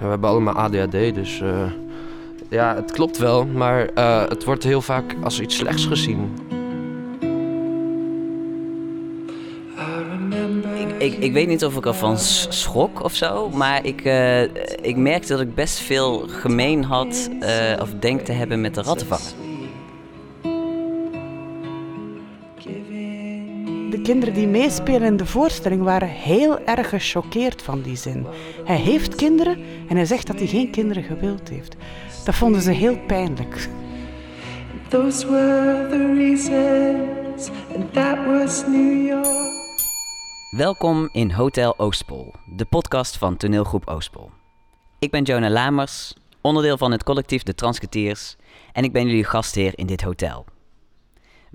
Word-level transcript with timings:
We 0.00 0.06
hebben 0.06 0.30
allemaal 0.30 0.54
ADHD, 0.54 1.14
dus 1.14 1.40
uh, 1.40 1.70
ja, 2.48 2.74
het 2.74 2.92
klopt 2.92 3.18
wel. 3.18 3.46
Maar 3.46 3.90
uh, 3.98 4.28
het 4.28 4.44
wordt 4.44 4.64
heel 4.64 4.82
vaak 4.82 5.16
als 5.22 5.40
iets 5.40 5.56
slechts 5.56 5.86
gezien. 5.86 6.34
Ik, 10.98 11.14
ik, 11.18 11.32
weet 11.32 11.48
niet 11.48 11.64
of 11.64 11.76
ik 11.76 11.86
ervan 11.86 12.18
schrok 12.18 13.02
of 13.02 13.14
zo, 13.14 13.50
maar 13.50 13.84
ik, 13.84 14.04
uh, 14.04 14.42
ik 14.82 14.96
merkte 14.96 15.32
dat 15.32 15.40
ik 15.40 15.54
best 15.54 15.78
veel 15.78 16.24
gemeen 16.28 16.84
had 16.84 17.30
of 17.80 17.90
denk 18.00 18.20
te 18.20 18.32
hebben 18.32 18.60
met 18.60 18.74
de 18.74 18.82
rattenvanger. 18.82 19.45
Kinderen 24.06 24.34
die 24.34 24.46
meespelen 24.46 25.02
in 25.02 25.16
de 25.16 25.26
voorstelling 25.26 25.82
waren 25.82 26.08
heel 26.08 26.60
erg 26.60 26.88
gechoqueerd 26.88 27.62
van 27.62 27.82
die 27.82 27.96
zin. 27.96 28.26
Hij 28.64 28.76
heeft 28.76 29.14
kinderen 29.14 29.58
en 29.88 29.96
hij 29.96 30.04
zegt 30.04 30.26
dat 30.26 30.38
hij 30.38 30.46
geen 30.46 30.70
kinderen 30.70 31.02
gewild 31.02 31.48
heeft. 31.48 31.76
Dat 32.24 32.34
vonden 32.34 32.62
ze 32.62 32.70
heel 32.70 32.98
pijnlijk. 32.98 33.68
Those 34.88 35.30
were 35.30 35.86
the 35.90 36.14
reasons, 36.16 37.50
and 37.74 37.92
that 37.92 38.24
was 38.26 38.66
New 38.66 39.06
York. 39.06 39.52
Welkom 40.50 41.08
in 41.12 41.30
Hotel 41.30 41.78
Oostpol, 41.78 42.32
de 42.56 42.64
podcast 42.64 43.16
van 43.16 43.36
toneelgroep 43.36 43.88
Oostpol. 43.88 44.30
Ik 44.98 45.10
ben 45.10 45.22
Jonah 45.22 45.50
Lamers, 45.50 46.14
onderdeel 46.40 46.78
van 46.78 46.92
het 46.92 47.04
collectief 47.04 47.42
De 47.42 47.54
Transketeers 47.54 48.36
en 48.72 48.84
ik 48.84 48.92
ben 48.92 49.06
jullie 49.06 49.24
gastheer 49.24 49.72
in 49.74 49.86
dit 49.86 50.02
hotel 50.02 50.44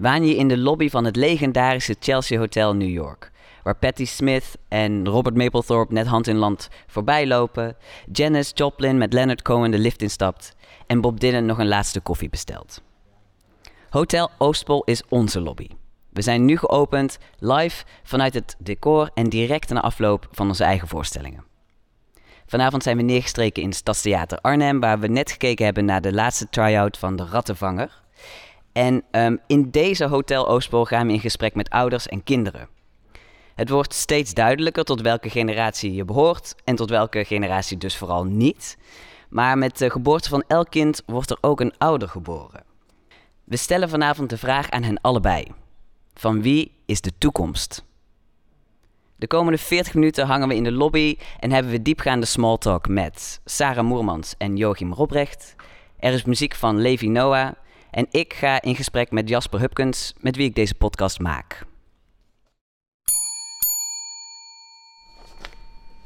waan 0.02 0.26
je 0.26 0.36
in 0.36 0.48
de 0.48 0.58
lobby 0.58 0.90
van 0.90 1.06
het 1.06 1.16
legendarische 1.16 1.96
Chelsea 2.00 2.40
Hotel 2.40 2.76
New 2.76 2.90
York. 2.90 3.32
Waar 3.64 3.76
Patti 3.76 4.06
Smith 4.06 4.58
en 4.68 5.08
Robert 5.08 5.36
Mapplethorpe 5.36 5.94
net 5.94 6.08
hand 6.08 6.28
in 6.28 6.36
land 6.36 6.70
voorbij 6.88 7.28
lopen. 7.28 7.76
Janis 8.12 8.52
Joplin 8.54 8.98
met 8.98 9.14
Leonard 9.14 9.42
Cohen 9.42 9.72
de 9.72 9.78
lift 9.78 10.02
instapt. 10.02 10.56
En 10.88 11.02
Bob 11.02 11.20
Dylan 11.20 11.46
nog 11.46 11.58
een 11.58 11.68
laatste 11.68 12.00
koffie 12.00 12.30
bestelt. 12.30 12.82
Hotel 13.90 14.30
Oostpol 14.38 14.84
is 14.84 15.04
onze 15.10 15.42
lobby. 15.42 15.68
We 16.10 16.22
zijn 16.22 16.46
nu 16.46 16.58
geopend, 16.58 17.18
live 17.40 17.84
vanuit 18.04 18.34
het 18.34 18.56
decor 18.60 19.10
en 19.14 19.30
direct 19.30 19.70
na 19.70 19.82
afloop 19.82 20.28
van 20.32 20.48
onze 20.48 20.64
eigen 20.64 20.88
voorstellingen. 20.88 21.44
Vanavond 22.46 22.84
zijn 22.84 22.98
we 22.98 23.04
neergestreken 23.04 23.64
in 23.64 23.74
Stadstheater 23.74 24.38
Arnhem, 24.38 24.80
waar 24.80 25.00
we 25.00 25.08
net 25.08 25.32
gekeken 25.32 25.66
hebben 25.66 25.86
naar 25.86 26.02
de 26.02 26.14
laatste 26.14 26.50
try-out 26.50 26.98
van 26.98 27.16
De 27.16 27.26
Rattenvanger. 27.26 28.02
En 28.74 29.04
um, 29.12 29.40
in 29.48 29.70
deze 29.70 30.06
Hotel 30.06 30.48
Oostpol 30.48 30.86
gaan 30.86 31.08
we 31.08 31.14
in 31.14 31.20
gesprek 31.20 31.56
met 31.56 31.70
ouders 31.70 32.08
en 32.08 32.24
kinderen. 32.24 32.68
Het 33.56 33.70
wordt 33.70 33.94
steeds 33.94 34.34
duidelijker 34.34 34.84
tot 34.84 35.02
welke 35.02 35.30
generatie 35.30 35.94
je 35.94 36.06
behoort 36.06 36.56
en 36.64 36.76
tot 36.76 36.90
welke 36.90 37.26
generatie 37.26 37.78
dus 37.78 37.98
vooral 37.98 38.24
niet. 38.24 38.78
Maar 39.30 39.58
met 39.58 39.78
de 39.78 39.90
geboorte 39.90 40.30
van 40.30 40.44
elk 40.48 40.70
kind 40.70 41.04
wordt 41.06 41.30
er 41.30 41.38
ook 41.42 41.60
een 41.60 41.74
ouder 41.78 42.10
geboren. 42.10 42.64
We 43.44 43.58
stellen 43.58 43.90
vanavond 43.90 44.30
de 44.30 44.38
vraag 44.38 44.70
aan 44.70 44.84
hen 44.84 45.02
allebei: 45.02 45.46
van 46.14 46.42
wie 46.42 46.72
is 46.86 47.02
de 47.02 47.12
toekomst? 47.18 47.86
De 49.16 49.28
komende 49.28 49.58
40 49.58 49.94
minuten 49.94 50.26
hangen 50.26 50.48
we 50.48 50.56
in 50.56 50.64
de 50.64 50.72
lobby 50.72 51.18
en 51.40 51.52
hebben 51.52 51.72
we 51.72 51.82
diepgaande 51.82 52.26
small 52.26 52.58
talk 52.58 52.88
met 52.88 53.42
Sarah 53.46 53.86
Moermans 53.86 54.36
en 54.38 54.58
Joachim 54.58 54.94
Robrecht. 54.94 55.56
Er 56.00 56.14
is 56.14 56.24
muziek 56.24 56.56
van 56.56 56.80
Levi 56.80 57.08
Noah 57.08 57.52
en 57.92 58.08
ik 58.12 58.34
ga 58.34 58.62
in 58.62 58.76
gesprek 58.76 59.12
met 59.12 59.30
Jasper 59.30 59.60
Hupkens, 59.60 60.14
met 60.20 60.36
wie 60.36 60.48
ik 60.48 60.56
deze 60.56 60.76
podcast 60.76 61.20
maak. 61.20 61.66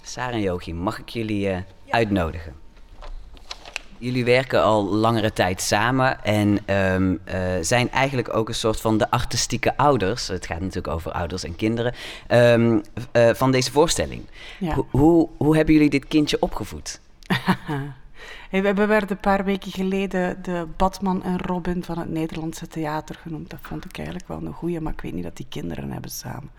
Sarah 0.01 0.33
en 0.33 0.41
Joachim, 0.41 0.75
mag 0.75 0.99
ik 0.99 1.09
jullie 1.09 1.49
uh, 1.49 1.57
uitnodigen? 1.89 2.53
Jullie 3.97 4.25
werken 4.25 4.63
al 4.63 4.85
langere 4.85 5.33
tijd 5.33 5.61
samen 5.61 6.23
en 6.23 6.75
um, 6.75 7.19
uh, 7.27 7.41
zijn 7.61 7.91
eigenlijk 7.91 8.35
ook 8.35 8.47
een 8.47 8.55
soort 8.55 8.81
van 8.81 8.97
de 8.97 9.11
artistieke 9.11 9.77
ouders. 9.77 10.27
Het 10.27 10.45
gaat 10.45 10.59
natuurlijk 10.59 10.87
over 10.87 11.11
ouders 11.11 11.43
en 11.43 11.55
kinderen. 11.55 11.93
Um, 12.27 12.81
uh, 13.13 13.29
van 13.33 13.51
deze 13.51 13.71
voorstelling. 13.71 14.25
Ja. 14.59 14.75
hoe, 14.89 15.29
hoe 15.37 15.55
hebben 15.55 15.73
jullie 15.73 15.89
dit 15.89 16.07
kindje 16.07 16.39
opgevoed? 16.39 16.99
We 18.51 18.73
werden 18.73 19.09
een 19.09 19.17
paar 19.17 19.43
weken 19.43 19.71
geleden 19.71 20.43
de 20.43 20.67
Batman 20.77 21.23
en 21.23 21.37
Robin 21.37 21.83
van 21.83 21.97
het 21.97 22.09
Nederlandse 22.09 22.67
theater 22.67 23.15
genoemd. 23.15 23.49
Dat 23.49 23.59
vond 23.61 23.85
ik 23.85 23.97
eigenlijk 23.97 24.27
wel 24.27 24.41
een 24.41 24.53
goeie, 24.53 24.81
maar 24.81 24.93
ik 24.93 25.01
weet 25.01 25.13
niet 25.13 25.23
dat 25.23 25.37
die 25.37 25.47
kinderen 25.49 25.91
hebben 25.91 26.11
samen. 26.11 26.51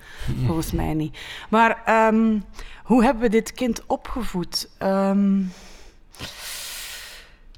Volgens 0.46 0.72
mij 0.72 0.94
niet. 0.94 1.18
Maar 1.50 2.06
um, 2.08 2.44
hoe 2.84 3.04
hebben 3.04 3.22
we 3.22 3.28
dit 3.28 3.52
kind 3.52 3.86
opgevoed? 3.86 4.68
Um, 4.82 5.52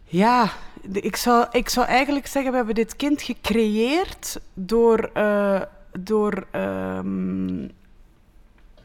ja, 0.04 0.50
ik 0.92 1.16
zou, 1.16 1.46
ik 1.50 1.68
zou 1.68 1.86
eigenlijk 1.86 2.26
zeggen, 2.26 2.50
we 2.50 2.56
hebben 2.56 2.74
dit 2.74 2.96
kind 2.96 3.22
gecreëerd 3.22 4.40
door, 4.54 5.10
uh, 5.16 5.62
door 5.98 6.46
um, 6.52 7.70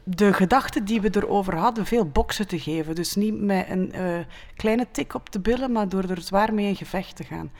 de 0.04 0.32
gedachte 0.32 0.82
die 0.82 1.00
we 1.00 1.10
erover 1.12 1.56
hadden, 1.56 1.86
veel 1.86 2.06
boksen 2.06 2.48
te 2.48 2.58
geven. 2.58 2.94
Dus 2.94 3.14
niet 3.14 3.40
met 3.40 3.68
een 3.68 3.92
uh, 3.94 4.18
kleine 4.56 4.86
tik 4.90 5.14
op 5.14 5.32
de 5.32 5.40
billen, 5.40 5.72
maar 5.72 5.88
door 5.88 6.04
er 6.04 6.20
zwaar 6.20 6.54
mee 6.54 6.66
in 6.66 6.76
gevecht 6.76 7.16
te 7.16 7.24
gaan. 7.24 7.50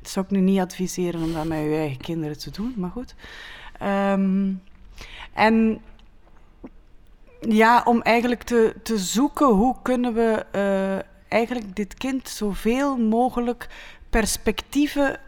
Dat 0.00 0.10
zou 0.10 0.24
ik 0.24 0.30
nu 0.30 0.40
niet 0.40 0.60
adviseren 0.60 1.22
om 1.22 1.32
dat 1.32 1.44
met 1.44 1.58
je 1.58 1.76
eigen 1.76 2.00
kinderen 2.00 2.38
te 2.38 2.50
doen, 2.50 2.74
maar 2.76 2.90
goed. 2.90 3.14
Um, 3.82 4.62
en 5.32 5.80
ja, 7.40 7.82
om 7.84 8.02
eigenlijk 8.02 8.42
te, 8.42 8.74
te 8.82 8.98
zoeken 8.98 9.46
hoe 9.46 9.76
kunnen 9.82 10.14
we 10.14 10.46
uh, 10.54 11.04
eigenlijk 11.28 11.76
dit 11.76 11.94
kind 11.94 12.28
zoveel 12.28 12.96
mogelijk 12.96 13.68
perspectieven 14.10 15.20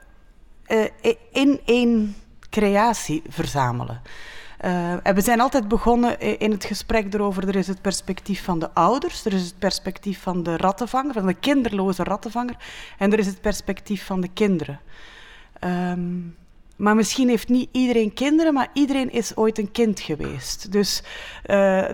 uh, 0.67 0.85
in 1.33 1.61
één 1.65 2.17
creatie 2.51 3.23
verzamelen. 3.29 4.03
Uh, 4.65 4.93
en 5.07 5.15
we 5.15 5.21
zijn 5.21 5.41
altijd 5.41 5.69
begonnen 5.69 6.39
in 6.39 6.51
het 6.51 6.65
gesprek 6.65 7.15
erover, 7.15 7.49
er 7.49 7.57
is 7.57 7.67
het 7.67 7.81
perspectief 7.81 8.45
van 8.45 8.59
de 8.59 8.71
ouders, 8.75 9.25
er 9.25 9.33
is 9.33 9.43
het 9.43 9.59
perspectief 9.59 10.23
van 10.23 10.43
de 10.43 10.57
rattenvanger, 10.57 11.13
van 11.13 11.27
de 11.27 11.35
kinderloze 11.35 12.03
rattenvanger, 12.03 12.57
en 12.99 13.13
er 13.13 13.19
is 13.19 13.27
het 13.27 13.41
perspectief 13.41 14.07
van 14.07 14.21
de 14.21 14.29
kinderen. 14.29 14.81
Um, 15.61 16.37
maar 16.77 16.95
misschien 16.95 17.29
heeft 17.29 17.49
niet 17.49 17.69
iedereen 17.73 18.15
kinderen, 18.15 18.55
maar 18.55 18.69
iedereen 18.73 19.13
is 19.13 19.37
ooit 19.37 19.59
een 19.59 19.71
kind 19.71 20.01
geweest. 20.01 20.73
Dus 20.73 21.03
uh, 21.47 21.85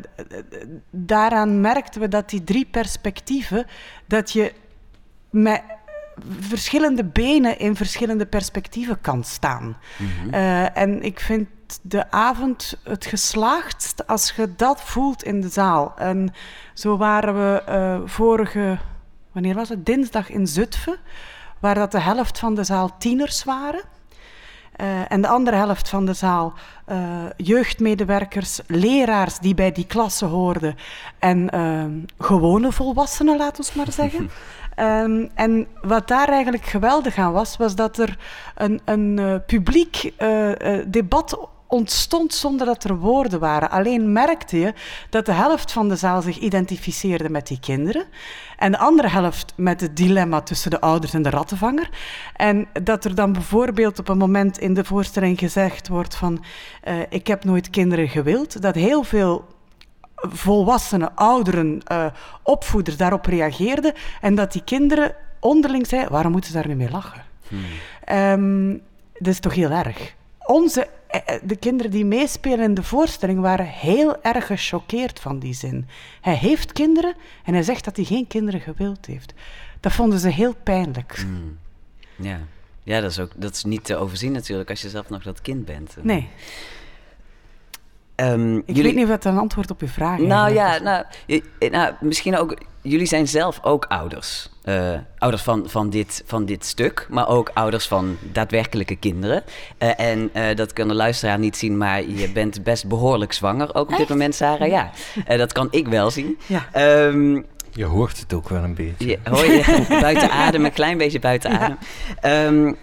daaraan 0.91 1.61
merkten 1.61 2.01
we 2.01 2.09
dat 2.09 2.31
die 2.31 2.45
drie 2.45 2.67
perspectieven, 2.71 3.67
dat 4.07 4.33
je 4.33 4.53
met 5.31 5.63
verschillende 6.41 7.05
benen 7.05 7.59
in 7.59 7.77
verschillende 7.77 8.27
perspectieven 8.27 9.01
kan 9.01 9.25
staan. 9.25 9.77
Mm 9.97 10.07
-hmm. 10.23 10.35
uh, 10.35 10.77
en 10.77 11.03
ik 11.03 11.21
vind 11.21 11.49
de 11.83 12.11
avond 12.11 12.81
het 12.85 13.07
geslaagdst 13.07 14.07
als 14.07 14.33
je 14.37 14.55
dat 14.57 14.83
voelt 14.83 15.23
in 15.23 15.41
de 15.41 15.49
zaal. 15.49 15.93
En 15.97 16.33
zo 16.75 16.97
waren 16.97 17.35
we 17.35 17.63
uh, 17.69 18.09
vorige, 18.09 18.79
wanneer 19.33 19.55
was 19.55 19.69
het? 19.69 19.87
Dinsdag 19.87 20.31
in 20.31 20.47
Zutphen, 20.47 20.97
waar 21.59 21.75
dat 21.75 21.93
de 21.93 22.01
helft 22.01 22.39
van 22.39 22.55
de 22.55 22.65
zaal 22.65 22.99
tieners 22.99 23.45
waren. 23.45 23.83
Uh, 24.81 25.13
en 25.13 25.21
de 25.21 25.29
andere 25.29 25.57
helft 25.57 25.89
van 25.89 26.07
de 26.07 26.13
zaal 26.13 26.53
uh, 26.89 26.99
jeugdmedewerkers, 27.37 28.61
leraars 28.67 29.39
die 29.39 29.55
bij 29.55 29.73
die 29.73 29.87
klasse 29.87 30.25
hoorden 30.25 30.77
en 31.19 31.51
uh, 31.55 31.85
gewone 32.19 32.73
volwassenen, 32.73 33.37
laten 33.37 33.65
we 33.65 33.71
maar 33.75 33.93
zeggen. 33.93 34.31
um, 34.81 35.31
en 35.35 35.67
wat 35.83 36.09
daar 36.09 36.29
eigenlijk 36.29 36.65
geweldig 36.65 37.17
aan 37.17 37.33
was, 37.33 37.57
was 37.57 37.75
dat 37.75 37.99
er 37.99 38.19
een, 38.55 38.81
een 38.85 39.43
publiek 39.47 40.13
debat 40.87 41.49
ontstond 41.71 42.35
zonder 42.35 42.67
dat 42.67 42.85
er 42.85 42.97
woorden 42.97 43.41
waren. 43.41 43.71
Alleen 43.71 44.13
merkte 44.13 44.59
je 44.59 44.75
dat 45.11 45.27
de 45.27 45.33
helft 45.33 45.73
van 45.73 45.89
de 45.89 45.97
zaal 45.97 46.23
zich 46.23 46.39
identificeerde 46.39 47.31
met 47.31 47.47
die 47.47 47.61
kinderen 47.61 48.05
en 48.57 48.73
de 48.73 48.79
andere 48.79 49.09
helft 49.09 49.53
met 49.57 49.81
het 49.81 49.97
dilemma 49.97 50.41
tussen 50.41 50.71
de 50.71 50.81
ouders 50.81 51.15
en 51.15 51.23
de 51.23 51.31
rattenvanger. 51.31 51.91
En 52.37 52.69
dat 52.83 53.05
er 53.05 53.15
dan 53.15 53.33
bijvoorbeeld 53.33 53.99
op 53.99 54.09
een 54.09 54.19
moment 54.19 54.59
in 54.59 54.75
de 54.75 54.85
voorstelling 54.85 55.39
gezegd 55.39 55.89
wordt 55.89 56.15
van 56.15 56.45
ik 57.09 57.27
heb 57.27 57.45
nooit 57.45 57.71
kinderen 57.71 58.09
gewild, 58.09 58.63
dat 58.63 58.75
heel 58.75 59.03
veel 59.03 59.45
volwassenen, 60.21 61.17
ouderen, 61.17 61.81
uh, 61.93 62.07
opvoeders 62.43 62.97
daarop 62.97 63.27
reageerden 63.27 63.93
en 64.21 64.35
dat 64.35 64.53
die 64.53 64.65
kinderen 64.65 65.15
onderling 65.41 65.87
zeiden, 65.87 66.13
waarom 66.13 66.33
moeten 66.33 66.51
ze 66.51 66.57
daar 66.57 66.69
nu 66.69 66.75
mee 66.75 66.91
lachen? 66.91 67.25
Hmm. 67.49 67.65
Um, 68.17 68.83
dat 69.19 69.33
is 69.33 69.41
toch 69.41 69.55
heel 69.55 69.71
erg. 69.71 70.15
Onze 70.39 70.89
eh, 71.07 71.21
eh, 71.27 71.41
de 71.45 71.57
kinderen 71.57 71.91
die 71.91 72.05
meespelen 72.05 72.61
in 72.61 72.75
de 72.75 72.83
voorstelling 72.83 73.41
waren 73.41 73.67
heel 73.67 74.23
erg 74.23 74.47
gechoqueerd 74.47 75.21
van 75.21 75.39
die 75.39 75.55
zin. 75.55 75.89
Hij 76.21 76.35
heeft 76.35 76.73
kinderen 76.73 77.15
en 77.45 77.53
hij 77.53 77.63
zegt 77.63 77.85
dat 77.85 77.97
hij 77.97 78.05
geen 78.05 78.27
kinderen 78.27 78.61
gewild 78.61 79.07
heeft. 79.07 79.35
Dat 79.81 79.93
vonden 79.93 80.19
ze 80.19 80.29
heel 80.29 80.55
pijnlijk. 80.63 81.25
Mm. 81.27 81.59
Ja. 82.17 82.41
ja, 82.83 83.01
dat 83.01 83.11
is 83.11 83.19
ook 83.19 83.31
dat 83.37 83.55
is 83.55 83.65
niet 83.65 83.85
te 83.85 83.97
overzien 83.97 84.33
natuurlijk 84.33 84.71
als 84.71 84.83
je 84.83 84.89
zelf 84.89 85.09
nog 85.09 85.23
dat 85.23 85.41
kind 85.41 85.65
bent. 85.65 85.97
Nee. 86.03 86.29
Um, 88.21 88.57
ik 88.57 88.63
jullie... 88.67 88.83
weet 88.83 88.95
niet 88.95 89.09
wat 89.09 89.25
een 89.25 89.39
antwoord 89.39 89.71
op 89.71 89.81
je 89.81 89.89
vraag 89.89 90.19
is. 90.19 90.27
Nou 90.27 90.53
ja, 90.53 90.79
nou, 90.79 91.05
je, 91.27 91.43
nou, 91.71 91.95
misschien 92.01 92.37
ook 92.37 92.57
jullie 92.83 93.07
zijn 93.07 93.29
zelf 93.29 93.59
ook 93.63 93.85
ouders. 93.89 94.49
Uh, 94.65 94.93
ouders 95.19 95.43
van, 95.43 95.65
van, 95.69 95.91
dit, 95.91 96.23
van 96.27 96.45
dit 96.45 96.65
stuk, 96.65 97.07
maar 97.11 97.29
ook 97.29 97.51
ouders 97.55 97.89
van 97.89 98.17
daadwerkelijke 98.33 98.97
kinderen. 98.97 99.43
Uh, 99.79 100.01
en 100.01 100.31
uh, 100.35 100.57
dat 100.57 100.73
kan 100.73 100.89
de 100.89 100.95
luisteraar 100.95 101.39
niet 101.39 101.57
zien, 101.57 101.77
maar 101.77 102.09
je 102.09 102.33
bent 102.33 102.63
best 102.63 102.89
behoorlijk 102.89 103.33
zwanger 103.33 103.75
ook 103.75 103.91
op 103.91 103.97
dit 103.97 104.09
moment, 104.09 104.35
Sarah. 104.35 104.69
Ja, 104.69 104.91
dat 105.37 105.53
kan 105.53 105.69
ik 105.71 105.89
wel 105.89 106.11
zien. 106.11 106.39
Ja. 106.47 107.07
Um, 107.07 107.47
je 107.73 107.85
hoort 107.85 108.21
het 108.21 108.33
ook 108.33 108.49
wel 108.49 108.63
een 108.63 108.75
beetje. 108.75 109.09
Je, 109.09 109.19
hoor 109.25 109.45
je 109.45 109.87
buiten 110.01 110.31
adem, 110.31 110.65
een 110.65 110.73
klein 110.73 110.99
beetje 110.99 111.19
buiten 111.19 111.51
adem. 111.51 111.79
Um, 112.67 112.77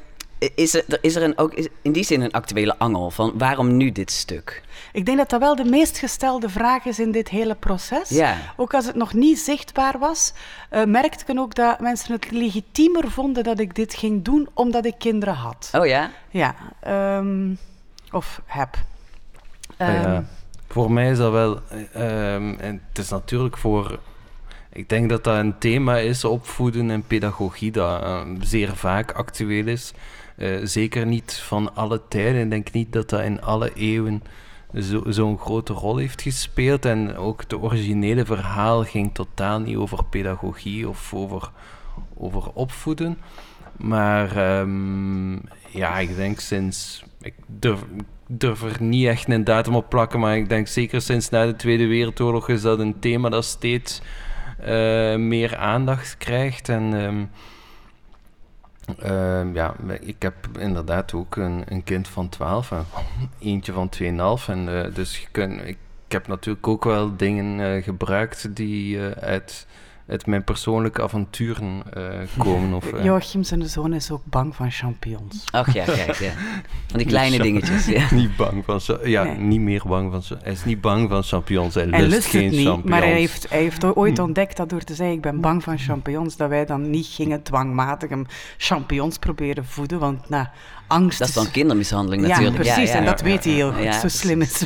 is 0.55 0.73
er, 0.73 0.85
is 1.01 1.15
er 1.15 1.23
een, 1.23 1.37
ook 1.37 1.53
in 1.81 1.91
die 1.91 2.03
zin 2.03 2.21
een 2.21 2.31
actuele 2.31 2.77
angel 2.77 3.11
van 3.11 3.33
waarom 3.37 3.77
nu 3.77 3.91
dit 3.91 4.11
stuk? 4.11 4.63
Ik 4.93 5.05
denk 5.05 5.17
dat 5.17 5.29
dat 5.29 5.39
wel 5.39 5.55
de 5.55 5.65
meest 5.65 5.97
gestelde 5.97 6.49
vraag 6.49 6.85
is 6.85 6.99
in 6.99 7.11
dit 7.11 7.29
hele 7.29 7.55
proces. 7.55 8.09
Ja. 8.09 8.37
Ook 8.55 8.73
als 8.73 8.85
het 8.85 8.95
nog 8.95 9.13
niet 9.13 9.39
zichtbaar 9.39 9.99
was, 9.99 10.33
uh, 10.71 10.83
merkte 10.83 11.23
ik 11.27 11.39
ook 11.39 11.55
dat 11.55 11.79
mensen 11.79 12.13
het 12.13 12.31
legitiemer 12.31 13.11
vonden 13.11 13.43
dat 13.43 13.59
ik 13.59 13.75
dit 13.75 13.93
ging 13.93 14.23
doen 14.23 14.49
omdat 14.53 14.85
ik 14.85 14.95
kinderen 14.97 15.35
had. 15.35 15.69
Oh 15.73 15.85
ja? 15.85 16.11
Ja. 16.29 16.55
Um, 17.17 17.57
of 18.11 18.41
heb. 18.45 18.75
Um, 19.77 19.87
ja, 19.87 20.03
ehm, 20.03 20.23
voor 20.67 20.91
mij 20.91 21.11
is 21.11 21.17
dat 21.17 21.31
wel... 21.31 21.59
Um, 21.95 22.59
en 22.59 22.81
het 22.89 22.97
is 22.97 23.09
natuurlijk 23.09 23.57
voor 23.57 23.99
ik 24.77 24.89
denk 24.89 25.09
dat 25.09 25.23
dat 25.23 25.37
een 25.37 25.57
thema 25.57 25.97
is, 25.97 26.23
opvoeden 26.23 26.89
en 26.89 27.03
pedagogie, 27.03 27.71
dat 27.71 28.03
uh, 28.03 28.21
zeer 28.39 28.75
vaak 28.75 29.11
actueel 29.11 29.67
is. 29.67 29.93
Uh, 30.37 30.59
zeker 30.63 31.05
niet 31.05 31.33
van 31.33 31.75
alle 31.75 32.01
tijden. 32.07 32.41
Ik 32.41 32.49
denk 32.49 32.71
niet 32.71 32.93
dat 32.93 33.09
dat 33.09 33.21
in 33.21 33.41
alle 33.41 33.73
eeuwen 33.73 34.23
zo'n 34.73 35.13
zo 35.13 35.37
grote 35.37 35.73
rol 35.73 35.97
heeft 35.97 36.21
gespeeld. 36.21 36.85
En 36.85 37.15
ook 37.15 37.41
het 37.41 37.53
originele 37.53 38.25
verhaal 38.25 38.83
ging 38.83 39.13
totaal 39.13 39.59
niet 39.59 39.75
over 39.75 40.05
pedagogie 40.05 40.89
of 40.89 41.13
over, 41.13 41.51
over 42.17 42.51
opvoeden. 42.53 43.17
Maar 43.77 44.59
um, 44.59 45.41
ja, 45.69 45.97
ik 45.99 46.15
denk 46.15 46.39
sinds. 46.39 47.03
Ik 47.21 47.33
durf, 47.47 47.83
durf 48.27 48.63
er 48.63 48.81
niet 48.81 49.07
echt 49.07 49.29
een 49.29 49.43
datum 49.43 49.75
op 49.75 49.89
plakken, 49.89 50.19
maar 50.19 50.37
ik 50.37 50.49
denk 50.49 50.67
zeker 50.67 51.01
sinds 51.01 51.29
na 51.29 51.45
de 51.45 51.55
Tweede 51.55 51.87
Wereldoorlog 51.87 52.49
is 52.49 52.61
dat 52.61 52.79
een 52.79 52.99
thema 52.99 53.29
dat 53.29 53.45
steeds 53.45 54.01
uh, 54.59 54.65
meer 55.15 55.57
aandacht 55.57 56.17
krijgt. 56.17 56.69
En. 56.69 56.93
Um, 56.93 57.29
uh, 59.03 59.53
ja, 59.53 59.75
ik 59.99 60.21
heb 60.21 60.35
inderdaad 60.59 61.13
ook 61.13 61.35
een, 61.35 61.63
een 61.65 61.83
kind 61.83 62.07
van 62.07 62.29
12 62.29 62.71
en 62.71 62.85
eentje 63.39 63.73
van 63.73 63.89
2,5. 64.01 64.05
En 64.47 64.67
uh, 64.67 64.95
dus 64.95 65.27
je 65.33 65.47
ik, 65.65 65.77
heb 66.07 66.27
natuurlijk 66.27 66.67
ook 66.67 66.83
wel 66.83 67.15
dingen 67.15 67.59
uh, 67.59 67.83
gebruikt 67.83 68.55
die 68.55 68.99
uit 69.01 69.67
uit 70.07 70.25
mijn 70.25 70.43
persoonlijke 70.43 71.01
avonturen 71.01 71.81
uh, 71.97 72.03
komen. 72.37 72.73
Of, 72.73 72.93
uh... 72.93 73.03
Joachim 73.03 73.43
zijn 73.43 73.69
zoon 73.69 73.93
is 73.93 74.11
ook 74.11 74.21
bang 74.23 74.55
van 74.55 74.71
champignons. 74.71 75.43
Ach 75.51 75.73
ja, 75.73 75.83
kijk, 75.85 76.15
ja. 76.15 76.31
Van 76.87 76.97
die 76.97 77.07
kleine 77.07 77.39
dingetjes. 77.39 77.85
Ja. 77.85 78.07
niet 78.15 78.35
bang 78.35 78.65
van, 78.65 78.79
ja, 79.03 79.23
nee. 79.23 79.37
niet 79.37 79.61
meer 79.61 79.81
bang 79.87 80.11
van, 80.11 80.37
hij 80.43 80.51
is 80.51 80.65
niet 80.65 80.81
bang 80.81 81.09
van 81.09 81.23
champignons, 81.23 81.73
hij, 81.73 81.87
hij 81.89 82.07
lust, 82.07 82.27
geen 82.27 82.41
niet, 82.41 82.65
champignons. 82.65 82.89
Maar 82.89 83.01
hij 83.01 83.13
heeft, 83.13 83.49
hij 83.49 83.59
heeft 83.59 83.95
ooit 83.95 84.19
ontdekt 84.19 84.57
dat 84.57 84.69
door 84.69 84.83
te 84.83 84.95
zeggen, 84.95 85.15
ik 85.15 85.21
ben 85.21 85.41
bang 85.41 85.63
van 85.63 85.77
champignons, 85.77 86.37
dat 86.37 86.49
wij 86.49 86.65
dan 86.65 86.89
niet 86.89 87.05
gingen 87.05 87.43
dwangmatig 87.43 88.09
hem 88.09 88.25
champignons 88.57 89.17
proberen 89.17 89.65
voeden, 89.65 89.99
want 89.99 90.29
nou, 90.29 90.45
angst. 90.87 91.19
Dat 91.19 91.27
is 91.27 91.33
dan 91.33 91.51
kindermishandeling 91.51 92.21
natuurlijk. 92.21 92.63
Ja, 92.63 92.73
precies. 92.73 92.93
en 92.93 93.05
dat 93.05 93.21
weet 93.21 93.43
hij 93.43 93.53
heel 93.53 93.71
goed. 93.73 93.93
Zo 93.93 94.07
slim 94.07 94.41
is 94.41 94.65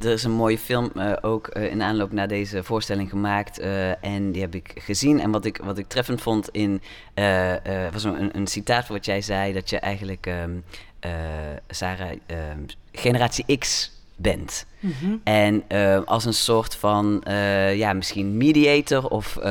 Er 0.00 0.12
is 0.12 0.24
een 0.24 0.32
mooie 0.32 0.58
film 0.58 0.90
uh, 0.94 1.12
ook 1.20 1.56
uh, 1.56 1.70
in 1.70 1.82
aanloop 1.82 2.12
naar 2.12 2.28
deze 2.28 2.62
voorstelling 2.62 3.10
gemaakt. 3.10 3.60
Uh, 3.60 4.04
en 4.04 4.32
die 4.32 4.42
heb 4.42 4.54
ik 4.54 4.72
gezien. 4.74 5.20
En 5.20 5.30
wat 5.30 5.44
ik, 5.44 5.60
wat 5.64 5.78
ik 5.78 5.88
treffend 5.88 6.20
vond 6.20 6.48
in... 6.48 6.82
was 7.92 8.04
een, 8.04 8.36
een, 8.36 8.46
citaat 8.46 8.88
wat 8.88 9.04
jij 9.04 9.20
zei. 9.20 9.52
Dat 9.52 9.70
je 9.70 9.78
eigenlijk, 9.78 10.26
um, 10.26 10.64
Sarah, 11.68 12.10
ehm, 12.26 12.60
generatie 12.92 13.58
X 13.58 13.95
bent. 14.16 14.66
Mm 14.80 14.92
-hmm. 15.00 15.20
En 15.24 15.62
uh, 15.68 16.00
als 16.04 16.24
een 16.24 16.34
soort 16.34 16.74
van, 16.76 17.24
uh, 17.28 17.76
ja, 17.76 17.92
misschien 17.92 18.36
mediator 18.36 19.08
of... 19.08 19.36
Uh, 19.36 19.44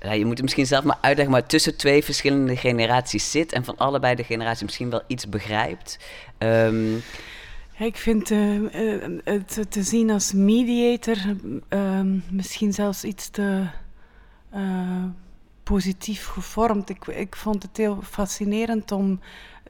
ja, 0.00 0.12
je 0.12 0.24
moet 0.24 0.32
het 0.32 0.42
misschien 0.42 0.66
zelf 0.66 0.84
maar 0.84 0.98
uitleggen, 1.00 1.34
maar 1.34 1.46
tussen 1.46 1.76
twee 1.76 2.04
verschillende 2.04 2.56
generaties 2.56 3.30
zit 3.30 3.52
en 3.52 3.64
van 3.64 3.76
allebei 3.76 4.14
de 4.14 4.24
generaties 4.24 4.62
misschien 4.62 4.90
wel 4.90 5.02
iets 5.06 5.28
begrijpt. 5.28 5.98
Um, 6.38 7.02
ik 7.78 7.96
vind 7.96 8.28
het 9.24 9.70
te 9.70 9.82
zien 9.82 10.10
als 10.10 10.32
mediator 10.32 11.16
ehm, 11.68 12.18
misschien 12.30 12.72
zelfs 12.72 13.04
iets 13.04 13.28
te 13.28 13.66
positief 15.64 16.26
gevormd. 16.26 16.88
Ik, 16.88 17.06
ik 17.06 17.36
vond 17.36 17.62
het 17.62 17.76
heel 17.76 17.98
fascinerend 18.02 18.92
om 18.92 19.20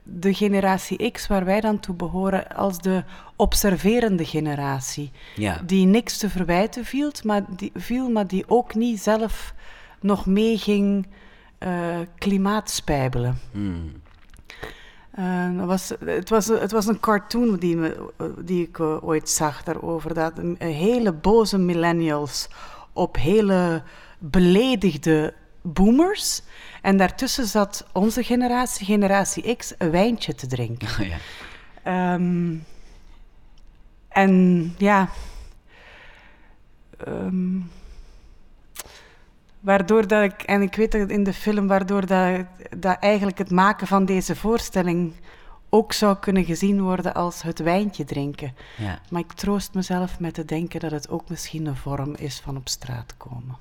de 0.07 0.33
generatie 0.33 1.11
X, 1.11 1.27
waar 1.27 1.45
wij 1.45 1.61
dan 1.61 1.79
toe 1.79 1.95
behoren, 1.95 2.47
als 2.55 2.79
de 2.79 3.03
observerende 3.35 4.25
generatie. 4.25 5.11
Ja. 5.35 5.61
Die 5.65 5.85
niks 5.85 6.17
te 6.17 6.29
verwijten 6.29 6.85
viel 6.85 7.11
maar, 7.23 7.45
die, 7.55 7.71
viel, 7.75 8.09
maar 8.09 8.27
die 8.27 8.43
ook 8.47 8.75
niet 8.75 8.99
zelf 8.99 9.53
nog 9.99 10.25
mee 10.25 10.57
ging 10.57 11.07
uh, 11.59 11.99
klimaat 12.17 12.69
spijbelen. 12.69 13.39
Hmm. 13.51 13.91
Uh, 15.19 15.65
was, 15.65 15.93
het, 16.05 16.29
was, 16.29 16.47
het 16.47 16.71
was 16.71 16.87
een 16.87 16.99
cartoon 16.99 17.55
die, 17.57 17.75
me, 17.75 18.11
die 18.39 18.67
ik 18.67 18.77
uh, 18.77 19.03
ooit 19.03 19.29
zag 19.29 19.63
daarover. 19.63 20.13
Dat 20.13 20.33
hele 20.57 21.13
boze 21.13 21.57
millennials 21.57 22.47
op 22.93 23.15
hele 23.15 23.83
beledigde 24.19 25.33
boomers. 25.65 26.41
En 26.81 26.97
daartussen 26.97 27.45
zat 27.45 27.85
onze 27.91 28.23
generatie, 28.23 28.85
generatie 28.85 29.55
X, 29.55 29.73
een 29.77 29.91
wijntje 29.91 30.35
te 30.35 30.47
drinken. 30.47 30.87
Oh, 30.87 31.07
ja. 31.83 32.13
Um, 32.13 32.65
en 34.07 34.73
ja. 34.77 35.09
Um, 37.07 37.71
waardoor 39.59 40.07
dat 40.07 40.23
ik, 40.23 40.41
en 40.41 40.61
ik 40.61 40.75
weet 40.75 40.91
dat 40.91 41.09
in 41.09 41.23
de 41.23 41.33
film, 41.33 41.67
waardoor 41.67 42.05
dat, 42.05 42.45
dat 42.77 42.97
eigenlijk 42.99 43.37
het 43.37 43.51
maken 43.51 43.87
van 43.87 44.05
deze 44.05 44.35
voorstelling 44.35 45.13
ook 45.69 45.93
zou 45.93 46.17
kunnen 46.17 46.45
gezien 46.45 46.81
worden 46.81 47.13
als 47.13 47.41
het 47.41 47.59
wijntje 47.59 48.03
drinken. 48.03 48.55
Ja. 48.77 48.99
Maar 49.09 49.21
ik 49.21 49.33
troost 49.33 49.73
mezelf 49.73 50.19
met 50.19 50.33
te 50.33 50.45
denken 50.45 50.79
dat 50.79 50.91
het 50.91 51.09
ook 51.09 51.29
misschien 51.29 51.65
een 51.65 51.75
vorm 51.75 52.15
is 52.15 52.39
van 52.39 52.57
op 52.57 52.67
straat 52.67 53.17
komen. 53.17 53.55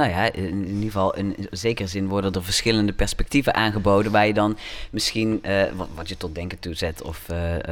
Nou 0.00 0.12
ja, 0.12 0.32
in, 0.32 0.66
ieder 0.66 0.82
geval 0.82 1.14
in 1.14 1.36
zekere 1.50 1.88
zin 1.88 2.08
worden 2.08 2.32
er 2.32 2.44
verschillende 2.44 2.92
perspectieven 2.92 3.54
aangeboden 3.54 4.12
waar 4.12 4.26
je 4.26 4.34
dan 4.34 4.56
misschien 4.90 5.42
uh, 5.42 5.62
wat, 5.76 5.88
wat, 5.94 6.08
je 6.08 6.16
tot 6.16 6.34
denken 6.34 6.58
toe 6.58 6.74
zet 6.74 7.02
of 7.02 7.28
uh, 7.30 7.54
uh, 7.54 7.62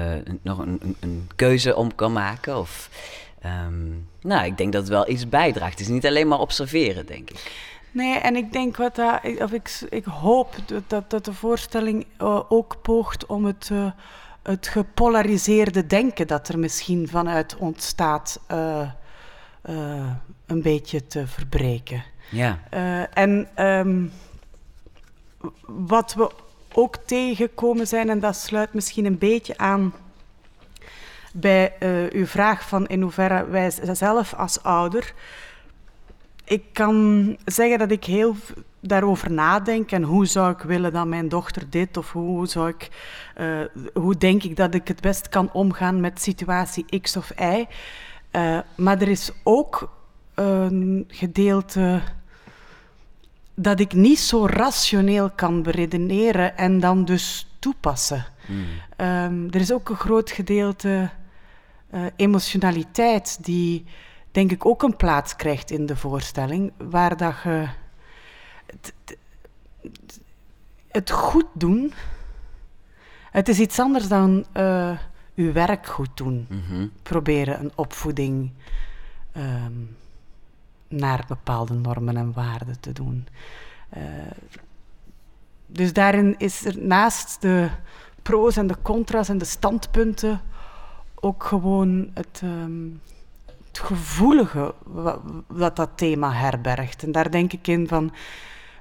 nog 0.42 0.58
een, 0.58 0.96
een, 1.00 1.28
keuze 1.36 1.76
om 1.76 1.94
kan 1.94 2.12
maken. 2.12 2.58
Of, 2.58 2.90
um, 3.66 4.08
nou, 4.20 4.46
ik 4.46 4.56
denk 4.56 4.72
dat 4.72 4.80
het 4.80 4.90
wel 4.90 5.10
iets 5.10 5.28
bijdraagt. 5.28 5.70
Het 5.70 5.80
is 5.80 5.88
niet 5.88 6.06
alleen 6.06 6.28
maar 6.28 6.38
observeren, 6.38 7.06
denk 7.06 7.30
ik. 7.30 7.52
Nee, 7.90 8.18
en 8.18 8.36
ik 8.36 8.52
denk 8.52 8.76
wat 8.76 8.96
dat, 8.96 9.20
of 9.38 9.52
ik, 9.52 9.80
ik 9.88 10.04
hoop 10.04 10.54
dat, 10.86 11.10
dat 11.10 11.24
de 11.24 11.32
voorstelling 11.32 12.06
ook 12.48 12.82
poogt 12.82 13.26
om 13.26 13.44
het, 13.44 13.70
het 14.42 14.68
gepolariseerde 14.68 15.86
denken 15.86 16.26
dat 16.26 16.48
er 16.48 16.58
misschien 16.58 17.08
vanuit 17.08 17.56
ontstaat 17.56 18.40
een 20.46 20.62
beetje 20.62 21.06
te 21.06 21.26
verbreken. 21.26 22.02
Ja. 22.28 22.58
Uh, 22.74 23.18
en 23.18 23.48
um, 23.66 24.12
wat 25.66 26.14
we 26.14 26.30
ook 26.72 26.96
tegengekomen 26.96 27.86
zijn, 27.86 28.10
en 28.10 28.20
dat 28.20 28.36
sluit 28.36 28.74
misschien 28.74 29.04
een 29.04 29.18
beetje 29.18 29.58
aan 29.58 29.94
bij 31.32 31.74
uh, 31.80 32.10
uw 32.10 32.26
vraag 32.26 32.68
van 32.68 32.86
in 32.86 33.02
hoeverre 33.02 33.46
wij 33.46 33.70
zelf 33.92 34.34
als 34.34 34.62
ouder. 34.62 35.12
Ik 36.44 36.62
kan 36.72 37.36
zeggen 37.44 37.78
dat 37.78 37.90
ik 37.90 38.04
heel 38.04 38.36
daarover 38.80 39.32
nadenk 39.32 39.90
en 39.90 40.02
hoe 40.02 40.26
zou 40.26 40.52
ik 40.52 40.60
willen 40.60 40.92
dat 40.92 41.06
mijn 41.06 41.28
dochter 41.28 41.70
dit 41.70 41.96
of 41.96 42.12
hoe 42.12 42.46
zou 42.46 42.68
ik, 42.68 42.88
uh, 43.40 43.60
hoe 43.94 44.16
denk 44.16 44.42
ik 44.42 44.56
dat 44.56 44.74
ik 44.74 44.88
het 44.88 45.00
best 45.00 45.28
kan 45.28 45.52
omgaan 45.52 46.00
met 46.00 46.22
situatie 46.22 47.00
X 47.00 47.16
of 47.16 47.32
Y. 47.40 47.66
Maar 48.76 49.00
er 49.00 49.08
is 49.08 49.30
ook 49.42 49.90
een 50.34 51.04
gedeelte 51.08 52.00
dat 53.60 53.80
ik 53.80 53.92
niet 53.92 54.18
zo 54.18 54.46
rationeel 54.46 55.30
kan 55.30 55.62
beredeneren 55.62 56.56
en 56.56 56.80
dan 56.80 57.04
dus 57.04 57.48
toepassen. 57.58 58.26
Hmm. 58.46 58.66
Um, 59.06 59.46
er 59.50 59.60
is 59.60 59.72
ook 59.72 59.88
een 59.88 59.96
groot 59.96 60.30
gedeelte 60.30 61.10
uh, 61.94 62.06
emotionaliteit 62.16 63.44
die, 63.44 63.84
denk 64.30 64.50
ik, 64.50 64.66
ook 64.66 64.82
een 64.82 64.96
plaats 64.96 65.36
krijgt 65.36 65.70
in 65.70 65.86
de 65.86 65.96
voorstelling, 65.96 66.72
waar 66.76 67.16
dat 67.16 67.34
je 67.44 67.68
het, 68.66 69.16
het 70.88 71.10
goed 71.10 71.46
doen, 71.52 71.92
het 73.30 73.48
is 73.48 73.58
iets 73.58 73.78
anders 73.78 74.08
dan 74.08 74.46
uh, 74.56 74.98
je 75.34 75.52
werk 75.52 75.86
goed 75.86 76.16
doen. 76.16 76.46
Mm 76.48 76.62
-hmm. 76.68 76.90
Proberen 77.02 77.60
een 77.60 77.72
opvoeding 77.74 78.52
um, 79.36 79.96
naar 80.88 81.24
bepaalde 81.28 81.74
normen 81.74 82.16
en 82.16 82.32
waarden 82.32 82.80
te 82.80 82.92
doen. 82.92 83.26
Uh, 83.96 84.02
dus 85.66 85.92
daarin 85.92 86.34
is 86.38 86.64
er 86.64 86.78
naast 86.78 87.40
de 87.40 87.68
pro's 88.22 88.56
en 88.56 88.66
de 88.66 88.76
contra's 88.82 89.28
en 89.28 89.38
de 89.38 89.44
standpunten 89.44 90.40
ook 91.14 91.44
gewoon 91.44 92.10
het, 92.14 92.40
um, 92.44 93.00
het 93.66 93.78
gevoelige 93.78 94.74
wat, 95.46 95.76
dat 95.76 95.90
thema 95.94 96.32
herbergt. 96.32 97.02
En 97.02 97.12
daar 97.12 97.30
denk 97.30 97.52
ik 97.52 97.66
in 97.66 97.88
van, 97.88 98.12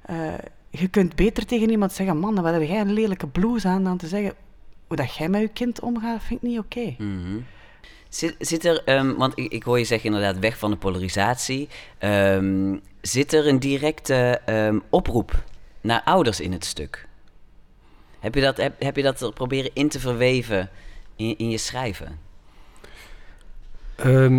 uh, 0.10 0.34
je 0.70 0.88
kunt 0.88 1.16
beter 1.16 1.46
tegen 1.46 1.70
iemand 1.70 1.92
zeggen, 1.92 2.18
man, 2.18 2.42
wat 2.42 2.54
heb 2.54 2.62
jij 2.62 2.80
een 2.80 2.94
lelijke 2.94 3.28
blouse 3.28 3.68
aan, 3.68 3.84
dan 3.84 3.98
te 3.98 4.08
zeggen, 4.08 4.34
hoe 4.88 4.98
dat 4.98 5.16
jij 5.16 5.30
met 5.30 5.42
je 5.42 5.48
kind 5.48 5.80
omgaat, 5.80 6.24
vind 6.24 6.44
ik 6.44 6.50
niet 6.50 6.60
oké. 6.60 6.94
-hmm. 6.98 7.46
Zit, 8.10 8.36
zit 8.40 8.66
er, 8.66 8.98
um, 8.98 9.16
want 9.16 9.38
ik, 9.38 9.52
ik, 9.52 9.64
hoor 9.64 9.80
je 9.80 9.86
zeggen 9.86 10.10
inderdaad 10.10 10.40
weg 10.40 10.58
van 10.58 10.72
de 10.72 10.78
polarisatie. 10.78 11.70
Um, 12.00 12.82
zit 13.02 13.34
er 13.34 13.48
een 13.48 13.60
directe 13.60 14.42
um, 14.50 14.84
oproep 14.90 15.44
naar 15.82 16.02
ouders 16.06 16.40
in 16.40 16.52
het 16.52 16.66
stuk? 16.66 17.08
Heb 18.20 18.36
je 18.36 18.42
dat, 18.42 18.58
heb, 18.58 18.96
je 18.96 19.02
dat 19.02 19.34
proberen 19.34 19.72
in 19.74 19.90
te 19.90 20.00
verweven 20.00 20.70
in, 21.16 21.38
in 21.38 21.50
je 21.50 21.58
schrijven? 21.58 22.26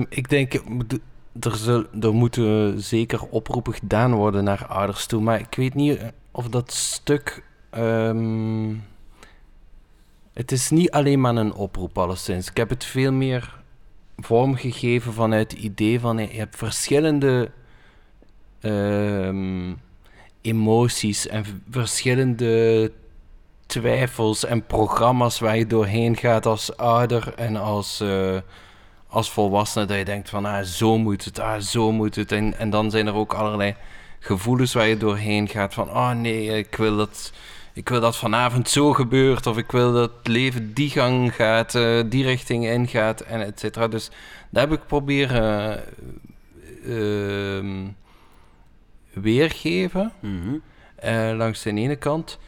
ik 0.09 0.29
denk, 0.29 0.55
er, 1.41 1.57
zal, 1.57 1.85
er 2.01 2.15
moeten 2.15 2.81
zeker 2.83 3.23
oproepen 3.23 3.75
gedaan 3.75 4.15
worden 4.15 4.45
naar 4.45 4.67
ouders 4.67 5.07
toe. 5.07 5.21
Maar 5.21 5.41
ik 5.41 5.55
weet 5.55 5.75
niet 5.75 6.01
of 6.31 6.49
dat 6.49 6.73
stuk 6.73 7.43
het 10.39 10.53
is 10.53 10.71
niet 10.71 10.91
alleen 10.91 11.21
maar 11.21 11.37
een 11.37 11.55
oproep, 11.55 11.99
alleszins. 11.99 12.51
Ik 12.51 12.57
heb 12.57 12.69
het 12.69 12.85
veel 12.85 13.13
meer 13.13 13.57
vormgegeven 14.17 15.13
vanuit 15.13 15.51
het 15.51 15.61
idee 15.61 16.01
van 16.01 16.19
je 16.19 16.27
hebt 16.27 16.57
verschillende 16.57 17.51
ehm, 18.61 19.73
emoties 20.41 21.27
en 21.27 21.45
verschillende 21.71 22.93
twijfels 23.67 24.45
en 24.45 24.67
programma's 24.67 25.39
waar 25.39 25.57
je 25.57 25.67
doorheen 25.67 26.17
gaat 26.17 26.47
als 26.47 26.77
ouder 26.77 27.35
en 27.35 27.57
als, 27.57 28.01
uh, 28.01 28.39
als 29.09 29.31
volwassene. 29.31 29.85
Dat 29.85 29.97
je 29.97 30.05
denkt 30.05 30.31
van 30.31 30.45
ah, 30.45 30.63
zo 30.63 30.99
moet 30.99 31.25
het, 31.25 31.39
ah, 31.39 31.61
zo 31.61 31.93
moet 31.93 32.15
het. 32.15 32.33
En, 32.33 32.59
en 32.59 32.71
dan 32.71 32.91
zijn 32.91 33.07
er 33.07 33.15
ook 33.15 33.33
allerlei 33.33 33.75
gevoelens 34.19 34.73
waar 34.73 34.87
je 34.87 34.97
doorheen 34.97 35.49
gaat 35.49 35.75
van 35.75 35.89
oh 35.89 36.11
nee, 36.11 36.59
ik 36.59 36.75
wil 36.75 36.97
dat 36.97 37.33
ik 37.79 37.89
wil 37.89 38.01
dat 38.01 38.17
vanavond 38.17 38.69
zo 38.69 38.93
gebeurt, 38.93 39.47
of 39.47 39.57
ik 39.57 39.71
wil 39.71 39.93
dat 39.93 40.11
het 40.19 40.27
leven 40.27 40.75
die 40.75 40.91
gang 40.91 41.35
gaat, 41.35 41.75
uh, 41.75 42.03
die 42.07 42.25
richting 42.25 42.67
ingaat, 42.67 43.21
en 43.21 43.41
et 43.41 43.61
cetera. 43.61 43.89
Dus 43.89 44.11
daar 44.51 44.69
heb 44.69 44.79
ik 44.79 44.87
proberen 44.87 45.83
uh, 46.85 47.89
weergeven, 49.13 50.13
mm 50.21 50.43
-hmm. 50.43 51.37
langs 51.37 51.63
de 51.63 51.73
ene 51.73 51.97
kant. 51.97 52.39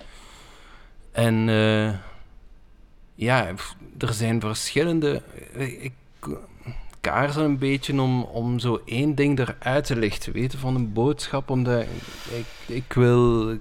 En 1.13 1.35
ja, 3.15 3.47
er 3.99 4.13
zijn 4.13 4.41
verschillende. 4.41 5.23
Ik 5.57 5.93
kaarsen 7.01 7.45
een 7.45 7.59
beetje 7.59 8.01
om, 8.01 8.23
om 8.23 8.59
zo 8.59 8.83
één 8.85 9.15
ding 9.15 9.39
eruit 9.39 9.85
te 9.85 9.97
lichten, 9.97 10.33
weten, 10.33 10.59
van 10.59 10.75
een 10.75 10.93
boodschap. 10.93 11.51
Omdat 11.51 11.83
ik, 12.31 12.47
ik, 12.67 12.93
wil, 12.93 13.59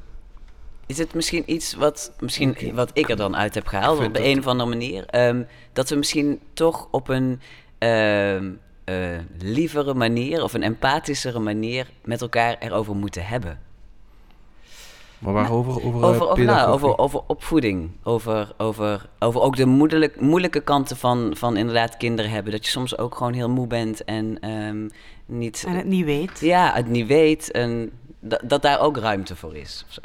is 0.90 0.98
het 0.98 1.14
misschien 1.14 1.44
iets 1.46 1.74
wat, 1.74 2.12
misschien, 2.20 2.56
wat 2.74 2.92
ik 2.94 3.10
er 3.10 3.16
dan 3.16 3.36
uit 3.36 3.56
heb 3.56 3.68
gehaald 3.68 4.06
op 4.06 4.14
de 4.14 4.24
een 4.24 4.40
of 4.40 4.48
andere 4.48 4.70
manier? 4.70 5.28
Um, 5.28 5.48
dat 5.74 5.90
we 5.90 5.96
misschien 5.96 6.40
toch 6.54 6.88
op 6.92 7.10
een 7.10 7.42
uh, 7.80 8.42
uh, 8.42 8.52
lievere 9.38 9.94
manier 9.94 10.44
of 10.44 10.54
een 10.54 10.64
empathischere 10.64 11.40
manier 11.40 11.90
met 12.04 12.22
elkaar 12.22 12.56
erover 12.60 12.96
moeten 12.96 13.26
hebben. 13.26 13.60
Maar 15.20 15.34
waarover? 15.34 15.74
Nou, 15.74 15.86
over, 15.86 16.04
over, 16.04 16.30
over, 16.30 16.44
nou, 16.44 16.72
over, 16.72 16.98
over 16.98 17.22
opvoeding. 17.28 17.92
Over, 18.04 18.54
over, 18.58 19.10
over 19.20 19.42
ook 19.42 19.56
de 19.56 19.66
moeilijk, 19.66 20.22
moeilijke 20.22 20.62
kanten 20.62 20.98
van, 20.98 21.32
van 21.36 21.58
inderdaad 21.58 21.98
kinderen 21.98 22.32
hebben. 22.32 22.52
Dat 22.52 22.66
je 22.66 22.72
soms 22.72 22.98
ook 22.98 23.16
gewoon 23.16 23.34
heel 23.34 23.50
moe 23.50 23.68
bent 23.68 24.04
en 24.04 24.50
um, 24.50 24.90
niet... 25.26 25.64
En 25.68 25.76
het 25.76 25.86
niet 25.86 26.06
weet. 26.06 26.40
Ja, 26.40 26.74
het 26.74 26.88
niet 26.88 27.08
weet. 27.08 27.52
En 27.52 27.92
dat, 28.20 28.42
dat 28.44 28.62
daar 28.62 28.80
ook 28.80 28.98
ruimte 28.98 29.36
voor 29.36 29.56
is. 29.56 29.86
Of 29.88 29.94
zo. 29.94 30.02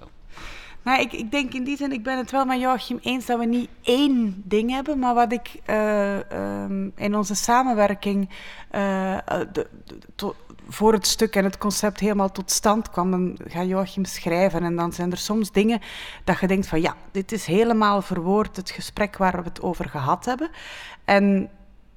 Nou, 0.85 1.01
ik, 1.01 1.13
ik 1.13 1.31
denk 1.31 1.53
in 1.53 1.65
die 1.65 1.77
zin, 1.77 1.93
ik 1.93 2.03
ben 2.03 2.17
het 2.19 2.31
wel 2.31 2.45
met 2.45 2.61
Joachim 2.61 2.99
eens 3.03 3.27
dat 3.27 3.39
we 3.39 3.45
niet 3.45 3.69
één 3.83 4.43
ding 4.45 4.71
hebben, 4.71 4.99
maar 4.99 5.15
wat 5.15 5.33
ik 5.33 5.61
uh, 5.67 6.17
um, 6.63 6.93
in 6.97 7.17
onze 7.17 7.35
samenwerking 7.35 8.29
de, 8.71 9.67
de, 10.17 10.35
voor 10.69 10.93
het 10.93 11.07
stuk 11.07 11.37
en 11.37 11.45
het 11.45 11.59
concept 11.59 12.01
helemaal 12.01 12.33
tot 12.33 12.51
stand 12.51 12.91
kwam, 12.91 13.11
dan 13.11 13.67
Joachim 13.67 14.05
schrijven 14.05 14.63
en 14.63 14.77
dan 14.77 14.93
zijn 14.93 15.11
er 15.11 15.19
soms 15.19 15.53
dingen 15.53 15.81
dat 16.25 16.41
je 16.41 16.47
denkt 16.47 16.67
van 16.67 16.81
ja, 16.81 16.95
dit 17.11 17.33
is 17.33 17.47
helemaal 17.47 18.03
verwoord, 18.03 18.57
het 18.57 18.71
gesprek 18.71 19.17
waar 19.17 19.37
we 19.37 19.49
het 19.49 19.63
over 19.63 19.89
gehad 19.89 20.25
hebben. 20.25 20.51
En 21.05 21.51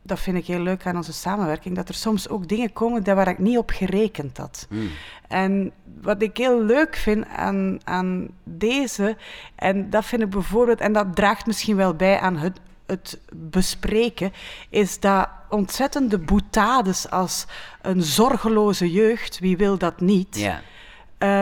dat 0.08 0.20
vind 0.20 0.38
ik 0.38 0.46
heel 0.46 0.60
leuk 0.60 0.86
aan 0.86 0.96
onze 0.96 1.14
samenwerking, 1.14 1.76
dat 1.76 1.90
er 1.90 1.96
soms 1.96 2.30
ook 2.30 2.48
dingen 2.48 2.74
komen 2.74 3.04
waar 3.04 3.28
ik 3.28 3.40
niet 3.40 3.58
op 3.58 3.70
gerekend 3.70 4.38
had. 4.38 4.66
Hmm. 4.70 4.90
En 5.28 5.72
wat 6.02 6.22
ik 6.22 6.38
heel 6.38 6.64
leuk 6.64 6.96
vind 6.96 7.26
aan, 7.28 7.80
aan 7.84 8.28
deze, 8.44 9.18
en 9.56 9.90
dat 9.90 10.06
vind 10.06 10.22
ik 10.22 10.30
bijvoorbeeld, 10.30 10.80
en 10.80 10.94
dat 10.94 11.16
draagt 11.16 11.46
misschien 11.46 11.76
wel 11.76 11.94
bij 11.94 12.20
aan 12.20 12.38
het, 12.38 12.60
het 12.86 13.20
bespreken, 13.34 14.34
is 14.70 15.00
dat 15.00 15.30
ontzettende 15.50 16.18
boetades 16.18 17.10
als 17.10 17.46
een 17.82 18.02
zorgeloze 18.02 18.92
jeugd, 18.92 19.40
wie 19.40 19.58
wil 19.58 19.78
dat 19.78 20.00
niet? 20.00 20.38
Ja. 20.38 20.62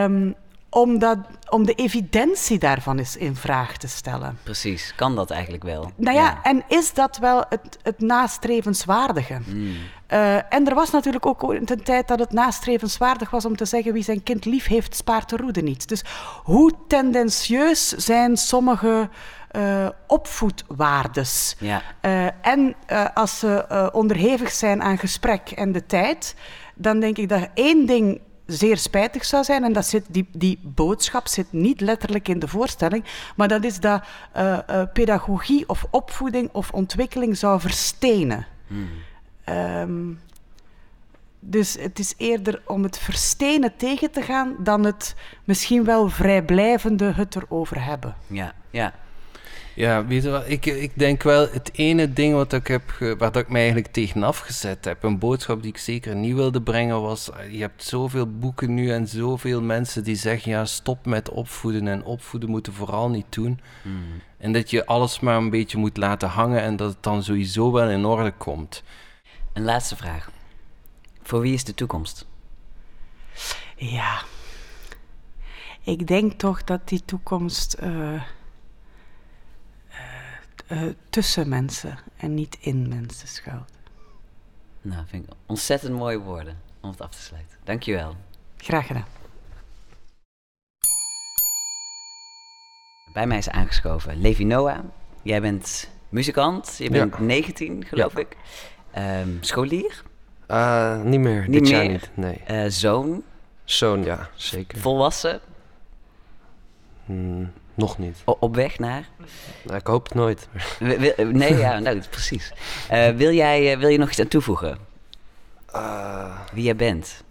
Um, 0.03 0.36
om, 0.75 1.00
dat, 1.00 1.17
om 1.50 1.65
de 1.65 1.74
evidentie 1.74 2.60
daarvan 2.60 2.98
eens 2.98 3.17
in 3.17 3.36
vraag 3.36 3.77
te 3.77 3.88
stellen. 3.88 4.38
Precies, 4.44 4.94
kan 4.96 5.15
dat 5.15 5.32
eigenlijk 5.32 5.63
wel? 5.63 5.91
Nou 5.96 6.17
ja, 6.17 6.39
en 6.44 6.63
is 6.67 6.94
dat 6.94 7.17
wel 7.17 7.46
het, 7.50 7.77
het 7.82 8.00
nastrevenswaardige? 8.00 9.39
Hmm. 9.46 9.75
Uh, 10.13 10.36
en 10.36 10.67
er 10.67 10.75
was 10.75 10.91
natuurlijk 10.91 11.25
ook 11.25 11.44
een 11.44 11.84
tijd 11.84 12.08
dat 12.08 12.20
het 12.20 12.32
nastrevenswaardig 12.32 13.29
was 13.29 13.46
om 13.46 13.55
te 13.55 13.65
zeggen 13.65 13.94
wie 13.94 14.03
zijn 14.03 14.24
kind 14.24 14.46
lief 14.46 14.67
heeft, 14.67 14.96
spaart 14.96 15.29
de 15.29 15.38
roede 15.38 15.62
niet. 15.62 15.88
Dus 15.88 16.03
hoe 16.44 16.72
tendentieus 16.88 17.89
zijn 17.89 18.38
sommige 18.38 19.10
uh, 19.51 19.88
opvoedwaardes? 20.08 21.55
Ja. 21.60 21.82
Uh, 22.01 22.25
en 22.41 22.75
als 23.13 23.39
ze 23.39 23.89
onderhevig 23.91 24.51
zijn 24.51 24.82
aan 24.82 24.98
gesprek 24.98 25.51
en 25.51 25.72
de 25.72 25.86
tijd, 25.86 26.36
dan 26.74 27.00
denk 27.00 27.17
ik 27.17 27.29
dat 27.29 27.48
één 27.53 27.86
ding 27.86 28.22
zeer 28.45 28.77
spijtig 28.77 29.25
zou 29.25 29.43
zijn, 29.43 29.63
en 29.63 29.73
dat 29.73 29.85
zit, 29.85 30.05
die, 30.09 30.27
die 30.31 30.59
boodschap 30.61 31.27
zit 31.27 31.51
niet 31.51 31.81
letterlijk 31.81 32.27
in 32.27 32.39
de 32.39 32.47
voorstelling, 32.47 33.03
maar 33.35 33.47
dat 33.47 33.63
is 33.63 33.79
dat 33.79 34.03
uh, 34.37 34.57
uh, 34.69 34.81
pedagogie 34.93 35.69
of 35.69 35.85
opvoeding 35.89 36.49
of 36.51 36.71
ontwikkeling 36.71 37.37
zou 37.37 37.59
verstenen. 37.59 38.45
Um, 39.49 40.19
dus 41.39 41.77
het 41.79 41.99
is 41.99 42.13
eerder 42.17 42.61
om 42.65 42.83
het 42.83 42.97
verstenen 42.97 43.75
tegen 43.77 44.11
te 44.11 44.21
gaan 44.21 44.55
dan 44.59 44.83
het 44.83 45.15
misschien 45.43 45.83
wel 45.83 46.09
vrijblijvende 46.09 47.11
het 47.11 47.35
erover 47.35 47.83
hebben. 47.83 48.15
Ja, 48.27 48.53
ja. 48.69 48.93
Ja, 49.75 50.05
weet 50.05 50.24
je 50.24 50.29
wat, 50.29 50.50
ik, 50.50 50.65
ik 50.65 50.91
denk 50.94 51.24
wel, 51.24 51.48
het 51.51 51.70
ene 51.74 52.13
ding 52.13 52.34
wat 52.34 52.53
ik 52.53 52.67
heb, 52.67 52.91
waar 53.00 53.32
dat 53.32 53.36
ik 53.36 53.50
mij 53.50 53.62
eigenlijk 53.62 53.94
tegenaf 53.94 54.39
gezet 54.39 54.86
heb, 54.86 55.03
een 55.03 55.20
boodschap 55.20 55.62
die 55.62 55.72
ik 55.72 55.77
zeker 55.77 56.15
niet 56.15 56.36
wilde 56.36 56.62
brengen, 56.62 57.01
was, 57.01 57.29
je 57.50 57.60
hebt 57.60 57.84
zoveel 57.84 58.27
boeken 58.27 58.74
nu 58.74 58.91
en 58.91 59.08
zoveel 59.08 59.62
mensen 59.62 60.03
die 60.03 60.15
zeggen, 60.15 60.51
ja, 60.51 60.65
stop 60.65 61.05
met 61.05 61.29
opvoeden 61.29 61.88
en 61.88 62.03
opvoeden 62.03 62.50
moeten 62.50 62.74
vooral 62.74 63.10
niet 63.10 63.25
doen. 63.29 63.60
Hmm. 63.82 64.22
En 64.38 64.51
dat 64.51 64.70
je 64.70 64.86
alles 64.86 65.20
maar 65.20 65.38
een 65.38 65.50
beetje 65.50 65.77
moet 65.77 65.98
laten 65.98 66.29
hangen 66.29 66.62
en 66.62 66.75
dat 66.75 66.89
het 66.89 67.03
dan 67.03 67.24
sowieso 67.24 67.72
wel 67.72 67.89
in 67.89 68.05
orde 68.05 68.32
komt. 68.32 68.84
Een 69.53 69.63
laatste 69.63 69.96
vraag. 69.96 70.32
Voor 71.22 71.39
wie 71.41 71.53
is 71.53 71.63
de 71.63 71.74
toekomst? 71.74 72.25
Ja, 73.75 74.22
ik 75.84 76.08
denk 76.08 76.34
toch 76.34 76.63
dat 76.63 76.88
die 76.88 77.01
toekomst... 77.05 77.77
Uh 77.84 78.22
uh, 80.67 80.84
tussen 81.10 81.50
mensen 81.50 81.98
en 82.17 82.34
niet 82.34 82.57
in 82.60 82.88
mensen 82.88 83.27
schuilt. 83.27 83.72
Nou, 84.81 85.03
vind 85.07 85.25
ik 85.25 85.34
ontzettend 85.45 85.93
mooie 85.93 86.19
woorden 86.19 86.57
om 86.81 86.89
het 86.89 87.01
af 87.01 87.12
te 87.12 87.22
sluiten. 87.22 87.57
Dankjewel. 87.63 88.15
Graag 88.57 88.88
gedaan. 88.88 89.05
Bij 93.13 93.27
mij 93.27 93.38
is 93.38 93.50
aangeschoven 93.50 94.22
Levi 94.22 94.43
Noah. 94.43 94.79
Jij 95.22 95.41
bent 95.41 95.89
muzikant, 96.10 96.75
je 96.77 96.89
bent 96.89 97.19
19 97.19 97.86
geloof 97.86 98.17
ik. 98.17 98.38
Um, 98.98 99.38
scholier? 99.41 100.03
Uh, 100.48 101.01
niet 101.01 101.19
meer, 101.19 101.41
niet 101.41 101.51
dit 101.51 101.62
meer. 101.62 101.72
jaar 101.72 101.88
niet, 101.88 102.10
nee. 102.13 102.41
Uh, 102.51 102.65
zoon? 102.67 103.24
Zoon, 103.63 104.03
ja, 104.03 104.29
zeker. 104.36 104.79
Volwassen? 104.79 105.39
Hmm. 107.05 107.51
Nog 107.75 107.98
niet. 107.98 108.22
op 108.25 108.55
weg 108.55 108.79
naar? 108.79 109.10
Nou, 109.63 109.77
ik 109.77 109.88
hoop 109.88 110.03
het 110.03 110.13
nooit. 110.13 110.48
nee, 111.17 111.55
ja, 111.55 111.79
nou, 111.79 112.01
precies. 112.10 112.53
Uh, 112.91 113.10
wil, 113.10 113.32
jij, 113.32 113.74
uh, 113.74 113.79
wil 113.79 113.89
je 113.89 113.98
nog 113.98 114.10
iets 114.10 114.20
aan 114.20 114.27
toevoegen? 114.27 114.77
Uh, 115.75 116.39
Wie 116.53 116.63
jij 116.63 116.75
bent? 116.75 117.24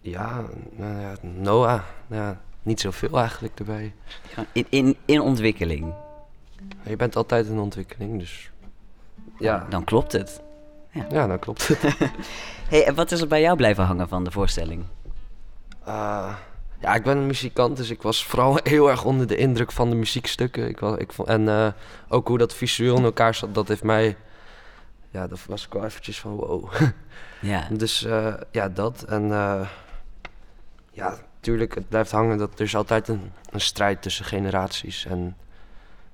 Ja, 0.00 0.44
nou 0.70 1.00
ja, 1.00 1.14
Noah. 1.20 1.80
Ja, 2.06 2.40
niet 2.62 2.80
zoveel 2.80 3.18
eigenlijk 3.18 3.58
erbij. 3.58 3.94
In, 4.52 4.66
in, 4.68 4.96
in 5.04 5.20
ontwikkeling. 5.20 5.94
Je 6.82 6.96
bent 6.96 7.16
altijd 7.16 7.46
in 7.46 7.58
ontwikkeling, 7.58 8.18
dus 8.18 8.50
ja. 9.38 9.66
Dan 9.68 9.84
klopt 9.84 10.12
het. 10.12 10.40
Ja, 10.90 11.06
ja 11.10 11.26
dan 11.26 11.38
klopt 11.38 11.68
het. 11.68 11.80
hey, 12.70 12.86
en 12.86 12.94
wat 12.94 13.12
is 13.12 13.20
er 13.20 13.28
bij 13.28 13.40
jou 13.40 13.56
blijven 13.56 13.84
hangen 13.84 14.08
van 14.08 14.24
de 14.24 14.30
voorstelling? 14.30 14.84
Uh, 15.88 16.34
ja, 16.80 16.94
ik 16.94 17.02
ben 17.02 17.16
een 17.16 17.26
muzikant, 17.26 17.76
dus 17.76 17.90
ik 17.90 18.02
was 18.02 18.24
vooral 18.24 18.58
heel 18.62 18.90
erg 18.90 19.04
onder 19.04 19.26
de 19.26 19.36
indruk 19.36 19.72
van 19.72 19.90
de 19.90 19.96
muziekstukken. 19.96 20.68
Ik, 20.68 20.78
was, 20.78 20.98
ik 20.98 21.12
vond, 21.12 21.28
en 21.28 21.42
uh, 21.42 21.68
ook 22.08 22.28
hoe 22.28 22.38
dat 22.38 22.54
visueel 22.54 22.96
in 22.96 23.04
elkaar 23.04 23.34
zat, 23.34 23.54
dat 23.54 23.68
heeft 23.68 23.82
mij... 23.82 24.16
Ja, 25.10 25.26
dat 25.26 25.44
was 25.46 25.66
ik 25.66 25.72
wel 25.72 25.84
eventjes 25.84 26.20
van 26.20 26.34
wow. 26.34 26.72
Ja. 27.40 27.68
dus 27.70 28.02
uh, 28.02 28.34
ja, 28.50 28.68
dat. 28.68 29.02
En 29.02 29.28
ja, 30.90 31.18
natuurlijk, 31.34 31.74
het 31.74 31.88
blijft 31.88 32.10
hangen 32.10 32.38
dat 32.38 32.54
er 32.54 32.64
is 32.64 32.76
altijd 32.76 33.08
een, 33.08 33.32
een 33.50 33.60
strijd 33.60 34.02
tussen 34.02 34.24
generaties. 34.24 35.06
En 35.06 35.36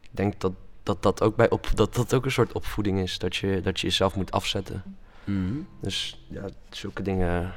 ik 0.00 0.08
denk 0.10 0.40
dat 0.40 0.52
dat, 0.82 1.02
dat, 1.02 1.22
ook, 1.22 1.36
bij 1.36 1.50
op, 1.50 1.70
dat 1.74 1.94
dat 1.94 2.14
ook 2.14 2.24
een 2.24 2.30
soort 2.30 2.52
opvoeding 2.52 3.00
is. 3.00 3.18
Dat 3.18 3.36
je, 3.36 3.60
dat 3.60 3.80
je 3.80 3.86
jezelf 3.86 4.16
moet 4.16 4.30
afzetten. 4.30 4.82
Mm. 5.24 5.66
Dus 5.80 6.24
ja, 6.28 6.48
zulke 6.70 7.02
dingen 7.02 7.52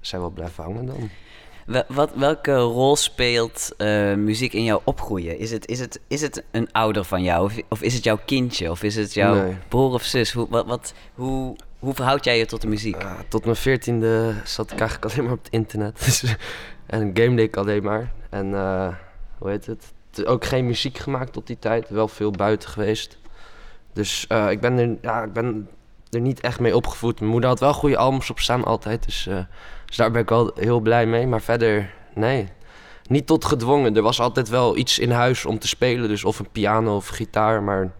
zijn 0.00 0.20
wel 0.20 0.30
blijven 0.30 0.64
hangen 0.64 0.86
dan. 0.86 1.10
Wat, 1.88 2.10
welke 2.14 2.56
rol 2.56 2.96
speelt 2.96 3.72
uh, 3.78 4.14
muziek 4.14 4.52
in 4.52 4.64
jouw 4.64 4.80
opgroeien? 4.84 5.38
Is 5.38 5.50
het, 5.50 5.68
is, 5.68 5.80
het, 5.80 6.00
is 6.08 6.20
het 6.20 6.44
een 6.50 6.72
ouder 6.72 7.04
van 7.04 7.22
jou? 7.22 7.44
Of, 7.44 7.56
of 7.68 7.82
is 7.82 7.94
het 7.94 8.04
jouw 8.04 8.18
kindje? 8.24 8.70
Of 8.70 8.82
is 8.82 8.96
het 8.96 9.14
jouw 9.14 9.34
nee. 9.34 9.56
broer 9.68 9.92
of 9.92 10.02
zus? 10.02 10.32
Hoe, 10.32 10.46
wat, 10.50 10.66
wat, 10.66 10.94
hoe, 11.14 11.56
hoe 11.78 11.94
verhoud 11.94 12.24
jij 12.24 12.38
je 12.38 12.46
tot 12.46 12.60
de 12.60 12.66
muziek? 12.66 13.02
Uh, 13.02 13.12
tot 13.28 13.44
mijn 13.44 13.56
veertiende 13.56 14.34
zat 14.44 14.72
ik 14.72 14.80
eigenlijk 14.80 15.04
alleen 15.12 15.24
maar 15.24 15.36
op 15.36 15.44
het 15.44 15.52
internet. 15.52 16.24
en 16.86 17.10
game 17.14 17.36
deed 17.36 17.48
ik 17.48 17.56
alleen 17.56 17.82
maar. 17.82 18.12
En 18.30 18.46
uh, 18.46 18.88
hoe 19.38 19.50
heet 19.50 19.66
het? 19.66 19.92
Ook 20.24 20.44
geen 20.44 20.66
muziek 20.66 20.98
gemaakt 20.98 21.32
tot 21.32 21.46
die 21.46 21.58
tijd. 21.58 21.88
Wel 21.88 22.08
veel 22.08 22.30
buiten 22.30 22.68
geweest. 22.68 23.18
Dus 23.92 24.26
ik, 24.50 24.60
ben 24.60 24.78
er, 24.78 24.96
ja, 25.02 25.22
ik 25.22 25.32
ben 25.32 25.68
er 26.10 26.20
niet 26.20 26.40
echt 26.40 26.60
mee 26.60 26.76
opgevoed. 26.76 27.20
Mijn 27.20 27.30
moeder 27.30 27.50
had 27.50 27.60
wel 27.60 27.74
goede 27.74 27.96
albums 27.96 28.30
op 28.30 28.38
staan 28.38 28.64
altijd. 28.64 29.04
Dus 29.04 29.28
dus 29.86 29.96
daar 29.96 30.10
ben 30.10 30.22
ik 30.22 30.28
wel 30.28 30.52
heel 30.54 30.80
blij 30.80 31.06
mee. 31.06 31.26
Maar 31.26 31.42
verder, 31.42 31.94
nee. 32.14 32.48
Niet 33.08 33.26
tot 33.26 33.44
gedwongen. 33.44 33.96
Er 33.96 34.02
was 34.02 34.20
altijd 34.20 34.48
wel 34.48 34.76
iets 34.76 34.98
in 34.98 35.10
huis 35.10 35.44
om 35.44 35.58
te 35.58 35.68
spelen. 35.68 36.08
Dus 36.08 36.24
of 36.24 36.38
een 36.38 36.50
piano 36.50 36.96
of 36.96 37.08
gitaar. 37.08 37.62
Maar 37.62 37.92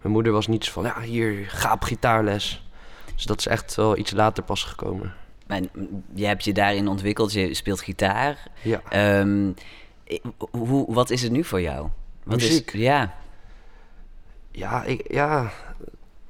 mijn 0.00 0.12
moeder 0.12 0.32
was 0.32 0.46
niet 0.46 0.64
zo 0.64 0.72
van, 0.72 0.84
ja, 0.84 1.00
hier, 1.00 1.44
ga 1.48 1.72
op 1.72 1.82
gitaarles. 1.82 2.66
Dus 3.14 3.24
dat 3.24 3.38
is 3.38 3.46
echt 3.46 3.74
wel 3.74 3.96
iets 3.96 4.12
later 4.12 4.42
pas 4.42 4.64
gekomen. 4.64 5.14
En 5.46 5.70
je 6.14 6.26
hebt 6.26 6.44
je 6.44 6.52
daarin 6.52 6.88
ontwikkeld. 6.88 7.32
Je 7.32 7.54
speelt 7.54 7.80
gitaar. 7.80 8.48
Ja. 8.62 9.20
Um, 9.20 9.54
hoe, 10.50 10.94
wat 10.94 11.10
is 11.10 11.22
het 11.22 11.32
nu 11.32 11.44
voor 11.44 11.60
jou? 11.60 11.88
Wat 12.24 12.36
Muziek? 12.36 12.72
Is, 12.72 12.80
ja. 12.80 13.14
Ja, 14.50 14.84
ik, 14.84 15.12
ja, 15.12 15.50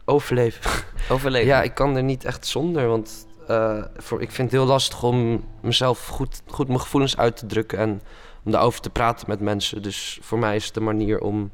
overleven. 0.05 0.71
Overleven? 1.09 1.47
ja, 1.47 1.63
ik 1.63 1.75
kan 1.75 1.97
er 1.97 2.03
niet 2.03 2.25
echt 2.25 2.47
zonder, 2.47 2.89
want 2.89 3.27
uh, 3.51 3.85
voor, 3.97 4.23
ik 4.23 4.31
vind 4.31 4.51
het 4.51 4.61
heel 4.61 4.69
lastig 4.69 5.03
om 5.03 5.45
mezelf 5.61 6.07
goed, 6.07 6.43
goed 6.47 6.69
mijn 6.69 6.81
gevoelens 6.81 7.17
uit 7.17 7.37
te 7.37 7.47
drukken 7.47 7.79
en 7.79 8.03
om 8.45 8.53
daarover 8.53 8.81
te 8.81 8.91
praten 8.91 9.25
met 9.29 9.41
mensen. 9.41 9.83
Dus 9.83 10.19
voor 10.23 10.39
mij 10.39 10.57
is 10.57 10.65
het 10.65 10.75
de 10.75 10.81
manier 10.81 11.21
om, 11.21 11.51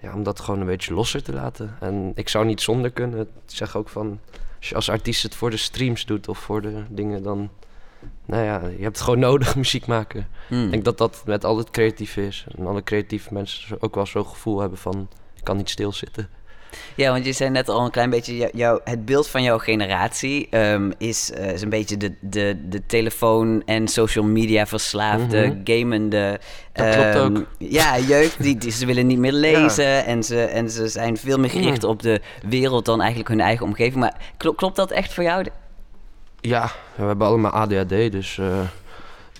ja, 0.00 0.14
om 0.14 0.22
dat 0.22 0.40
gewoon 0.40 0.60
een 0.60 0.66
beetje 0.66 0.94
losser 0.94 1.22
te 1.22 1.32
laten. 1.32 1.76
En 1.80 2.12
ik 2.14 2.28
zou 2.28 2.44
niet 2.44 2.60
zonder 2.60 2.90
kunnen. 2.90 3.20
Ik 3.20 3.28
zeg 3.46 3.76
ook 3.76 3.88
van, 3.88 4.20
als 4.58 4.68
je 4.68 4.74
als 4.74 4.90
artiest 4.90 5.22
het 5.22 5.34
voor 5.34 5.50
de 5.50 5.56
streams 5.56 6.06
doet 6.06 6.28
of 6.28 6.38
voor 6.38 6.62
de 6.62 6.84
dingen, 6.88 7.22
dan... 7.22 7.50
Nou 8.24 8.44
ja, 8.44 8.66
je 8.76 8.82
hebt 8.82 9.00
gewoon 9.00 9.18
nodig 9.28 9.56
muziek 9.56 9.86
maken. 9.86 10.28
Hmm. 10.48 10.64
Ik 10.64 10.70
denk 10.70 10.84
dat 10.84 10.98
dat 10.98 11.22
met 11.26 11.44
al 11.44 11.58
het 11.58 11.70
creatief 11.70 12.16
is. 12.16 12.46
En 12.56 12.66
alle 12.66 12.82
creatieve 12.82 13.34
mensen 13.34 13.82
ook 13.82 13.94
wel 13.94 14.06
zo'n 14.06 14.26
gevoel 14.26 14.60
hebben 14.60 14.78
van... 14.78 15.08
ik 15.34 15.44
kan 15.44 15.56
niet 15.56 15.70
stilzitten. 15.70 16.28
Ja, 16.94 17.10
want 17.12 17.24
je 17.24 17.32
zei 17.32 17.50
net 17.50 17.68
al 17.68 17.84
een 17.84 17.90
klein 17.90 18.10
beetje, 18.10 18.50
jou, 18.52 18.80
het 18.84 19.04
beeld 19.04 19.28
van 19.28 19.42
jouw 19.42 19.58
generatie 19.58 20.48
um, 20.56 20.92
is, 20.98 21.30
uh, 21.38 21.52
is 21.52 21.62
een 21.62 21.68
beetje 21.68 21.96
de, 21.96 22.14
de, 22.20 22.56
de 22.68 22.86
telefoon- 22.86 23.62
en 23.64 23.88
social 23.88 24.24
media 24.24 24.66
verslaafde, 24.66 25.46
Mhm. 25.46 25.60
gamende. 25.64 26.40
Dat 26.72 26.94
klopt 26.94 27.14
um, 27.14 27.36
ook. 27.36 27.46
Ja, 27.58 27.98
jeugd, 27.98 28.42
die, 28.42 28.56
die, 28.58 28.70
ze 28.70 28.86
willen 28.86 29.06
niet 29.06 29.18
meer 29.18 29.32
lezen 29.32 30.04
en, 30.04 30.22
ze, 30.22 30.42
en 30.44 30.70
ze 30.70 30.88
zijn 30.88 31.16
veel 31.16 31.38
meer 31.38 31.50
gericht 31.50 31.82
Mm. 31.82 31.88
op 31.88 32.02
de 32.02 32.20
wereld 32.48 32.84
dan 32.84 32.98
eigenlijk 33.00 33.28
hun 33.28 33.40
eigen 33.40 33.66
omgeving. 33.66 33.94
Maar 33.96 34.16
klopt, 34.36 34.56
klopt 34.56 34.76
dat 34.76 34.90
echt 34.90 35.12
voor 35.14 35.22
jou? 35.24 35.46
Ja, 36.40 36.70
we 36.94 37.04
hebben 37.04 37.26
allemaal 37.26 37.50
ADHD, 37.52 37.88
dus 38.12 38.36
uh, 38.36 38.60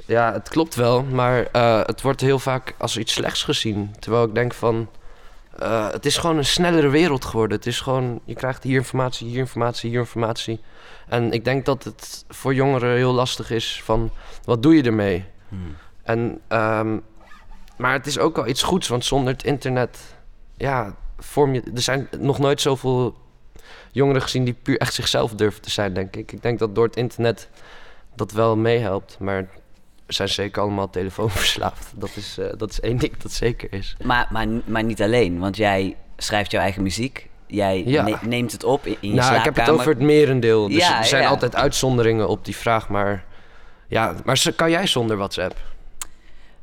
ja, 0.06 0.32
het 0.32 0.48
klopt 0.48 0.74
wel. 0.74 1.02
Maar 1.02 1.46
uh, 1.56 1.80
het 1.86 2.02
wordt 2.02 2.20
heel 2.20 2.38
vaak 2.38 2.74
als 2.78 2.96
iets 2.98 3.12
slechts 3.12 3.42
gezien. 3.42 3.94
Terwijl 3.98 4.24
ik 4.24 4.34
denk 4.34 4.54
van, 4.54 4.88
uh, 5.62 5.90
het 5.90 6.06
is 6.06 6.16
gewoon 6.16 6.36
een 6.36 6.44
snellere 6.44 6.88
wereld 6.88 7.24
geworden. 7.24 7.56
Het 7.56 7.66
is 7.66 7.80
gewoon, 7.80 8.20
je 8.24 8.34
krijgt 8.34 8.62
hier 8.62 8.76
informatie, 8.76 9.28
hier 9.28 9.38
informatie, 9.38 9.90
hier 9.90 9.98
informatie. 9.98 10.60
En 11.08 11.32
ik 11.32 11.44
denk 11.44 11.64
dat 11.64 11.84
het 11.84 12.24
voor 12.28 12.54
jongeren 12.54 12.96
heel 12.96 13.12
lastig 13.12 13.50
is 13.50 13.82
van, 13.84 14.10
wat 14.44 14.62
doe 14.62 14.76
je 14.76 14.82
ermee? 14.82 15.24
Hmm. 15.48 15.76
En, 16.02 16.40
um, 16.48 17.02
maar 17.76 17.92
het 17.92 18.06
is 18.06 18.18
ook 18.18 18.36
wel 18.36 18.46
iets 18.46 18.62
goeds, 18.62 18.88
want 18.88 19.04
zonder 19.04 19.32
het 19.32 19.44
internet, 19.44 19.98
ja, 20.56 20.94
vorm 21.18 21.54
je... 21.54 21.62
Er 21.74 21.82
zijn 21.82 22.08
nog 22.18 22.38
nooit 22.38 22.60
zoveel 22.60 23.14
jongeren 23.92 24.22
gezien 24.22 24.44
die 24.44 24.56
puur 24.62 24.78
echt 24.78 24.94
zichzelf 24.94 25.34
durven 25.34 25.62
te 25.62 25.70
zijn, 25.70 25.94
denk 25.94 26.16
ik. 26.16 26.32
Ik 26.32 26.42
denk 26.42 26.58
dat 26.58 26.74
door 26.74 26.86
het 26.86 26.96
internet 26.96 27.48
dat 28.14 28.32
wel 28.32 28.56
meehelpt, 28.56 29.16
maar 29.18 29.48
zijn 30.12 30.28
zeker 30.28 30.62
allemaal 30.62 30.90
telefoonverslaafd. 30.90 31.92
Dat 32.00 32.10
is, 32.14 32.36
uh, 32.38 32.46
dat 32.56 32.70
is 32.70 32.80
één 32.80 32.96
ding 32.96 33.16
dat 33.16 33.32
zeker 33.32 33.72
is. 33.72 33.96
Maar, 34.04 34.26
maar, 34.30 34.46
maar 34.64 34.84
niet 34.84 35.02
alleen, 35.02 35.38
want 35.38 35.56
jij 35.56 35.96
schrijft 36.16 36.50
jouw 36.50 36.62
eigen 36.62 36.82
muziek. 36.82 37.28
Jij 37.46 37.82
Ja. 37.86 38.02
ne- 38.02 38.16
neemt 38.22 38.52
het 38.52 38.64
op 38.64 38.86
in, 38.86 38.96
je 39.00 39.08
nou, 39.14 39.34
ik 39.36 39.44
heb 39.44 39.44
het 39.44 39.54
slaapkamer. 39.54 39.74
over 39.80 39.92
het 39.92 40.00
merendeel. 40.02 40.68
Dus 40.68 40.76
Ja, 40.76 40.98
er 40.98 41.04
zijn 41.04 41.22
ja. 41.22 41.28
altijd 41.28 41.54
uitzonderingen 41.56 42.28
op 42.28 42.44
die 42.44 42.56
vraag, 42.56 42.88
maar... 42.88 43.24
Ja, 43.86 44.14
maar 44.24 44.42
kan 44.56 44.70
jij 44.70 44.86
zonder 44.86 45.16
WhatsApp? 45.16 45.56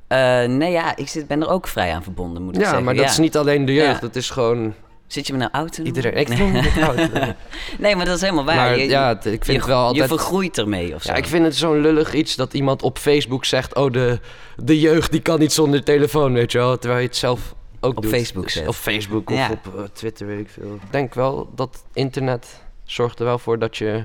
Eh, 0.07 0.43
nee, 0.43 0.71
ja, 0.71 0.95
ik 0.95 1.07
zit, 1.07 1.27
ben 1.27 1.41
er 1.41 1.49
ook 1.49 1.67
vrij 1.67 1.93
aan 1.93 2.03
verbonden, 2.03 2.43
moet 2.43 2.53
ik 2.55 2.59
Ja, 2.61 2.65
zeggen. 2.67 2.83
maar 2.85 2.95
dat 2.95 3.03
ja. 3.03 3.09
is 3.09 3.17
niet 3.17 3.37
alleen 3.37 3.65
de 3.65 3.73
jeugd. 3.73 3.93
Ja. 3.93 3.99
Dat 3.99 4.15
is 4.15 4.29
gewoon 4.29 4.73
Zit 5.07 5.27
je 5.27 5.33
me 5.33 5.39
nou 5.39 5.51
oud 5.51 5.71
te 5.73 5.81
noemen? 5.81 6.03
iedereen. 6.03 6.19
Ik 6.19 6.63
het 6.73 6.83
oud. 6.83 7.35
Nee, 7.79 7.95
maar 7.95 8.05
dat 8.05 8.15
is 8.15 8.21
helemaal 8.21 8.45
waar. 8.45 8.55
Maar 8.55 8.77
je, 8.77 8.87
ja, 8.87 9.11
ik 9.11 9.21
vind 9.23 9.45
je, 9.45 9.53
het 9.53 9.65
wel 9.65 9.77
altijd... 9.85 10.09
Je 10.09 10.15
vergroeit 10.17 10.57
ermee 10.57 10.95
of 10.95 11.01
zo. 11.01 11.11
Ja, 11.11 11.17
ik 11.17 11.25
vind 11.25 11.45
het 11.45 11.55
zo'n 11.55 11.81
lullig 11.81 12.13
iets 12.13 12.35
dat 12.35 12.53
iemand 12.53 12.81
op 12.83 12.97
Facebook 12.97 13.45
zegt... 13.45 13.75
oh, 13.75 13.91
de, 13.91 14.19
de 14.55 14.79
jeugd 14.79 15.11
die 15.11 15.21
kan 15.21 15.39
niet 15.39 15.53
zonder 15.53 15.83
telefoon, 15.83 16.33
weet 16.33 16.51
je 16.51 16.57
wel. 16.57 16.77
Terwijl 16.77 17.01
je 17.01 17.07
het 17.07 17.15
zelf 17.15 17.55
ook 17.79 17.97
Op 17.97 18.03
doet. 18.03 18.11
Facebook 18.11 18.49
zet. 18.49 18.67
Op 18.67 18.73
Facebook 18.75 19.29
of 19.29 19.37
Ja. 19.37 19.49
op 19.51 19.77
eh, 19.77 19.83
Twitter, 19.93 20.27
weet 20.27 20.39
ik 20.39 20.49
veel. 20.49 20.73
Ik 20.75 20.91
denk 20.91 21.13
wel 21.13 21.49
dat 21.55 21.83
internet 21.93 22.63
zorgt 22.83 23.19
er 23.19 23.25
wel 23.25 23.39
voor 23.39 23.59
dat 23.59 23.77
je... 23.77 24.03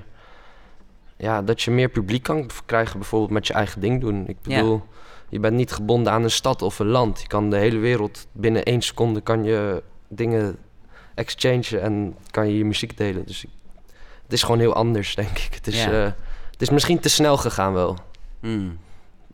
Ja, 1.16 1.42
dat 1.42 1.62
je 1.62 1.70
meer 1.70 1.88
publiek 1.88 2.22
kan 2.22 2.50
krijgen, 2.66 2.98
bijvoorbeeld 2.98 3.30
met 3.30 3.46
je 3.46 3.52
eigen 3.52 3.80
ding 3.80 4.00
doen. 4.00 4.24
Ik 4.26 4.36
Ja. 4.42 4.56
bedoel, 4.60 4.82
je 5.28 5.40
bent 5.40 5.54
niet 5.56 5.72
gebonden 5.72 6.12
aan 6.12 6.22
een 6.22 6.30
stad 6.30 6.62
of 6.62 6.78
een 6.78 6.86
land. 6.88 7.20
Je 7.20 7.26
kan 7.26 7.50
de 7.50 7.56
hele 7.56 7.78
wereld 7.78 8.26
binnen 8.32 8.62
één 8.62 8.82
seconde 8.82 9.20
kan 9.20 9.44
je 9.44 9.82
dingen 10.08 10.56
exchangen 11.14 11.82
en 11.82 12.16
kan 12.30 12.48
je 12.48 12.58
je 12.58 12.64
muziek 12.64 12.96
delen. 12.96 13.26
Dus 13.26 13.44
ik, 13.44 13.50
het 14.22 14.32
is 14.32 14.42
gewoon 14.42 14.60
heel 14.60 14.74
anders, 14.74 15.14
denk 15.14 15.38
ik. 15.38 15.54
Het 15.54 15.66
is, 15.66 15.84
Ja. 15.84 15.90
eh, 16.04 16.12
het 16.50 16.62
is 16.62 16.70
misschien 16.70 17.00
te 17.00 17.08
snel 17.08 17.36
gegaan 17.36 17.72
wel, 17.72 17.96
Hmm, 18.40 18.78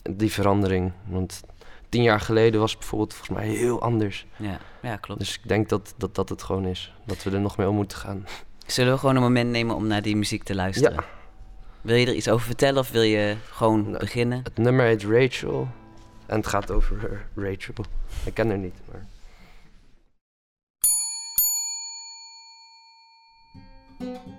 die 0.02 0.32
verandering. 0.32 0.92
Want 1.06 1.40
tien 1.88 2.02
jaar 2.02 2.20
geleden 2.20 2.60
was 2.60 2.70
het 2.70 2.78
bijvoorbeeld 2.78 3.14
volgens 3.14 3.38
mij 3.38 3.48
heel 3.48 3.82
anders. 3.82 4.26
ja. 4.36 4.58
ja, 4.82 4.96
klopt. 4.96 5.20
Dus 5.20 5.34
ik 5.42 5.48
denk 5.48 5.68
dat, 5.68 5.94
dat 5.96 6.14
dat 6.14 6.28
het 6.28 6.42
gewoon 6.42 6.64
is. 6.64 6.92
Dat 7.06 7.22
we 7.22 7.30
er 7.30 7.40
nog 7.40 7.56
mee 7.56 7.68
om 7.68 7.74
moeten 7.74 7.98
gaan. 7.98 8.26
Zullen 8.66 8.92
we 8.92 8.98
gewoon 8.98 9.16
een 9.16 9.22
moment 9.22 9.50
nemen 9.50 9.74
om 9.76 9.86
naar 9.86 10.02
die 10.02 10.16
muziek 10.16 10.42
te 10.42 10.54
luisteren? 10.54 10.92
Ja. 10.92 11.04
Wil 11.80 11.96
je 11.96 12.06
er 12.06 12.14
iets 12.14 12.28
over 12.28 12.46
vertellen 12.46 12.80
of 12.80 12.90
wil 12.90 13.02
je 13.02 13.36
gewoon 13.50 13.82
Nou, 13.84 13.98
beginnen? 13.98 14.40
Het 14.42 14.58
nummer 14.58 14.86
heet 14.86 15.02
Rachel. 15.04 15.68
En 16.26 16.36
het 16.36 16.46
gaat 16.46 16.70
over 16.70 17.10
eh, 17.12 17.44
Rachel. 17.50 17.74
Ik 18.24 18.34
ken 18.34 18.48
haar 18.48 18.58
niet, 18.58 18.74
maar... 18.92 19.06
Rachel 24.00 24.37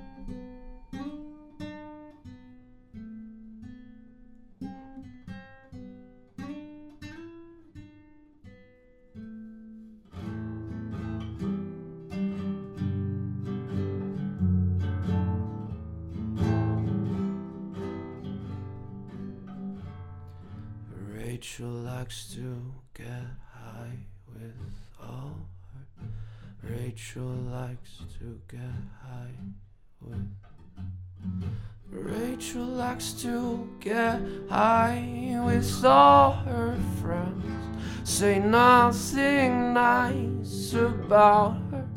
Say 38.19 38.39
nothing 38.39 39.73
nice 39.73 40.73
about 40.73 41.55
her 41.71 41.87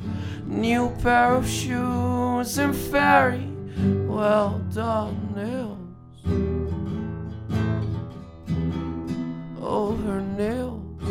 new 0.47 0.91
pair 1.03 1.35
of 1.35 1.49
shoes 1.49 2.59
and 2.59 2.73
very 2.73 3.51
well 4.07 4.61
done 4.73 5.19
nails. 5.35 5.79
Oh, 9.61 9.97
her 9.97 10.21
nails. 10.21 11.03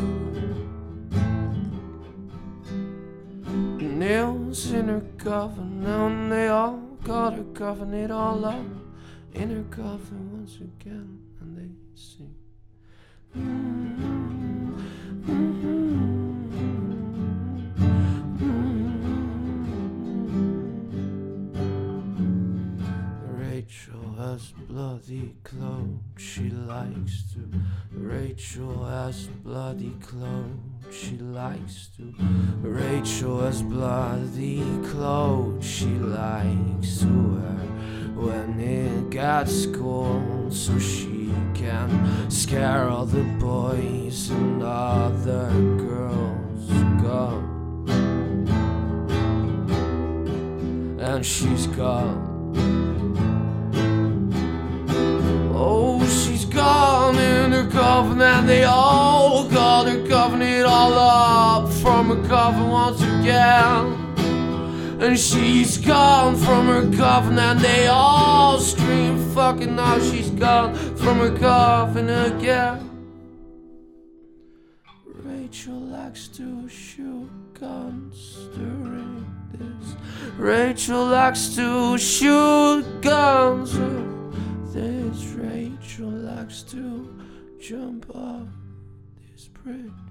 Nails 3.82 4.72
in 4.72 4.88
her 4.88 5.04
coffin, 5.18 5.86
and 5.86 6.32
they 6.32 6.48
all 6.48 6.78
got 7.04 7.34
her 7.34 7.44
coffin 7.54 7.94
it 7.94 8.12
all 8.12 8.46
up 8.46 8.66
in 9.34 9.50
her 9.50 9.66
coffin 9.76 10.32
once 10.32 10.56
again, 10.56 11.20
and 11.42 11.58
they 11.58 11.76
sing. 11.96 12.41
She 26.42 26.50
likes 26.50 27.24
to. 27.34 27.40
Rachel 27.92 28.86
has 28.86 29.28
bloody 29.44 29.94
clothes 30.02 30.58
she 30.92 31.18
likes 31.18 31.90
to. 31.98 32.14
Rachel 32.62 33.42
has 33.42 33.62
bloody 33.62 34.64
clothes 34.90 35.64
she 35.66 35.86
likes 35.86 37.00
to 37.00 37.08
wear 37.08 37.68
when 38.16 38.60
it 38.60 39.10
gets 39.12 39.68
cold 39.68 40.54
so 40.54 40.78
she 40.80 41.32
can 41.54 42.32
scare 42.32 42.90
all 42.90 43.06
the 43.06 43.24
boys 43.40 44.32
and 44.32 44.64
other 44.64 45.50
girls 45.78 46.70
go. 47.02 47.44
And 51.06 51.26
she's 51.26 51.68
gone. 51.68 52.32
Up 60.94 61.72
from 61.74 62.10
her 62.10 62.28
coffin 62.28 62.70
once 62.70 63.02
again. 63.02 63.98
And 65.02 65.18
she's 65.18 65.78
gone 65.78 66.36
from 66.36 66.68
her 66.68 66.96
coffin, 66.96 67.40
and 67.40 67.60
they 67.60 67.88
all 67.88 68.60
scream, 68.60 69.18
fucking 69.34 69.76
now 69.76 69.98
she's 70.00 70.30
gone 70.30 70.76
from 70.96 71.18
her 71.20 71.36
coffin 71.38 72.08
again. 72.10 72.88
Rachel 75.08 75.80
likes 75.80 76.28
to 76.30 76.70
shoot 76.70 77.30
guns 77.60 78.48
during 78.56 79.26
this. 79.54 79.96
Rachel 80.38 81.08
likes 81.08 81.56
to 81.56 81.98
shoot 81.98 82.86
guns. 83.02 83.74
This 84.74 85.26
Rachel 85.34 86.10
likes 86.10 86.62
to 86.64 87.14
jump 87.60 88.06
off 88.16 88.48
this 89.32 89.48
bridge. 89.48 90.11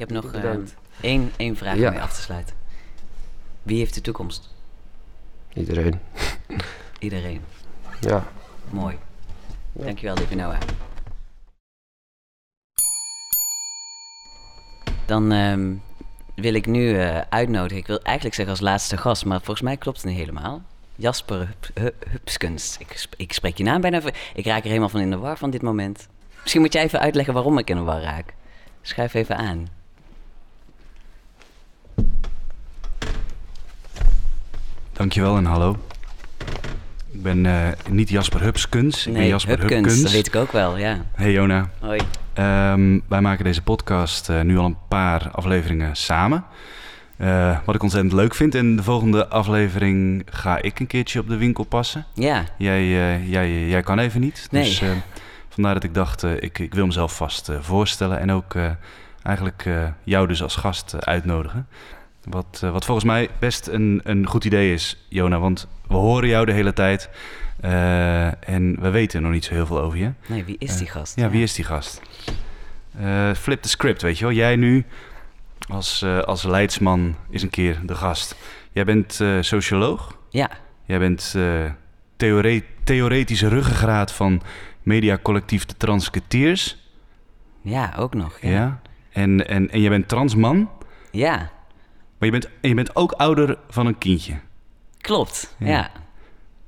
Heb 0.00 0.10
nog 0.10 0.32
eh, 0.32 0.50
één, 1.00 1.32
één 1.36 1.56
vraag 1.56 1.76
Ja. 1.76 1.86
om 1.88 1.92
mee 1.94 2.02
af 2.02 2.14
te 2.14 2.20
sluiten. 2.20 2.54
Wie 3.62 3.78
heeft 3.78 3.94
de 3.94 4.00
toekomst? 4.00 4.54
Iedereen. 5.54 6.00
Iedereen. 6.98 7.40
Ja. 8.00 8.24
Mooi. 8.70 8.98
Dankjewel, 9.72 10.14
lieve 10.16 10.34
Noah. 10.34 10.58
Dan 15.06 15.32
ehm, 15.32 15.74
wil 16.34 16.54
ik 16.54 16.66
nu 16.66 16.98
eh, 16.98 17.20
uitnodigen. 17.28 17.76
Ik 17.78 17.86
wil 17.86 18.02
eigenlijk 18.02 18.36
zeggen 18.36 18.54
als 18.54 18.64
laatste 18.64 18.96
gast, 18.96 19.24
maar 19.24 19.38
volgens 19.38 19.60
mij 19.60 19.76
klopt 19.76 19.96
het 19.96 20.06
niet 20.06 20.18
helemaal. 20.18 20.62
Jasper 20.96 21.38
Hup- 21.38 21.70
Hu- 21.74 22.10
Hupskens. 22.10 22.76
Ik, 22.78 23.06
ik 23.16 23.32
spreek 23.32 23.56
je 23.56 23.64
naam 23.64 23.80
bijna. 23.80 24.00
Ik 24.34 24.44
raak 24.46 24.62
er 24.62 24.68
helemaal 24.68 24.88
van 24.88 25.00
in 25.00 25.10
de 25.10 25.16
war 25.18 25.38
van 25.38 25.50
dit 25.50 25.62
moment. 25.62 26.08
Misschien 26.40 26.60
moet 26.60 26.72
jij 26.72 26.82
even 26.82 27.00
uitleggen 27.00 27.34
waarom 27.34 27.58
ik 27.58 27.70
in 27.70 27.76
de 27.76 27.82
war 27.82 28.00
raak. 28.02 28.34
Schuif 28.82 29.14
even 29.14 29.36
aan. 29.36 29.68
Dankjewel 35.00 35.36
en 35.36 35.44
hallo. 35.44 35.76
Ik 37.10 37.22
ben 37.22 37.46
eh, 37.46 37.68
niet 37.88 38.08
Jasper 38.08 38.40
Hupskens, 38.40 39.06
ik 39.06 39.12
ben 39.12 39.26
Jasper 39.26 39.58
Hupkens, 39.58 39.74
Hupkens. 39.74 40.02
dat 40.02 40.12
weet 40.12 40.26
ik 40.26 40.36
ook 40.36 40.52
wel, 40.52 40.76
ja. 40.76 41.04
Hey 41.12 41.32
Jona. 41.32 41.70
Hoi. 41.78 42.00
Ehm, 42.32 42.98
wij 43.08 43.20
maken 43.20 43.44
deze 43.44 43.62
podcast 43.62 44.28
eh, 44.28 44.40
nu 44.40 44.58
al 44.58 44.64
een 44.64 44.76
paar 44.88 45.30
afleveringen 45.30 45.96
samen. 45.96 46.44
Eh, 47.16 47.58
wat 47.64 47.74
ik 47.74 47.82
ontzettend 47.82 48.12
leuk 48.12 48.34
vind. 48.34 48.54
In 48.54 48.76
de 48.76 48.82
volgende 48.82 49.28
aflevering 49.28 50.26
ga 50.30 50.62
ik 50.62 50.80
een 50.80 50.86
keertje 50.86 51.20
op 51.20 51.28
de 51.28 51.36
winkel 51.36 51.64
passen. 51.64 52.06
Ja, 52.14 52.44
Jij, 52.58 52.88
jij, 53.26 53.66
jij 53.68 53.82
kan 53.82 53.98
even 53.98 54.20
niet. 54.20 54.48
Nee. 54.50 54.62
Dus 54.62 54.82
vandaar 55.48 55.74
dat 55.74 55.84
ik 55.84 55.94
dacht, 55.94 56.22
ik, 56.22 56.58
ik 56.58 56.74
wil 56.74 56.86
mezelf 56.86 57.16
vast 57.16 57.50
voorstellen. 57.60 58.20
En 58.20 58.32
ook 58.32 58.54
eigenlijk 59.22 59.68
jou 60.04 60.26
dus 60.26 60.42
als 60.42 60.56
gast 60.56 61.06
uitnodigen. 61.06 61.66
Wat, 62.30 62.60
eh, 62.64 62.70
wat 62.70 62.84
volgens 62.84 63.06
mij 63.06 63.28
best 63.38 63.66
een, 63.66 64.00
een 64.04 64.26
goed 64.26 64.44
idee 64.44 64.72
is, 64.72 65.04
Jona. 65.08 65.38
Want 65.38 65.68
we 65.88 65.94
horen 65.94 66.28
jou 66.28 66.46
de 66.46 66.52
hele 66.52 66.72
tijd. 66.72 67.10
eh, 67.60 68.48
en 68.48 68.80
we 68.80 68.90
weten 68.90 69.22
nog 69.22 69.32
niet 69.32 69.44
zo 69.44 69.54
heel 69.54 69.66
veel 69.66 69.80
over 69.80 69.98
je. 69.98 70.12
nee, 70.26 70.44
wie 70.44 70.56
is 70.58 70.76
die 70.76 70.86
Eh, 70.86 70.92
gast? 70.92 71.16
Ja, 71.16 71.30
wie 71.30 71.42
is 71.42 71.54
die 71.54 71.64
gast? 71.64 72.00
Flip 73.36 73.62
the 73.62 73.68
script, 73.68 74.02
weet 74.02 74.18
je 74.18 74.24
wel. 74.24 74.34
Jij 74.34 74.56
nu 74.56 74.84
als, 75.68 76.04
als 76.24 76.42
leidsman 76.42 77.14
is 77.30 77.42
een 77.42 77.50
keer 77.50 77.80
de 77.86 77.94
gast. 77.94 78.34
Jij 78.72 78.84
bent 78.84 79.20
socioloog. 79.40 80.16
Ja, 80.30 80.50
Jij 80.84 80.98
bent 80.98 81.36
theore- 82.16 82.62
theoretische 82.84 83.48
ruggengraat 83.48 84.12
van 84.12 84.42
mediacollectief 84.82 85.66
De 85.66 85.76
Transketeers. 85.76 86.76
ja, 87.62 87.92
ook 87.98 88.14
nog. 88.14 88.38
Ja. 88.40 88.48
Ja, 88.50 88.80
En, 89.12 89.48
en, 89.48 89.70
en 89.70 89.80
jij 89.80 89.90
bent 89.90 90.08
transman. 90.08 90.70
ja 91.10 91.50
Maar 92.20 92.28
je 92.28 92.38
bent, 92.38 92.48
en 92.60 92.68
je 92.68 92.74
bent 92.74 92.96
ook 92.96 93.12
ouder 93.12 93.58
van 93.68 93.86
een 93.86 93.98
kindje. 93.98 94.34
klopt. 95.00 95.54
Ja. 95.58 95.66
ja. 95.66 95.90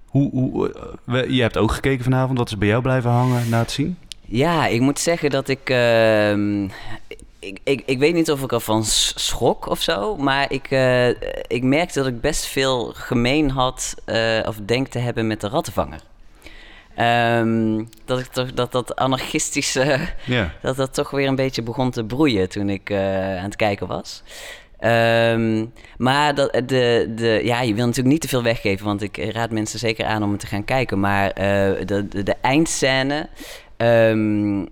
Hoe, 0.06 0.30
hoe, 0.30 0.72
eh, 1.06 1.30
je 1.30 1.40
hebt 1.40 1.56
ook 1.56 1.72
gekeken 1.72 2.04
vanavond. 2.04 2.38
Wat 2.38 2.48
is 2.48 2.58
bij 2.58 2.68
jou 2.68 2.82
blijven 2.82 3.10
hangen 3.10 3.48
na 3.48 3.58
het 3.58 3.70
zien? 3.70 3.98
Ja, 4.20 4.66
ik 4.66 4.80
moet 4.80 4.98
zeggen 4.98 5.30
dat 5.30 5.48
ik. 5.48 5.70
ehm, 5.70 6.64
ik, 7.38 7.58
ik, 7.64 7.82
ik 7.86 7.98
weet 7.98 8.14
niet 8.14 8.30
of 8.30 8.42
ik 8.42 8.52
ervan 8.52 8.84
schrok 8.84 9.66
of 9.66 9.80
zo, 9.80 10.16
maar 10.16 10.52
ik, 10.52 10.70
eh, 10.70 11.08
ik 11.46 11.62
merkte 11.62 11.98
dat 11.98 12.08
ik 12.08 12.20
best 12.20 12.46
veel 12.46 12.92
gemeen 12.94 13.50
had 13.50 13.94
eh, 14.04 14.40
of 14.46 14.56
denk 14.64 14.88
te 14.88 14.98
hebben 14.98 15.26
met 15.26 15.40
de 15.40 15.48
rattenvanger. 15.48 16.00
Ehm, 16.94 17.84
dat 18.04 18.18
ik 18.18 18.26
toch 18.26 18.52
dat 18.52 18.72
dat 18.72 18.96
anarchistische 18.96 20.00
dat 20.62 20.76
dat 20.76 20.94
toch 20.94 21.10
weer 21.10 21.28
een 21.28 21.36
beetje 21.36 21.62
begon 21.62 21.90
te 21.90 22.04
broeien 22.04 22.48
toen 22.48 22.68
ik 22.68 22.92
aan 22.92 23.44
het 23.44 23.56
kijken 23.56 23.86
was. 23.86 24.22
Ehm, 24.82 25.66
maar 25.96 26.34
dat, 26.34 26.52
de, 26.52 27.12
de, 27.14 27.40
ja, 27.44 27.60
je 27.60 27.74
wil 27.74 27.86
natuurlijk 27.86 28.12
niet 28.12 28.20
te 28.20 28.28
veel 28.28 28.42
weggeven, 28.42 28.86
want 28.86 29.02
ik 29.02 29.16
raad 29.16 29.50
mensen 29.50 29.78
zeker 29.78 30.04
aan 30.04 30.22
om 30.22 30.30
het 30.30 30.40
te 30.40 30.46
gaan 30.46 30.64
kijken. 30.64 31.00
Maar 31.00 31.30
eh, 31.30 31.86
de, 31.86 32.08
de, 32.08 32.22
de 32.22 32.36
eindscène, 32.40 33.28
ehm, 33.76 34.64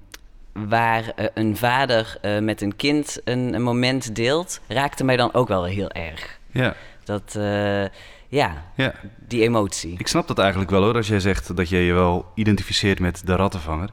waar 0.52 1.12
eh, 1.16 1.26
een 1.34 1.56
vader 1.56 2.18
eh, 2.20 2.38
met 2.38 2.60
een 2.60 2.76
kind 2.76 3.20
een, 3.24 3.54
een 3.54 3.62
moment 3.62 4.14
deelt, 4.14 4.60
raakte 4.68 5.04
mij 5.04 5.16
dan 5.16 5.34
ook 5.34 5.48
wel 5.48 5.64
heel 5.64 5.90
erg. 5.90 6.38
Ja. 6.50 6.74
Dat, 7.04 7.34
eh, 7.36 7.84
ja, 8.28 8.64
ja. 8.76 8.94
die 9.28 9.42
emotie. 9.42 9.94
Ik 9.98 10.08
snap 10.08 10.28
dat 10.28 10.38
eigenlijk 10.38 10.70
wel 10.70 10.82
hoor, 10.82 10.94
als 10.94 11.08
jij 11.08 11.20
zegt 11.20 11.56
dat 11.56 11.68
je 11.68 11.78
je 11.78 11.92
wel 11.92 12.26
identificeert 12.34 13.00
met 13.00 13.26
de 13.26 13.36
rattenvanger. 13.36 13.90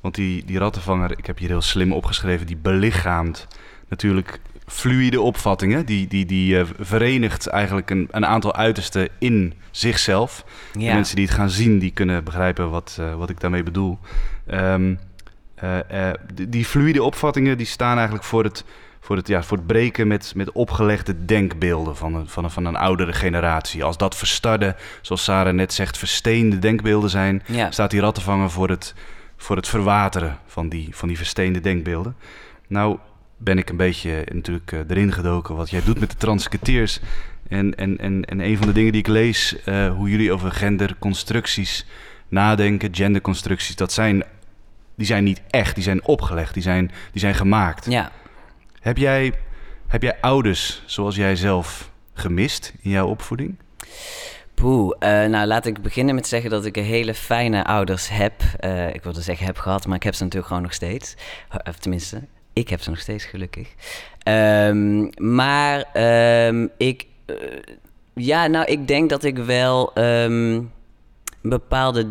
Want 0.00 0.14
die, 0.14 0.44
die 0.44 0.58
rattenvanger, 0.58 1.18
ik 1.18 1.26
heb 1.26 1.38
hier 1.38 1.48
heel 1.48 1.62
slim 1.62 1.92
opgeschreven, 1.92 2.46
die 2.46 2.56
belichaamt 2.56 3.46
natuurlijk 3.88 4.40
fluïde 4.68 5.20
opvattingen. 5.20 5.86
Die, 5.86 6.08
die, 6.08 6.26
die 6.26 6.58
eh, 6.58 6.66
verenigt 6.78 7.46
eigenlijk 7.46 7.90
een, 7.90 8.08
een 8.10 8.26
aantal 8.26 8.54
uitersten 8.54 9.08
in 9.18 9.54
zichzelf. 9.70 10.44
De 10.72 10.80
Ja, 10.80 10.94
mensen 10.94 11.16
die 11.16 11.24
het 11.24 11.34
gaan 11.34 11.50
zien, 11.50 11.78
die 11.78 11.90
kunnen 11.90 12.24
begrijpen 12.24 12.70
wat, 12.70 12.96
eh, 13.00 13.14
wat 13.14 13.30
ik 13.30 13.40
daarmee 13.40 13.62
bedoel. 13.62 13.98
Ehm, 14.46 14.94
eh, 15.54 16.10
die, 16.34 16.48
die 16.48 16.64
fluïde 16.64 17.02
opvattingen 17.02 17.56
die 17.56 17.66
staan 17.66 17.96
eigenlijk 17.96 18.24
voor 18.24 18.44
het, 18.44 18.64
voor 19.00 19.16
het, 19.16 19.28
ja, 19.28 19.42
voor 19.42 19.56
het 19.56 19.66
breken 19.66 20.06
met, 20.06 20.32
met 20.34 20.52
opgelegde 20.52 21.24
denkbeelden 21.24 21.96
van 21.96 22.14
een, 22.14 22.28
van, 22.28 22.44
een, 22.44 22.50
van 22.50 22.64
een 22.64 22.76
oudere 22.76 23.12
generatie. 23.12 23.84
Als 23.84 23.96
dat 23.96 24.16
verstarde, 24.16 24.76
zoals 25.02 25.24
Sarah 25.24 25.54
net 25.54 25.72
zegt, 25.72 25.98
versteende 25.98 26.58
denkbeelden 26.58 27.10
zijn, 27.10 27.42
ja. 27.46 27.70
staat 27.70 27.90
die 27.90 28.00
rattenvanger 28.00 28.50
voor 28.50 28.68
het, 28.68 28.94
voor 29.36 29.56
het 29.56 29.68
verwateren 29.68 30.38
van 30.46 30.68
die, 30.68 30.88
van 30.90 31.08
die 31.08 31.16
versteende 31.16 31.60
denkbeelden. 31.60 32.16
Nou 32.66 32.98
ben 33.38 33.58
ik 33.58 33.70
een 33.70 33.76
beetje 33.76 34.26
natuurlijk 34.32 34.72
uh, 34.72 34.80
erin 34.88 35.12
gedoken 35.12 35.56
wat 35.56 35.70
jij 35.70 35.82
doet 35.84 36.00
met 36.00 36.10
de 36.10 36.16
transketeers. 36.16 37.00
En, 37.48 37.74
en, 37.74 37.98
en, 37.98 38.24
en 38.24 38.40
een 38.40 38.56
van 38.56 38.66
de 38.66 38.72
dingen 38.72 38.92
die 38.92 39.00
ik 39.00 39.06
lees, 39.06 39.56
uh, 39.64 39.94
hoe 39.94 40.10
jullie 40.10 40.32
over 40.32 40.52
genderconstructies 40.52 41.86
nadenken, 42.28 42.94
genderconstructies, 42.94 43.76
dat 43.76 43.92
zijn, 43.92 44.24
die 44.96 45.06
zijn 45.06 45.24
niet 45.24 45.42
echt, 45.50 45.74
die 45.74 45.84
zijn 45.84 46.04
opgelegd, 46.04 46.54
die 46.54 46.62
zijn, 46.62 46.90
die 47.12 47.20
zijn 47.20 47.34
gemaakt. 47.34 47.86
Ja. 47.90 48.12
Heb 48.80 48.96
jij, 48.96 49.32
heb 49.86 50.02
jij 50.02 50.20
ouders 50.20 50.82
zoals 50.86 51.16
jij 51.16 51.36
zelf 51.36 51.90
gemist 52.14 52.72
in 52.80 52.90
jouw 52.90 53.06
opvoeding? 53.06 53.58
Poeh, 54.54 54.96
uh, 55.00 55.08
nou 55.08 55.46
laat 55.46 55.66
ik 55.66 55.82
beginnen 55.82 56.14
met 56.14 56.26
zeggen 56.26 56.50
dat 56.50 56.64
ik 56.64 56.76
een 56.76 56.84
hele 56.84 57.14
fijne 57.14 57.64
ouders 57.64 58.08
heb. 58.08 58.42
Uh, 58.60 58.94
ik 58.94 59.02
wilde 59.02 59.20
zeggen 59.20 59.46
heb 59.46 59.58
gehad, 59.58 59.86
maar 59.86 59.96
ik 59.96 60.02
heb 60.02 60.14
ze 60.14 60.22
natuurlijk 60.22 60.48
gewoon 60.48 60.62
nog 60.62 60.74
steeds. 60.74 61.14
Of 61.68 61.78
tenminste, 61.78 62.22
ik 62.58 62.68
heb 62.68 62.80
ze 62.80 62.90
nog 62.90 62.98
steeds 62.98 63.24
gelukkig. 63.24 63.74
Um, 64.28 65.10
maar 65.16 65.84
um, 66.46 66.70
ik, 66.76 67.06
uh, 67.26 67.36
ja, 68.14 68.46
nou 68.46 68.64
ik 68.64 68.88
denk 68.88 69.10
dat 69.10 69.24
ik 69.24 69.36
wel 69.36 69.90
um, 69.98 70.04
een 71.42 71.50
bepaalde 71.50 72.06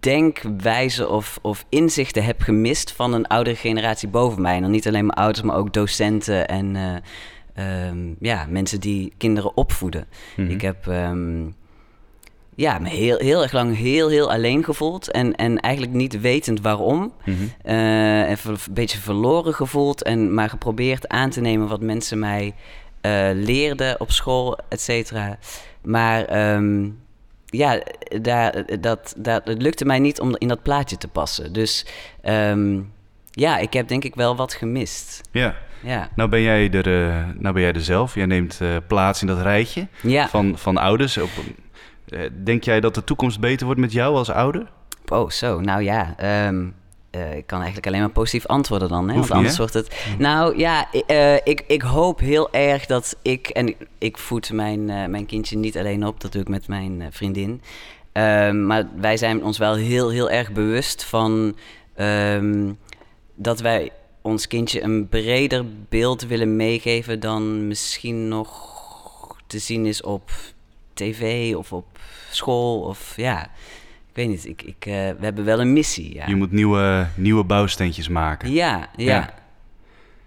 denkwijze 0.00 1.08
of, 1.08 1.38
of 1.42 1.64
inzichten 1.68 2.24
heb 2.24 2.40
gemist 2.40 2.92
van 2.92 3.12
een 3.12 3.26
oudere 3.26 3.56
generatie 3.56 4.08
boven 4.08 4.42
mij. 4.42 4.54
En 4.54 4.62
dan 4.62 4.70
niet 4.70 4.86
alleen 4.86 5.06
mijn 5.06 5.18
ouders, 5.18 5.42
maar 5.42 5.56
ook 5.56 5.72
docenten 5.72 6.48
en 6.48 7.02
um, 7.88 8.16
ja, 8.20 8.46
mensen 8.48 8.80
die 8.80 9.12
kinderen 9.16 9.56
opvoeden. 9.56 10.06
Mm 10.36 10.44
-hmm. 10.44 10.54
Ik 10.54 10.60
heb 10.60 10.86
ja, 12.56 12.78
me 12.78 12.88
heel, 12.88 13.18
heel 13.18 13.42
erg 13.42 13.52
lang 13.52 13.76
heel, 13.76 14.08
heel 14.08 14.32
alleen 14.32 14.64
gevoeld. 14.64 15.10
En, 15.10 15.34
en 15.34 15.60
eigenlijk 15.60 15.94
niet 15.94 16.20
wetend 16.20 16.60
waarom. 16.60 17.12
Mm 17.24 17.34
-hmm. 17.36 17.52
uh, 17.66 18.30
en 18.30 18.38
een 18.44 18.56
beetje 18.70 18.98
verloren 18.98 19.54
gevoeld. 19.54 20.02
En 20.02 20.34
maar 20.34 20.48
geprobeerd 20.48 21.08
aan 21.08 21.30
te 21.30 21.40
nemen 21.40 21.68
wat 21.68 21.80
mensen 21.80 22.18
mij 22.18 22.54
uh, 23.02 23.28
leerden 23.32 24.00
op 24.00 24.10
school, 24.10 24.58
et 24.68 24.80
cetera. 24.80 25.38
Maar 25.82 26.52
um, 26.54 27.02
ja, 27.46 27.82
daar, 28.20 28.80
dat, 28.80 29.14
dat, 29.16 29.44
het 29.44 29.62
lukte 29.62 29.84
mij 29.84 29.98
niet 29.98 30.20
om 30.20 30.36
in 30.38 30.48
dat 30.48 30.62
plaatje 30.62 30.96
te 30.96 31.08
passen. 31.08 31.52
Dus 31.52 31.86
ja, 33.30 33.58
ik 33.58 33.72
heb 33.72 33.88
denk 33.88 34.04
ik 34.04 34.14
wel 34.14 34.36
wat 34.36 34.54
gemist. 34.54 35.20
Ja. 35.32 35.54
Ja. 35.82 36.08
Nou, 36.16 36.30
ben 36.30 36.42
jij 36.42 36.70
er, 36.70 36.86
uh, 36.86 37.28
nou 37.38 37.54
ben 37.54 37.62
jij 37.62 37.72
er 37.72 37.80
zelf. 37.80 38.14
Jij 38.14 38.26
neemt 38.26 38.60
plaats 38.86 39.20
in 39.20 39.26
dat 39.26 39.40
rijtje 39.40 39.86
ja. 40.02 40.28
van, 40.28 40.58
van 40.58 40.76
ouders. 40.76 41.18
Op, 41.18 41.30
denk 42.44 42.64
jij 42.64 42.80
dat 42.80 42.94
de 42.94 43.04
toekomst 43.04 43.40
beter 43.40 43.66
wordt 43.66 43.80
met 43.80 43.92
jou 43.92 44.16
als 44.16 44.30
ouder? 44.30 44.70
Oh, 45.08 45.30
zo. 45.30 45.60
Nou 45.60 45.82
ja, 45.82 46.14
um, 46.48 46.74
ik 47.10 47.46
kan 47.46 47.58
eigenlijk 47.58 47.86
alleen 47.86 48.00
maar 48.00 48.10
positief 48.10 48.46
antwoorden 48.46 48.88
dan. 48.88 49.08
Hè? 49.08 49.14
Want 49.14 49.30
anders 49.30 49.56
wordt 49.56 49.74
het... 49.74 50.06
Nou 50.18 50.58
ja, 50.58 50.92
ik, 51.44 51.64
ik 51.66 51.82
hoop 51.82 52.20
heel 52.20 52.52
erg 52.52 52.86
dat 52.86 53.16
ik... 53.22 53.48
En 53.48 53.68
ik, 53.68 53.76
ik 53.98 54.18
voed 54.18 54.52
mijn, 54.52 54.84
mijn 54.84 55.26
kindje 55.26 55.56
niet 55.56 55.78
alleen 55.78 56.06
op. 56.06 56.20
Dat 56.20 56.32
doe 56.32 56.40
ik 56.40 56.48
met 56.48 56.68
mijn 56.68 57.06
vriendin. 57.10 57.62
Um, 58.12 58.66
maar 58.66 58.88
wij 58.96 59.16
zijn 59.16 59.44
ons 59.44 59.58
wel 59.58 59.74
heel, 59.74 60.10
heel 60.10 60.30
erg 60.30 60.52
bewust 60.52 61.04
van... 61.04 61.56
Um, 61.96 62.78
dat 63.34 63.60
wij 63.60 63.90
ons 64.22 64.46
kindje 64.46 64.82
een 64.82 65.08
breder 65.08 65.64
beeld 65.88 66.26
willen 66.26 66.56
meegeven 66.56 67.20
dan 67.20 67.66
misschien 67.66 68.28
nog 68.28 68.72
te 69.46 69.58
zien 69.58 69.86
is 69.86 70.02
op 70.02 70.30
tv 70.94 71.54
of 71.54 71.72
op 71.72 71.98
school 72.30 72.80
of 72.80 73.12
ja. 73.16 73.42
Ik 74.14 74.20
weet 74.20 74.28
niet, 74.28 74.46
ik, 74.46 74.62
ik, 74.62 74.86
uh, 74.86 74.94
we 74.94 75.16
hebben 75.20 75.44
wel 75.44 75.60
een 75.60 75.72
missie. 75.72 76.14
Ja. 76.14 76.26
Je 76.26 76.34
moet 76.36 76.52
nieuwe, 76.52 77.06
nieuwe 77.14 77.44
bouwsteentjes 77.44 78.08
maken. 78.08 78.52
Ja, 78.52 78.88
ja. 78.96 79.04
Ja, 79.04 79.34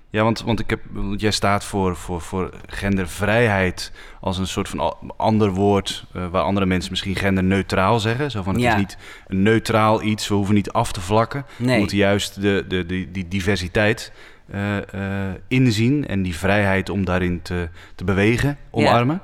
ja 0.09 0.23
want, 0.23 0.41
want 0.41 0.59
ik 0.59 0.69
heb, 0.69 0.81
want 0.89 1.21
jij 1.21 1.31
staat 1.31 1.63
voor, 1.63 1.95
voor, 1.95 2.21
voor 2.21 2.53
gendervrijheid 2.65 3.91
als 4.21 4.37
een 4.37 4.47
soort 4.47 4.69
van 4.69 4.93
ander 5.17 5.51
woord... 5.51 6.05
Uh, 6.15 6.27
waar 6.27 6.43
andere 6.43 6.65
mensen 6.65 6.91
misschien 6.91 7.15
genderneutraal 7.15 7.99
zeggen. 7.99 8.31
Zo 8.31 8.43
van, 8.43 8.53
het 8.53 8.63
Ja. 8.63 8.71
is 8.73 8.77
niet 8.77 8.97
een 9.27 9.43
neutraal 9.43 10.03
iets, 10.03 10.27
we 10.27 10.35
hoeven 10.35 10.55
niet 10.55 10.71
af 10.71 10.91
te 10.91 11.01
vlakken. 11.01 11.45
Nee. 11.55 11.73
We 11.73 11.79
moeten 11.79 11.97
juist 11.97 12.41
de, 12.41 12.65
de, 12.67 12.85
de, 12.85 13.11
die 13.11 13.27
diversiteit 13.27 14.11
eh, 14.51 14.77
eh, 14.77 15.35
inzien... 15.47 16.07
en 16.07 16.21
die 16.21 16.35
vrijheid 16.35 16.89
om 16.89 17.05
daarin 17.05 17.41
te, 17.41 17.69
te 17.95 18.03
bewegen, 18.03 18.57
omarmen. 18.71 19.21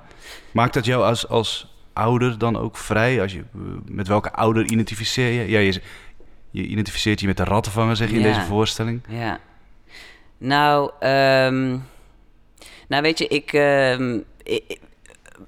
Maakt 0.52 0.74
dat 0.74 0.86
jou 0.86 1.04
als, 1.04 1.28
als 1.28 1.76
ouder 1.94 2.38
dan 2.38 2.58
ook 2.58 2.78
vrij? 2.78 3.22
Als 3.22 3.32
je, 3.34 3.40
eh, 3.40 3.60
met 3.86 4.08
welke 4.08 4.32
ouder 4.32 4.64
identificeer 4.66 5.32
je? 5.42 5.50
Ja, 5.50 5.60
je, 5.60 5.82
je 6.52 6.64
identificeert 6.64 7.20
je 7.20 7.28
met 7.28 7.38
de 7.38 7.44
rattenvanger, 7.44 7.96
zeg 7.96 8.10
je 8.10 8.16
in 8.16 8.22
deze 8.24 8.42
voorstelling. 8.42 9.02
Ja. 9.08 9.40
Nou, 10.38 10.92
ehm, 11.00 11.78
nou 12.88 13.02
weet 13.02 13.18
je, 13.18 13.28
ik, 13.28 13.54
ehm, 13.54 14.20
ik- 14.44 14.80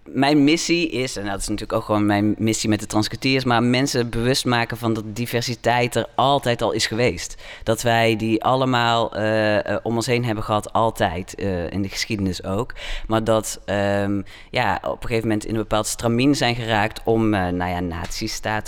Mijn 0.10 0.44
missie 0.44 0.90
is, 0.90 1.16
en 1.16 1.26
dat 1.26 1.40
is 1.40 1.48
natuurlijk 1.48 1.74
ook 1.74 1.84
gewoon 1.84 2.06
mijn 2.06 2.36
missie 2.38 2.70
met 2.70 2.80
de 2.80 2.86
transcriptiers, 2.86 3.44
maar 3.44 3.64
mensen 3.64 4.10
bewust 4.10 4.46
maken 4.46 4.78
van 4.78 4.94
dat 4.94 5.04
diversiteit 5.16 5.96
er 5.96 6.08
altijd 6.16 6.62
al 6.62 6.72
is 6.72 6.88
geweest. 6.88 7.36
Dat 7.64 7.82
wij 7.82 8.16
die 8.16 8.44
allemaal 8.44 9.16
eh, 9.16 9.66
eh, 9.66 9.80
om 9.84 9.96
ons 9.96 10.06
heen 10.06 10.26
hebben 10.26 10.44
gehad, 10.44 10.74
altijd, 10.74 11.36
eh, 11.36 11.72
in 11.72 11.82
de 11.82 11.90
geschiedenis 11.90 12.44
ook. 12.44 12.74
Maar 13.08 13.24
dat 13.24 13.62
ehm, 13.66 14.22
ja, 14.52 14.80
op 14.84 15.02
een 15.02 15.08
gegeven 15.08 15.28
moment 15.28 15.46
in 15.46 15.54
een 15.54 15.62
bepaald 15.62 15.88
stramien 15.88 16.36
zijn 16.36 16.56
geraakt 16.56 17.02
om 17.04 17.34
eh 17.34 17.48
nou 17.48 17.90
ja, 17.90 18.04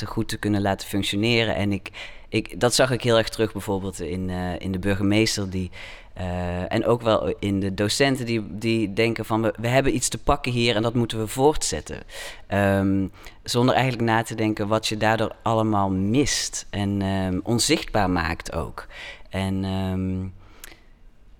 goed 0.05 0.27
te 0.27 0.37
kunnen 0.37 0.61
laten 0.61 0.87
functioneren. 0.87 1.55
En 1.55 1.71
ik, 1.71 1.89
ik, 2.29 2.59
dat 2.59 2.73
zag 2.73 2.91
ik 2.91 3.01
heel 3.03 3.17
erg 3.17 3.29
terug 3.29 3.51
bijvoorbeeld 3.51 4.01
in, 4.01 4.29
eh, 4.29 4.59
in 4.59 4.71
de 4.71 4.79
burgemeester 4.79 5.49
die. 5.49 5.71
eh, 6.13 6.73
en 6.73 6.85
ook 6.85 7.01
wel 7.01 7.35
in 7.39 7.59
de 7.59 7.73
docenten 7.73 8.25
die, 8.25 8.43
die 8.49 8.93
denken 8.93 9.25
van 9.25 9.41
we, 9.41 9.53
we 9.59 9.67
hebben 9.67 9.95
iets 9.95 10.09
te 10.09 10.17
pakken 10.17 10.51
hier 10.51 10.75
en 10.75 10.81
dat 10.81 10.93
moeten 10.93 11.19
we 11.19 11.27
voortzetten. 11.27 12.03
Ehm, 12.47 13.07
zonder 13.43 13.75
eigenlijk 13.75 14.09
na 14.09 14.21
te 14.23 14.35
denken 14.35 14.67
wat 14.67 14.87
je 14.87 14.97
daardoor 14.97 15.35
allemaal 15.41 15.89
mist 15.89 16.65
en 16.69 17.01
ehm, 17.01 17.39
onzichtbaar 17.43 18.09
maakt 18.09 18.53
ook. 18.53 18.85
En 19.29 19.63
ehm, 19.65 20.25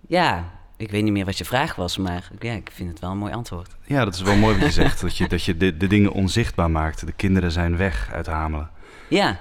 ja, 0.08 0.52
ik 0.78 0.92
weet 0.92 1.04
niet 1.04 1.12
meer 1.14 1.26
wat 1.26 1.38
je 1.38 1.46
vraag 1.46 1.76
was, 1.76 1.98
maar 1.98 2.30
ja, 2.40 2.54
ik 2.54 2.70
vind 2.74 2.90
het 2.90 3.00
wel 3.00 3.12
een 3.12 3.18
mooi 3.18 3.34
antwoord. 3.34 3.76
Ja, 3.86 4.06
dat 4.06 4.14
is 4.14 4.22
wel 4.22 4.36
mooi 4.36 4.56
wat 4.58 4.66
je 4.66 4.72
zegt. 4.72 5.02
Dat 5.02 5.18
je, 5.18 5.28
dat 5.28 5.44
je 5.44 5.58
de, 5.58 5.78
de 5.78 5.88
dingen 5.88 6.12
onzichtbaar 6.12 6.72
maakt. 6.72 7.06
De 7.06 7.12
kinderen 7.12 7.52
zijn 7.52 7.78
weg 7.78 8.10
uit 8.14 8.26
Hamelen. 8.26 8.70
Ja, 9.10 9.40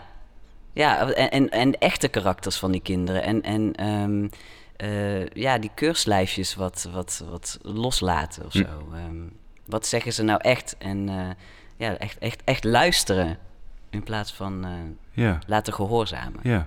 ja 0.76 1.10
en, 1.12 1.30
en, 1.30 1.48
en 1.50 1.78
echte 1.78 2.08
karakters 2.08 2.56
van 2.56 2.72
die 2.72 2.80
kinderen. 2.80 3.22
En, 3.22 3.42
en 3.42 3.74
ehm, 3.74 4.28
eh, 4.76 5.26
ja, 5.28 5.58
die 5.58 5.70
keurslijfjes 5.74 6.54
wat, 6.54 6.88
wat, 6.92 7.24
wat 7.30 7.58
loslaten 7.62 8.44
of 8.46 8.52
Hm. 8.52 8.58
zo. 8.58 8.88
Ehm, 8.94 9.16
wat 9.64 9.86
zeggen 9.86 10.12
ze 10.12 10.22
nou 10.22 10.40
echt? 10.42 10.76
En 10.78 11.08
eh, 11.08 11.28
ja, 11.76 11.96
echt, 11.96 12.18
echt, 12.18 12.42
echt 12.44 12.64
luisteren 12.64 13.38
in 13.90 14.02
plaats 14.02 14.32
van 14.32 14.64
eh, 14.64 14.70
Ja, 15.24 15.38
laten 15.46 15.72
gehoorzamen. 15.72 16.40
ja. 16.42 16.66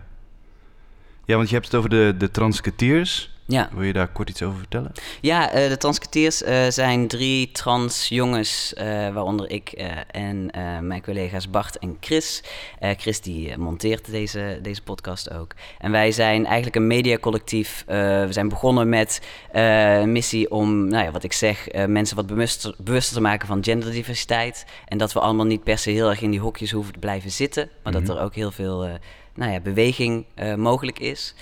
Ja, 1.26 1.36
want 1.36 1.48
je 1.50 1.54
hebt 1.56 1.66
het 1.68 1.76
over 1.76 1.90
de, 1.90 2.16
de 2.18 2.32
transketeers. 2.32 3.38
Ja, 3.52 3.70
Wil 3.74 3.84
je 3.84 3.94
daar 3.94 4.08
kort 4.08 4.30
iets 4.30 4.42
over 4.44 4.58
vertellen? 4.58 4.92
ja 5.22 5.52
eh, 5.52 5.70
de 5.70 5.78
transketeers 5.78 6.44
eh, 6.44 6.68
zijn 6.70 7.08
drie 7.08 7.52
trans 7.52 8.08
jongens, 8.08 8.74
eh, 8.74 8.86
waaronder 8.86 9.50
ik 9.50 9.70
en 10.12 10.50
mijn 10.82 11.02
collega's 11.04 11.50
Bart 11.50 11.80
en 11.80 11.98
Chris. 12.00 12.44
Chris 12.80 13.22
die 13.22 13.58
monteert 13.58 14.12
deze, 14.12 14.60
deze 14.62 14.82
podcast 14.84 15.34
ook. 15.34 15.54
En 15.80 15.92
wij 15.92 16.12
zijn 16.12 16.46
eigenlijk 16.46 16.76
een 16.76 16.88
mediacollectief. 16.88 17.84
We 17.88 18.28
zijn 18.30 18.50
begonnen 18.50 18.90
met 18.90 19.22
een 19.52 20.12
missie 20.12 20.52
om, 20.52 20.88
nou 20.88 21.04
ja, 21.06 21.12
wat 21.12 21.24
ik 21.24 21.34
zeg, 21.34 21.68
mensen 21.88 22.16
wat 22.16 22.28
bewuster, 22.28 22.74
bewuster 22.78 23.16
te 23.16 23.22
maken 23.22 23.48
van 23.48 23.64
genderdiversiteit. 23.64 24.66
En 24.88 24.98
dat 24.98 25.14
we 25.14 25.20
allemaal 25.20 25.46
niet 25.46 25.64
per 25.64 25.78
se 25.78 25.90
heel 25.92 26.10
erg 26.10 26.22
in 26.22 26.32
die 26.32 26.40
hokjes 26.40 26.72
hoeven 26.72 26.94
te 26.94 27.00
blijven 27.00 27.32
zitten, 27.32 27.70
maar 27.84 27.94
Mhm. 27.94 28.06
dat 28.06 28.16
er 28.18 28.24
ook 28.24 28.36
heel 28.36 28.52
veel 28.52 28.88
nou 29.36 29.52
ja, 29.52 29.60
beweging 29.60 30.26
mogelijk 30.56 31.00
is. 31.00 31.34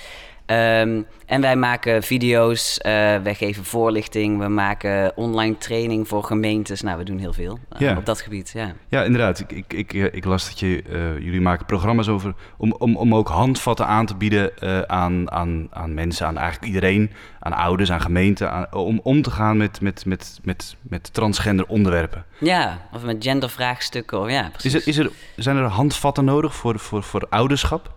Ehm, 0.48 1.02
en 1.26 1.42
wij 1.42 1.56
maken 1.56 2.04
video's, 2.04 2.78
eh, 2.78 2.92
wij 3.18 3.36
geven 3.36 3.64
voorlichting, 3.66 4.40
we 4.40 4.48
maken 4.48 5.12
online 5.16 5.58
training 5.58 6.08
voor 6.08 6.24
gemeentes. 6.24 6.82
Nou, 6.82 6.98
we 6.98 7.04
doen 7.04 7.18
heel 7.18 7.34
veel 7.34 7.60
eh, 7.70 7.80
Ja. 7.80 7.98
op 7.98 8.06
dat 8.06 8.22
gebied, 8.22 8.52
ja. 8.54 8.74
Ja, 8.90 9.04
inderdaad. 9.04 9.40
Ik, 9.40 9.52
ik, 9.52 9.74
ik, 9.74 9.94
ik 9.94 10.26
las 10.26 10.46
dat 10.50 10.60
je, 10.60 10.84
eh, 10.92 11.24
jullie 11.24 11.42
maken 11.42 11.66
programma's 11.66 12.08
over 12.08 12.34
om, 12.58 12.74
om, 12.78 12.96
om 12.98 13.16
ook 13.16 13.28
handvatten 13.28 13.88
aan 13.88 14.06
te 14.06 14.16
bieden 14.16 14.58
eh, 14.58 14.82
aan, 14.82 15.32
aan, 15.32 15.68
aan 15.72 15.94
mensen, 15.94 16.28
aan 16.28 16.38
eigenlijk 16.38 16.68
iedereen, 16.68 17.12
aan 17.40 17.54
ouders, 17.54 17.92
aan 17.92 18.02
gemeenten, 18.02 18.52
aan, 18.52 18.74
om 18.74 19.00
om 19.04 19.22
te 19.22 19.32
gaan 19.32 19.58
met, 19.58 19.82
met, 19.82 20.06
met, 20.06 20.40
met, 20.44 20.76
met 20.82 21.14
transgender 21.14 21.66
onderwerpen. 21.68 22.26
Ja, 22.38 22.88
of 22.94 23.04
met 23.04 23.24
gendervraagstukken, 23.24 24.20
of 24.20 24.30
ja, 24.30 24.50
precies. 24.52 24.74
Is 24.74 24.82
er, 24.82 24.88
is 24.88 24.98
er, 24.98 25.12
zijn 25.36 25.58
er 25.58 25.64
handvatten 25.64 26.26
nodig 26.26 26.56
voor, 26.56 26.80
voor, 26.80 27.04
voor 27.04 27.26
ouderschap? 27.30 27.96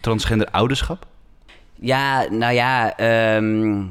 Transgender 0.00 0.48
ouderschap? 0.50 1.06
Ja, 1.80 2.26
nou 2.30 2.52
ja, 2.54 2.96
ehm, 2.96 3.82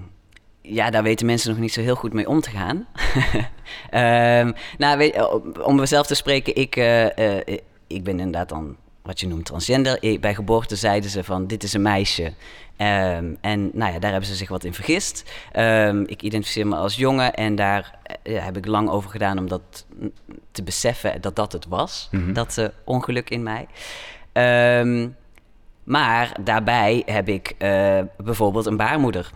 ja, 0.61 0.89
daar 0.89 1.03
weten 1.03 1.25
mensen 1.25 1.49
nog 1.49 1.59
niet 1.59 1.73
zo 1.73 1.81
heel 1.81 1.95
goed 1.95 2.13
mee 2.13 2.27
om 2.27 2.41
te 2.41 2.49
gaan. 2.49 2.87
Ehm, 3.89 4.51
nou, 4.77 4.97
weet, 4.97 5.29
om- 5.63 5.75
mezelf 5.75 6.07
te 6.07 6.15
spreken, 6.15 6.55
ik, 6.55 6.75
eh, 6.75 7.37
eh, 7.37 7.59
ik 7.87 8.03
ben 8.03 8.19
inderdaad 8.19 8.49
dan 8.49 8.75
wat 9.01 9.19
je 9.19 9.27
noemt 9.27 9.45
transgender. 9.45 10.17
Bij 10.19 10.35
geboorte 10.35 10.75
zeiden 10.75 11.09
ze 11.09 11.23
van 11.23 11.47
dit 11.47 11.63
is 11.63 11.73
een 11.73 11.81
meisje. 11.81 12.33
Ehm, 12.77 13.33
en 13.41 13.69
nou 13.73 13.93
ja, 13.93 13.99
daar 13.99 14.11
hebben 14.11 14.29
ze 14.29 14.35
zich 14.35 14.49
wat 14.49 14.63
in 14.63 14.73
vergist. 14.73 15.23
Ik 16.05 16.21
identificeer 16.21 16.67
me 16.67 16.75
als 16.75 16.95
jongen 16.95 17.33
en 17.33 17.55
daar 17.55 17.99
eh, 18.23 18.43
heb 18.45 18.57
ik 18.57 18.65
lang 18.65 18.89
over 18.89 19.09
gedaan 19.09 19.37
om 19.37 19.47
dat 19.47 19.85
te 20.51 20.63
beseffen 20.63 21.21
dat 21.21 21.35
dat 21.35 21.51
het 21.51 21.65
was. 21.67 22.07
Mhm. 22.11 22.33
Dat 22.33 22.55
uh, 22.59 22.65
ongeluk 22.83 23.29
in 23.29 23.43
mij. 23.43 23.67
Ehm, 24.31 25.07
maar 25.85 26.37
daarbij 26.43 27.03
heb 27.05 27.29
ik 27.29 27.55
uh, 27.59 27.99
bijvoorbeeld 28.17 28.65
een 28.65 28.77
baarmoeder. 28.77 29.31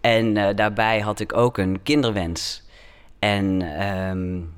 En 0.00 0.56
daarbij 0.56 1.00
had 1.00 1.20
ik 1.20 1.36
ook 1.36 1.58
een 1.58 1.82
kinderwens. 1.82 2.62
En 3.18 3.62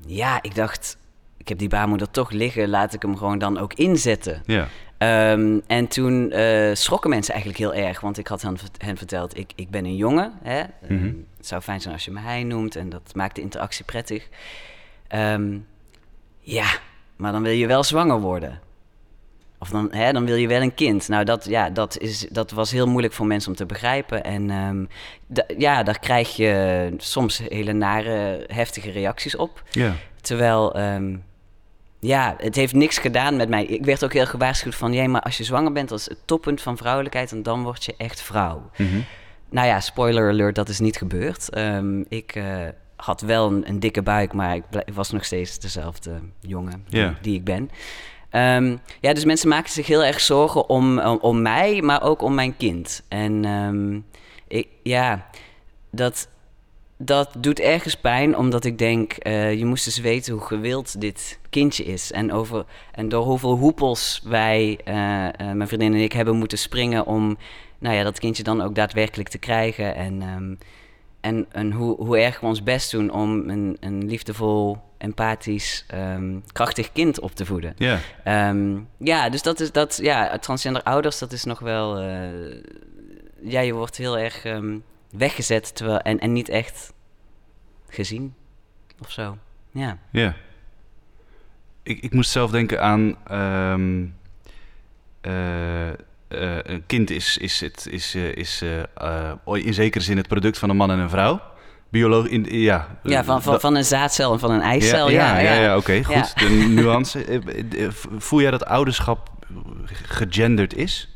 ja, 0.05 0.41
ik 0.41 0.55
dacht, 0.55 0.97
ik 1.37 1.47
heb 1.47 1.57
die 1.57 1.69
baarmoeder 1.69 2.11
toch 2.11 2.31
liggen, 2.31 2.69
laat 2.69 2.93
ik 2.93 3.01
hem 3.01 3.17
gewoon 3.17 3.37
dan 3.37 3.57
ook 3.57 3.73
inzetten. 3.73 4.41
Ja. 4.45 4.67
Ehm, 5.01 5.59
en 5.67 5.87
toen 5.87 6.31
uh, 6.33 6.69
schrokken 6.73 7.09
mensen 7.09 7.33
eigenlijk 7.33 7.63
heel 7.63 7.85
erg, 7.85 7.99
want 7.99 8.17
ik 8.17 8.27
had 8.27 8.41
hen, 8.41 8.57
hen 8.77 8.97
verteld, 8.97 9.37
ik, 9.37 9.51
ik 9.55 9.69
ben 9.69 9.85
een 9.85 9.95
jongen. 9.95 10.33
Hè? 10.41 10.63
Mm 10.87 11.29
het 11.37 11.49
zou 11.49 11.61
fijn 11.61 11.81
zijn 11.81 11.93
als 11.93 12.05
je 12.05 12.11
me 12.11 12.19
hij 12.19 12.43
noemt 12.43 12.75
en 12.75 12.89
dat 12.89 13.15
maakt 13.15 13.35
de 13.35 13.41
interactie 13.41 13.85
prettig. 13.85 14.29
Ehm, 15.07 15.57
ja, 16.39 16.65
maar 17.15 17.31
dan 17.31 17.43
wil 17.43 17.51
je 17.51 17.67
wel 17.67 17.83
zwanger 17.83 18.19
worden. 18.19 18.59
Of 19.61 19.69
dan, 19.69 19.87
hè, 19.91 20.11
dan 20.11 20.25
wil 20.25 20.35
je 20.35 20.47
wel 20.47 20.61
een 20.61 20.73
kind. 20.73 21.07
Nou, 21.07 21.25
dat, 21.25 21.45
ja, 21.45 21.69
dat, 21.69 21.97
is, 21.97 22.27
dat 22.29 22.51
was 22.51 22.71
heel 22.71 22.87
moeilijk 22.87 23.13
voor 23.13 23.25
mensen 23.25 23.49
om 23.49 23.57
te 23.57 23.65
begrijpen. 23.65 24.23
En 24.23 24.49
um, 24.49 24.87
ja, 25.57 25.83
daar 25.83 25.99
krijg 25.99 26.35
je 26.35 26.93
soms 26.97 27.41
hele 27.47 27.73
nare, 27.73 28.43
heftige 28.47 28.91
reacties 28.91 29.35
op. 29.35 29.63
Ja. 29.71 29.93
Terwijl 30.21 30.73
ja, 32.01 32.35
het 32.37 32.55
heeft 32.55 32.73
niks 32.73 32.97
gedaan 32.97 33.35
met 33.35 33.49
mij. 33.49 33.65
Ik 33.65 33.85
werd 33.85 34.03
ook 34.03 34.13
heel 34.13 34.25
gewaarschuwd 34.25 34.75
van... 34.75 34.93
jij, 34.93 35.07
maar 35.07 35.21
als 35.21 35.37
je 35.37 35.43
zwanger 35.43 35.71
bent, 35.71 35.91
als 35.91 36.05
het 36.05 36.17
toppunt 36.25 36.61
van 36.61 36.77
vrouwelijkheid... 36.77 37.31
en 37.31 37.43
dan 37.43 37.63
word 37.63 37.85
je 37.85 37.93
echt 37.97 38.21
vrouw. 38.21 38.69
Mhm. 38.77 38.99
Nou 39.49 39.67
ja, 39.67 39.79
spoiler 39.79 40.29
alert, 40.29 40.55
dat 40.55 40.69
is 40.69 40.79
niet 40.79 40.97
gebeurd. 40.97 41.49
Ehm, 41.49 42.03
ik 42.07 42.35
uh, 42.35 42.67
had 42.95 43.21
wel 43.21 43.47
een, 43.47 43.69
een, 43.69 43.79
dikke 43.79 44.01
buik, 44.01 44.33
maar 44.33 44.55
ik, 44.55 44.63
was 44.93 45.11
nog 45.11 45.25
steeds 45.25 45.59
dezelfde 45.59 46.19
jongen 46.39 46.85
die, 47.21 47.35
ik 47.35 47.43
ben. 47.43 47.69
Um, 48.35 48.79
ja, 48.99 49.13
dus 49.13 49.25
mensen 49.25 49.49
maken 49.49 49.71
zich 49.71 49.87
heel 49.87 50.03
erg 50.03 50.19
zorgen 50.19 50.69
om, 50.69 50.99
om, 50.99 51.41
mij, 51.41 51.81
maar 51.81 52.03
ook 52.03 52.21
om 52.21 52.33
mijn 52.33 52.57
kind. 52.57 53.03
En 53.07 53.45
um, 53.45 54.05
ik, 54.47 54.67
ja, 54.83 55.25
dat 55.89 56.27
dat 57.05 57.29
doet 57.37 57.59
ergens 57.59 57.95
pijn, 57.95 58.37
omdat 58.37 58.65
ik 58.65 58.77
denk, 58.77 59.15
uh, 59.27 59.53
je 59.53 59.65
moest 59.65 59.85
eens 59.85 59.99
weten 59.99 60.33
hoe 60.33 60.41
gewild 60.41 61.01
dit 61.01 61.39
kindje 61.49 61.83
is. 61.83 62.11
En, 62.11 62.31
over, 62.31 62.65
en 62.91 63.09
door 63.09 63.23
hoeveel 63.23 63.55
hoepels 63.55 64.21
wij, 64.23 64.79
uh, 64.85 64.95
uh, 64.95 65.31
mijn 65.37 65.67
vriendin 65.67 65.93
en 65.93 65.99
ik, 65.99 66.11
hebben 66.11 66.35
moeten 66.35 66.57
springen 66.57 67.05
om 67.05 67.37
nou 67.79 67.95
ja, 67.95 68.03
dat 68.03 68.19
kindje 68.19 68.43
dan 68.43 68.61
ook 68.61 68.75
daadwerkelijk 68.75 69.29
te 69.29 69.37
krijgen. 69.37 69.95
En, 69.95 70.21
um, 70.21 70.57
en, 71.21 71.45
en 71.51 71.71
hoe, 71.71 71.95
hoe 71.95 72.17
erg 72.19 72.39
we 72.39 72.45
ons 72.45 72.63
best 72.63 72.91
doen 72.91 73.11
om 73.11 73.49
een, 73.49 73.77
een 73.79 74.05
liefdevol, 74.05 74.77
empathisch, 74.97 75.85
um, 75.93 76.43
krachtig 76.51 76.91
kind 76.91 77.19
op 77.19 77.35
te 77.35 77.45
voeden. 77.45 77.75
Ja. 77.77 77.99
Um, 78.49 78.87
ja, 78.97 79.29
dus 79.29 79.41
dat 79.41 79.59
is 79.59 79.71
dat, 79.71 79.99
ja, 80.01 80.37
transgender 80.37 80.83
ouders, 80.83 81.19
dat 81.19 81.31
is 81.31 81.43
nog 81.43 81.59
wel. 81.59 82.01
ja, 83.41 83.59
je 83.59 83.73
wordt 83.73 83.97
heel 83.97 84.17
erg 84.17 84.45
weggezet 85.09 85.75
terwijl, 85.75 85.99
en, 85.99 86.19
en 86.19 86.33
niet 86.33 86.49
echt 86.49 86.93
gezien 87.87 88.33
of 89.01 89.11
zo. 89.11 89.37
Ja. 89.71 89.97
Ja. 90.11 90.35
Ik, 91.83 91.99
ik 91.99 92.13
moest 92.13 92.31
zelf 92.31 92.51
denken 92.51 92.81
aan. 92.81 93.17
Uh, 95.21 95.89
uh, 96.33 96.57
een 96.63 96.83
kind 96.85 97.09
is, 97.09 97.37
is, 97.37 97.59
het, 97.59 97.87
is, 97.89 98.15
uh, 98.15 98.35
is 98.35 98.63
in 99.53 99.73
zekere 99.73 100.03
zin 100.03 100.17
het 100.17 100.27
product 100.27 100.57
van 100.57 100.69
een 100.69 100.75
man 100.75 100.91
en 100.91 100.99
een 100.99 101.09
vrouw. 101.09 101.41
Bioloog 101.89 102.27
in, 102.27 102.45
ja. 102.49 102.87
Ja, 103.03 103.23
van, 103.23 103.41
van, 103.41 103.59
van 103.59 103.75
een 103.75 103.85
zaadcel 103.85 104.33
en 104.33 104.39
van 104.39 104.51
een 104.51 104.61
eicel. 104.61 105.09
Ja, 105.09 105.39
ja, 105.39 105.53
ja, 105.53 105.61
ja, 105.61 105.77
oké, 105.77 106.03
goed. 106.03 106.39
De 106.39 106.49
nuance. 106.69 107.41
Voel 108.17 108.41
jij 108.41 108.51
dat 108.51 108.65
ouderschap 108.65 109.29
gegenderd 109.93 110.75
is? 110.75 111.09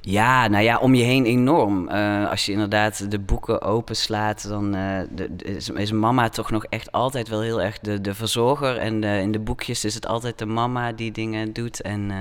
Ja, 0.00 0.48
nou 0.48 0.64
ja, 0.64 0.78
om 0.78 0.94
je 0.94 1.02
heen 1.02 1.24
enorm. 1.24 1.88
Uh, 1.88 2.30
als 2.30 2.46
je 2.46 2.52
inderdaad 2.52 3.10
de 3.10 3.18
boeken 3.18 3.62
openslaat, 3.62 4.48
dan 4.48 4.76
uh, 4.76 5.00
de, 5.10 5.30
is, 5.36 5.68
is, 5.68 5.92
mama 5.92 6.28
toch 6.28 6.50
nog 6.50 6.64
echt 6.64 6.92
altijd 6.92 7.28
wel 7.28 7.40
heel 7.40 7.62
erg 7.62 7.78
de, 7.78 8.00
de 8.00 8.14
verzorger. 8.14 8.76
En 8.76 9.04
in 9.04 9.32
de 9.32 9.38
boekjes 9.38 9.84
is 9.84 9.94
het 9.94 10.06
altijd 10.06 10.38
de 10.38 10.46
mama 10.46 10.92
die 10.92 11.12
dingen 11.12 11.52
doet. 11.52 11.80
En, 11.80 12.00
uh, 12.10 12.16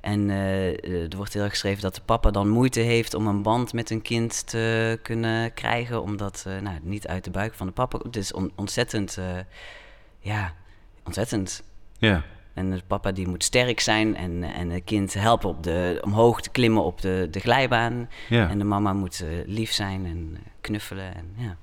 en 0.00 0.30
er 0.30 1.16
wordt 1.16 1.32
heel 1.32 1.42
erg 1.42 1.50
geschreven 1.50 1.82
dat 1.82 1.94
de 1.94 2.00
papa 2.04 2.30
dan 2.30 2.48
moeite 2.48 2.80
heeft 2.80 3.14
om 3.14 3.26
een 3.26 3.42
band 3.42 3.72
met 3.72 3.90
een 3.90 4.02
kind 4.02 4.46
te 4.46 4.98
kunnen 5.02 5.54
krijgen. 5.54 6.02
Omdat, 6.02 6.44
nou, 6.62 6.78
niet 6.82 7.06
uit 7.06 7.24
de 7.24 7.30
buik 7.30 7.54
van 7.54 7.66
de 7.66 7.72
papa. 7.72 7.98
Het 8.02 8.16
is 8.16 8.32
on, 8.32 8.52
ontzettend, 8.54 9.18
ja, 10.20 10.54
ontzettend. 11.04 11.62
Ja. 11.98 12.22
En 12.54 12.70
de 12.70 12.82
papa 12.86 13.12
die 13.12 13.28
moet 13.28 13.44
sterk 13.44 13.80
zijn 13.80 14.16
en, 14.16 14.42
en 14.42 14.70
het 14.70 14.84
kind 14.84 15.14
helpen 15.14 15.48
op 15.48 15.62
de, 15.62 15.98
omhoog 16.04 16.40
te 16.40 16.50
klimmen 16.50 16.84
op 16.84 17.00
de, 17.00 17.28
de 17.30 17.40
glijbaan. 17.40 18.08
Ja. 18.28 18.48
En 18.48 18.58
de 18.58 18.64
mama 18.64 18.92
moet 18.92 19.24
lief 19.46 19.72
zijn 19.72 20.06
en 20.06 20.36
knuffelen. 20.60 21.14
En, 21.14 21.32
ja. 21.36 21.56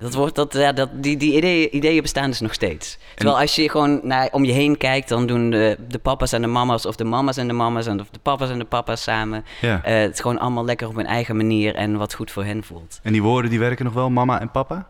Dat 0.00 0.14
wordt, 0.14 0.34
dat, 0.34 0.52
ja, 0.52 0.72
dat, 0.72 0.88
die, 0.92 1.16
die 1.16 1.36
ideeën, 1.36 1.76
ideeën 1.76 2.02
bestaan 2.02 2.30
dus 2.30 2.40
nog 2.40 2.54
steeds. 2.54 2.98
Terwijl 3.14 3.38
als 3.38 3.54
je 3.54 3.70
gewoon 3.70 4.00
naar, 4.02 4.28
om 4.32 4.44
je 4.44 4.52
heen 4.52 4.76
kijkt, 4.76 5.08
dan 5.08 5.26
doen 5.26 5.50
de, 5.50 5.76
de 5.88 5.98
papa's 5.98 6.32
en 6.32 6.40
de 6.40 6.46
mama's, 6.46 6.86
of 6.86 6.96
de 6.96 7.04
mama's 7.04 7.36
en 7.36 7.46
de 7.46 7.52
mama's, 7.52 7.86
en 7.86 8.00
of 8.00 8.08
de 8.10 8.18
papa's 8.22 8.50
en 8.50 8.58
de 8.58 8.64
papa's 8.64 9.02
samen. 9.02 9.44
Ja. 9.60 9.74
Uh, 9.76 10.00
het 10.00 10.12
is 10.12 10.20
gewoon 10.20 10.38
allemaal 10.38 10.64
lekker 10.64 10.88
op 10.88 10.96
hun 10.96 11.06
eigen 11.06 11.36
manier 11.36 11.74
en 11.74 11.96
wat 11.96 12.14
goed 12.14 12.30
voor 12.30 12.44
hen 12.44 12.64
voelt. 12.64 13.00
En 13.02 13.12
die 13.12 13.22
woorden 13.22 13.50
die 13.50 13.58
werken 13.58 13.84
nog 13.84 13.94
wel, 13.94 14.10
mama 14.10 14.40
en 14.40 14.50
papa? 14.50 14.86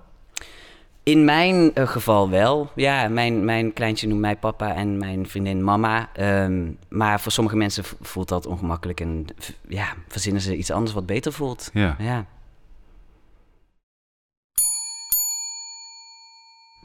In 1.02 1.24
mijn 1.24 1.70
uh, 1.74 1.88
geval 1.88 2.30
wel. 2.30 2.70
Ja, 2.74 3.08
mijn, 3.08 3.44
mijn 3.44 3.72
kleintje 3.72 4.08
noemt 4.08 4.20
mij 4.20 4.36
papa 4.36 4.74
en 4.74 4.98
mijn 4.98 5.28
vriendin 5.28 5.64
mama. 5.64 6.08
Um, 6.20 6.78
maar 6.88 7.20
voor 7.20 7.32
sommige 7.32 7.56
mensen 7.56 7.84
voelt 8.00 8.28
dat 8.28 8.46
ongemakkelijk 8.46 9.00
en 9.00 9.26
ja, 9.68 9.86
verzinnen 10.08 10.42
ze 10.42 10.56
iets 10.56 10.70
anders 10.70 10.92
wat 10.92 11.06
beter 11.06 11.32
voelt. 11.32 11.70
Ja. 11.72 11.96
ja. 11.98 12.26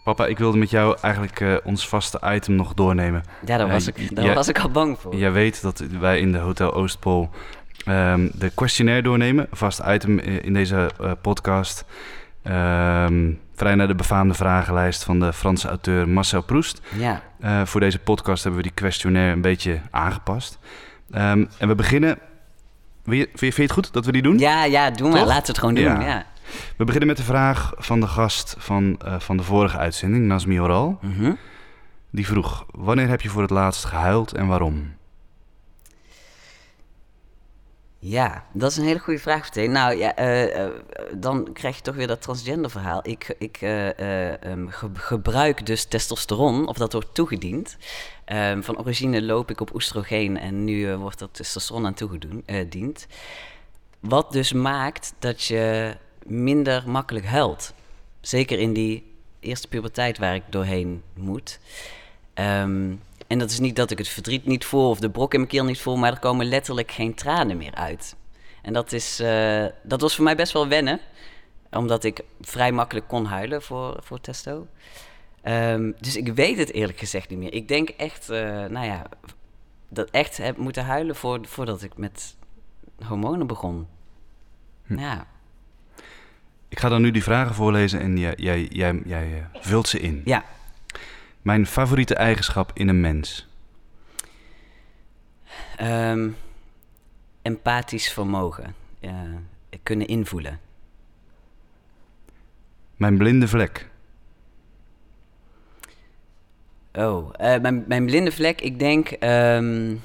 Papa, 0.06 0.26
ik 0.26 0.38
wilde 0.38 0.58
met 0.58 0.70
jou 0.70 0.98
eigenlijk 1.02 1.40
uh, 1.40 1.56
ons 1.64 1.88
vaste 1.88 2.20
item 2.26 2.56
nog 2.56 2.74
doornemen. 2.74 3.24
Ja, 3.46 3.58
daar, 3.58 3.68
was, 3.68 3.88
ik, 3.88 4.16
daar 4.16 4.34
was 4.34 4.48
ik 4.48 4.60
al 4.60 4.70
bang 4.70 5.00
voor. 5.00 5.16
Jij 5.16 5.32
weet 5.32 5.62
dat 5.62 5.84
wij 6.00 6.20
in 6.20 6.32
de 6.32 6.38
Hotel 6.38 6.74
Oostpool 6.74 7.30
um, 7.88 8.32
de 8.34 8.52
questionnaire 8.56 9.04
doornemen. 9.04 9.48
Vast 9.52 9.82
item 9.88 10.20
in 10.20 10.54
deze 10.54 10.90
uh, 11.02 11.12
podcast. 11.22 11.86
Um, 12.44 13.40
vrij 13.56 13.76
naar 13.76 13.88
de 13.88 13.96
befaamde 13.96 14.34
vragenlijst 14.34 15.04
van 15.04 15.20
de 15.20 15.34
Franse 15.34 15.68
auteur 15.68 16.10
Marcel 16.10 16.42
Proust. 16.42 16.82
Ja. 16.98 17.22
Uh, 17.44 17.66
voor 17.66 17.80
deze 17.80 18.00
podcast 18.00 18.44
hebben 18.44 18.62
we 18.62 18.68
die 18.68 18.78
questionnaire 18.78 19.34
een 19.34 19.42
beetje 19.42 19.80
aangepast. 19.92 20.60
Um, 21.16 21.50
en 21.58 21.68
we 21.68 21.76
beginnen. 21.76 22.18
Vind 23.06 23.18
je, 23.18 23.30
vind 23.38 23.56
je, 23.56 23.62
het 23.62 23.72
goed 23.72 23.94
dat 23.94 24.06
we 24.06 24.12
die 24.12 24.22
doen? 24.22 24.38
Ja, 24.38 24.64
ja, 24.64 24.92
doen 24.92 25.12
we. 25.12 25.18
Laten 25.18 25.42
we 25.42 25.48
het 25.48 25.58
gewoon 25.58 25.76
doen. 25.76 25.84
Ja. 25.84 26.02
ja. 26.02 26.26
We 26.78 26.84
beginnen 26.84 27.08
met 27.08 27.18
de 27.18 27.24
vraag 27.24 27.74
van 27.78 28.00
de 28.00 28.08
gast 28.08 28.56
van, 28.58 29.00
uh, 29.06 29.20
van 29.20 29.38
de 29.38 29.44
vorige 29.44 29.78
uitzending, 29.78 30.26
Nazmi 30.26 30.62
Oral. 30.62 30.98
Mm 31.02 31.14
-hmm. 31.14 31.38
Die 32.10 32.28
vroeg: 32.28 32.66
Wanneer 32.72 33.08
heb 33.08 33.22
je 33.22 33.30
voor 33.30 33.42
het 33.42 33.52
laatst 33.52 33.86
gehuild 33.86 34.34
en 34.34 34.48
waarom? 34.48 34.94
Ja, 38.08 38.46
dat 38.54 38.72
is 38.72 38.78
een 38.78 38.86
hele 38.86 39.00
goede 39.00 39.20
vraag 39.20 39.44
meteen. 39.44 39.72
Nou 39.72 39.96
ja, 39.98 40.20
uh, 40.20 40.58
uh, 40.58 40.72
dan 41.18 41.54
krijg 41.54 41.76
je 41.76 41.82
toch 41.82 41.96
weer 41.96 42.08
dat 42.08 42.22
transgender 42.22 42.72
verhaal. 42.72 43.00
Ik, 43.04 43.36
ik 43.40 43.62
uh, 43.62 43.88
um, 44.28 44.70
ge 44.70 44.90
gebruik 44.94 45.66
dus 45.66 45.86
testosteron, 45.86 46.68
of 46.68 46.78
dat 46.78 46.94
wordt 46.94 47.14
toegediend. 47.14 47.78
Um, 48.26 48.64
van 48.64 48.80
origine 48.80 49.22
loop 49.22 49.50
ik 49.50 49.60
op 49.60 49.74
oestrogeen 49.74 50.38
en 50.38 50.64
nu 50.64 50.96
wordt 50.96 51.20
dat 51.20 51.34
testosteron 51.34 51.86
aan 51.86 51.94
toegediend. 51.94 53.08
Wat 54.00 54.32
dus 54.32 54.54
maakt 54.54 55.14
dat 55.20 55.44
je 55.44 55.96
minder 56.26 56.90
makkelijk 56.90 57.26
huilt. 57.26 57.74
Zeker 58.22 58.60
in 58.60 58.74
die 58.74 59.14
eerste 59.40 59.68
puberteit 59.68 60.18
waar 60.18 60.36
ik 60.36 60.44
doorheen 60.50 61.04
moet. 61.14 61.60
Um, 62.34 63.02
en 63.28 63.40
dat 63.40 63.50
is 63.50 63.60
niet 63.60 63.76
dat 63.76 63.92
ik 63.92 63.98
het 63.98 64.08
verdriet 64.08 64.46
niet 64.46 64.66
voel 64.66 64.90
of 64.90 65.00
de 65.00 65.10
brok 65.10 65.34
in 65.34 65.40
mijn 65.40 65.52
keel 65.52 65.64
niet 65.64 65.82
voel, 65.82 65.96
maar 65.96 66.12
er 66.12 66.20
komen 66.20 66.46
letterlijk 66.46 66.92
geen 66.92 67.14
tranen 67.14 67.58
meer 67.58 67.76
uit. 67.76 68.16
En 68.62 68.74
dat, 68.74 68.92
is, 68.92 69.20
uh, 69.20 69.66
dat 69.84 70.02
was 70.02 70.16
voor 70.16 70.24
mij 70.24 70.36
best 70.36 70.54
wel 70.54 70.68
wennen, 70.68 71.00
omdat 71.72 72.04
ik 72.04 72.24
vrij 72.42 72.72
makkelijk 72.72 73.08
kon 73.08 73.26
huilen 73.26 73.62
voor, 73.62 73.98
voor 74.04 74.22
testo. 74.22 74.68
Um, 75.44 75.96
dus 76.00 76.16
ik 76.16 76.34
weet 76.34 76.58
het 76.58 76.72
eerlijk 76.72 77.00
gezegd 77.00 77.30
niet 77.30 77.40
meer. 77.40 77.54
Ik 77.54 77.68
denk 77.68 77.90
echt, 77.90 78.30
uh, 78.30 78.38
nou 78.66 78.86
ja, 78.86 79.06
dat 79.90 80.10
echt 80.10 80.38
heb 80.38 80.58
moeten 80.58 80.86
huilen 80.86 81.16
voor, 81.16 81.40
voordat 81.42 81.82
ik 81.82 81.98
met 81.98 82.36
hormonen 83.08 83.48
begon. 83.48 83.88
Hm. 84.86 85.00
Ja. 85.00 85.28
Ik 86.76 86.82
ga 86.82 86.90
dan 86.90 87.02
nu 87.02 87.12
die 87.12 87.24
vragen 87.24 87.56
voorlezen 87.56 88.00
en 88.00 88.18
jij, 88.18 88.34
jij, 88.38 88.68
jij, 88.72 89.02
jij 89.06 89.28
uh, 89.28 89.62
vult 89.62 89.88
ze 89.88 90.00
in. 90.00 90.22
Ja. 90.26 90.44
Mijn 91.42 91.68
favoriete 91.68 92.16
eigenschap 92.16 92.72
in 92.74 92.88
een 92.88 93.02
mens? 93.02 93.48
Ehm, 95.78 96.30
empathisch 97.42 98.12
vermogen. 98.14 98.76
Kunnen 99.84 100.08
invoelen. 100.08 100.60
Mijn 102.96 103.18
blinde 103.18 103.48
vlek. 103.48 103.90
Oh, 106.94 107.34
uh, 107.42 107.58
mijn, 107.58 107.84
mijn 107.88 108.06
blinde 108.06 108.32
vlek, 108.32 108.62
ik 108.62 108.80
denk. 108.80 109.12
Um, 109.20 110.02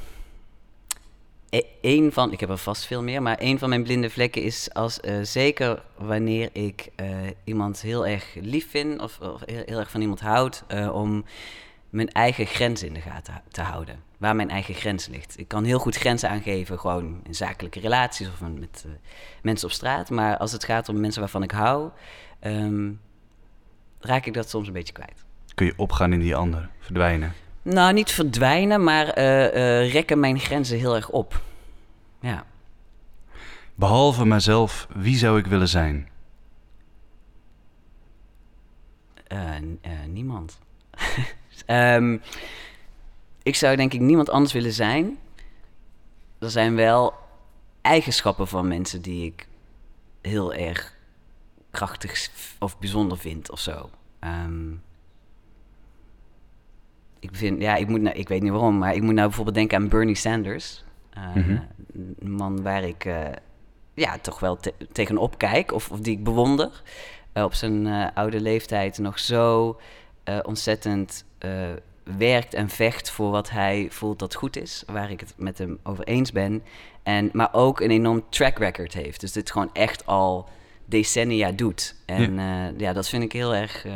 een 1.81 2.13
van, 2.13 2.33
ik 2.33 2.41
heb 2.41 2.49
er 2.49 2.59
vast 2.59 2.87
veel 2.87 3.03
meer, 3.03 3.23
maar 3.23 3.37
een 3.41 3.59
van 3.59 3.69
mijn 3.69 3.83
blinde 3.83 4.11
vlekken 4.11 4.43
is 4.43 4.75
als 4.75 4.99
uh, 5.05 5.19
zeker 5.23 5.83
wanneer 5.97 6.49
ik 6.53 6.89
uh, 6.97 7.07
iemand 7.45 7.81
heel 7.81 8.07
erg 8.07 8.35
lief 8.41 8.71
vind 8.71 9.01
of, 9.01 9.21
of 9.21 9.43
heel, 9.47 9.79
erg 9.79 9.91
van 9.91 10.01
iemand 10.01 10.21
houd, 10.21 10.65
om 10.93 11.25
mijn 11.91 12.09
eigen 12.13 12.47
grens 12.47 12.83
in 12.83 12.95
de 12.95 13.01
gaten 13.01 13.43
te 13.49 13.61
houden. 13.61 14.03
Waar 14.19 14.37
mijn 14.37 14.51
eigen 14.51 14.75
grens 14.75 15.07
ligt. 15.07 15.39
Ik 15.39 15.49
kan 15.49 15.65
heel 15.65 15.79
goed 15.79 15.97
grenzen 15.97 16.31
aangeven, 16.31 16.79
gewoon 16.79 17.21
in 17.25 17.35
zakelijke 17.35 17.81
relaties 17.81 18.29
of 18.29 18.41
met 18.41 18.87
mensen 19.43 19.69
op 19.69 19.75
straat. 19.75 20.11
Maar 20.11 20.37
als 20.37 20.53
het 20.53 20.65
gaat 20.65 20.89
om 20.89 21.01
mensen 21.01 21.21
waarvan 21.21 21.43
ik 21.43 21.51
hou, 21.51 21.91
um, 22.43 23.01
raak 24.01 24.27
ik 24.27 24.35
dat 24.35 24.49
soms 24.49 24.67
een 24.67 24.73
beetje 24.73 24.93
kwijt. 24.93 25.25
Kun 25.55 25.67
je 25.67 25.73
opgaan 25.77 26.13
in 26.13 26.21
die 26.21 26.37
ander, 26.37 26.69
verdwijnen? 26.79 27.33
Nou, 27.63 27.93
niet 27.93 28.11
verdwijnen, 28.11 28.85
maar 28.85 29.19
uh, 29.19 29.55
uh, 29.55 29.93
rekken 29.93 30.21
mijn 30.21 30.39
grenzen 30.39 30.79
heel 30.79 30.95
erg 30.95 31.09
op. 31.09 31.43
Ja. 32.21 32.45
Behalve 33.75 34.25
mezelf, 34.27 34.87
wie 34.95 35.17
zou 35.17 35.39
ik 35.39 35.47
willen 35.47 35.69
zijn? 35.69 36.09
Uh, 39.33 39.57
niemand. 40.07 40.59
um, 41.67 42.23
ik 43.43 43.57
zou 43.57 43.77
denk 43.77 43.93
ik 43.93 44.01
niemand 44.01 44.31
anders 44.31 44.53
willen 44.53 44.73
zijn. 44.73 45.19
Er 46.39 46.51
zijn 46.51 46.75
wel 46.75 47.15
eigenschappen 47.81 48.49
van 48.49 48.69
mensen 48.69 49.03
die 49.03 49.25
ik 49.25 49.49
heel 50.21 50.55
erg 50.55 50.95
krachtig 51.71 52.29
of 52.59 52.79
bijzonder 52.79 53.19
vind 53.19 53.51
of 53.51 53.61
zo. 53.61 53.91
Um, 54.21 54.83
ik 57.21 57.31
vind, 57.33 57.61
ja, 57.61 57.77
ik, 57.77 57.89
moet 57.89 58.01
nou, 58.01 58.17
ik 58.17 58.29
weet 58.29 58.43
niet 58.43 58.51
waarom, 58.51 58.79
maar 58.79 58.95
ik 58.95 59.03
moet 59.03 59.15
nou 59.15 59.27
bijvoorbeeld 59.27 59.57
denken 59.57 59.79
aan 59.79 59.89
Bernie 59.89 60.15
Sanders. 60.15 60.85
Uh, 61.19 61.35
mm 61.35 61.67
Een 62.19 62.33
man 62.33 62.63
waar 62.63 62.85
ik 62.85 63.05
uh, 63.05 63.19
ja, 63.95 64.19
toch 64.19 64.41
wel 64.41 64.57
te 64.57 64.75
tegenop 64.93 65.39
kijk 65.39 65.73
of, 65.73 65.91
of 65.91 66.01
die 66.01 66.17
ik 66.17 66.25
bewonder. 66.25 66.83
Uh, 67.35 67.45
op 67.45 67.55
zijn 67.55 67.87
oude 68.15 68.41
leeftijd 68.41 68.99
nog 68.99 69.19
zo 69.19 69.77
ontzettend 70.43 71.25
werkt 72.19 72.55
en 72.55 72.69
vecht 72.69 73.11
voor 73.11 73.31
wat 73.31 73.51
hij 73.51 73.87
voelt 73.91 74.19
dat 74.19 74.35
goed 74.35 74.57
is. 74.57 74.83
Waar 74.87 75.11
ik 75.11 75.21
het 75.21 75.35
met 75.37 75.59
hem 75.59 75.79
over 75.83 76.05
eens 76.05 76.33
ben. 76.33 76.63
En, 77.03 77.31
maar 77.33 77.49
ook 77.53 77.81
een 77.81 77.91
enorm 77.91 78.25
track 78.29 78.59
record 78.59 78.93
heeft. 78.93 79.21
Dus 79.21 79.33
dit 79.33 79.51
gewoon 79.51 79.71
echt 79.73 80.07
al 80.07 80.49
decennia 80.85 81.53
doet. 81.53 81.95
En 82.07 82.35
ja, 82.35 82.73
ja 82.77 82.93
dat 82.93 83.09
vind 83.09 83.23
ik 83.23 83.33
heel 83.33 83.55
erg, 83.55 83.87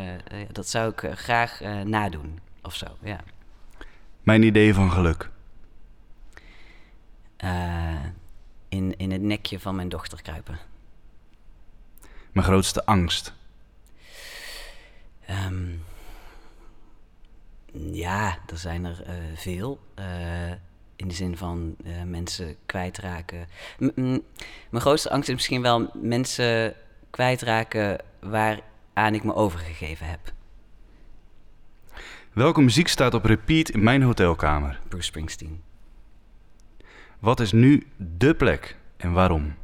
dat 0.52 0.68
zou 0.68 0.92
ik 0.92 1.10
graag 1.14 1.60
nadoen 1.84 2.38
of 2.64 2.74
zo, 2.74 2.86
ja. 3.02 3.20
Mijn 4.22 4.42
idee 4.42 4.74
van 4.74 4.90
geluk? 4.90 5.30
Uh, 7.44 8.04
in, 8.68 8.96
in 8.96 9.10
het 9.10 9.22
nekje 9.22 9.60
van 9.60 9.74
mijn 9.74 9.88
dochter 9.88 10.22
kruipen. 10.22 10.58
Mijn 12.32 12.46
grootste 12.46 12.86
angst? 12.86 13.32
Um, 15.30 15.84
ja, 17.72 18.38
er 18.46 18.58
zijn 18.58 18.84
er 18.84 19.02
uh, 19.06 19.36
veel. 19.36 19.80
Uh, 19.98 20.52
in 20.96 21.08
de 21.08 21.14
zin 21.14 21.36
van 21.36 21.76
mensen 22.04 22.56
kwijtraken. 22.66 23.48
M 23.78 24.18
mijn 24.70 24.82
grootste 24.82 25.10
angst 25.10 25.28
is 25.28 25.34
misschien 25.34 25.62
wel 25.62 25.90
mensen 25.94 26.74
kwijtraken 27.10 27.98
waaraan 28.20 29.14
ik 29.14 29.24
me 29.24 29.34
overgegeven 29.34 30.06
heb. 30.06 30.32
Welke 32.34 32.60
muziek 32.60 32.88
staat 32.88 33.14
op 33.14 33.24
repeat 33.24 33.68
in 33.68 33.82
mijn 33.82 34.02
hotelkamer? 34.02 34.80
Bruce 34.88 35.04
Springsteen. 35.06 35.62
Wat 37.18 37.40
is 37.40 37.52
nu 37.52 37.86
de 37.96 38.34
plek 38.34 38.76
en 38.96 39.12
waarom? 39.12 39.54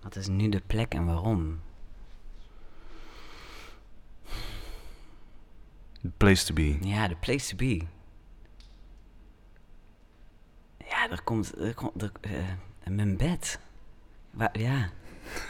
Wat 0.00 0.16
is 0.16 0.28
nu 0.28 0.48
de 0.48 0.62
plek 0.66 0.94
en 0.94 1.04
waarom? 1.04 1.60
The 6.00 6.10
place 6.16 6.44
to 6.44 6.54
be. 6.54 6.78
Ja, 6.80 7.08
the 7.08 7.16
place 7.20 7.48
to 7.48 7.56
be. 7.56 7.82
Ja, 10.88 11.10
er 11.10 11.22
komt, 11.22 11.58
er 11.58 11.74
komt 11.74 12.02
er, 12.02 12.12
uh, 12.30 12.94
mijn 12.94 13.16
bed. 13.16 13.58
Waar, 14.30 14.58
ja, 14.58 14.90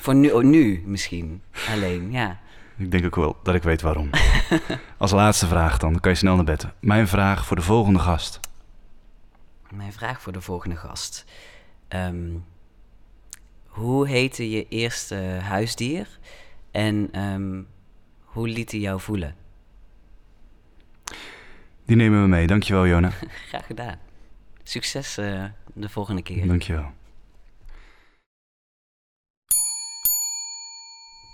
voor 0.00 0.14
nu, 0.14 0.30
oh, 0.30 0.42
nu 0.42 0.82
misschien 0.86 1.42
alleen, 1.68 2.10
ja. 2.10 2.40
Ik 2.78 2.90
denk 2.90 3.04
ook 3.04 3.16
wel 3.16 3.36
dat 3.42 3.54
ik 3.54 3.62
weet 3.62 3.82
waarom. 3.82 4.10
Als 4.96 5.10
laatste 5.10 5.46
vraag 5.46 5.78
dan, 5.78 5.92
dan 5.92 6.00
kan 6.00 6.10
je 6.10 6.16
snel 6.16 6.34
naar 6.34 6.44
bed. 6.44 6.66
Mijn 6.80 7.08
vraag 7.08 7.46
voor 7.46 7.56
de 7.56 7.62
volgende 7.62 7.98
gast. 7.98 8.40
Mijn 9.70 9.92
vraag 9.92 10.22
voor 10.22 10.32
de 10.32 10.40
volgende 10.40 10.76
gast. 10.76 11.24
Um, 11.88 12.44
hoe 13.64 14.08
heette 14.08 14.50
je 14.50 14.68
eerste 14.68 15.14
huisdier 15.42 16.18
en 16.70 17.20
um, 17.20 17.66
hoe 18.24 18.48
liet 18.48 18.70
hij 18.70 18.80
jou 18.80 19.00
voelen? 19.00 19.34
Die 21.84 21.96
nemen 21.96 22.22
we 22.22 22.28
mee. 22.28 22.46
Dankjewel, 22.46 22.86
Jona. 22.86 23.10
Graag 23.48 23.66
gedaan. 23.66 23.98
Succes 24.62 25.18
uh, 25.18 25.44
de 25.74 25.88
volgende 25.88 26.22
keer. 26.22 26.46
Dankjewel. 26.46 26.90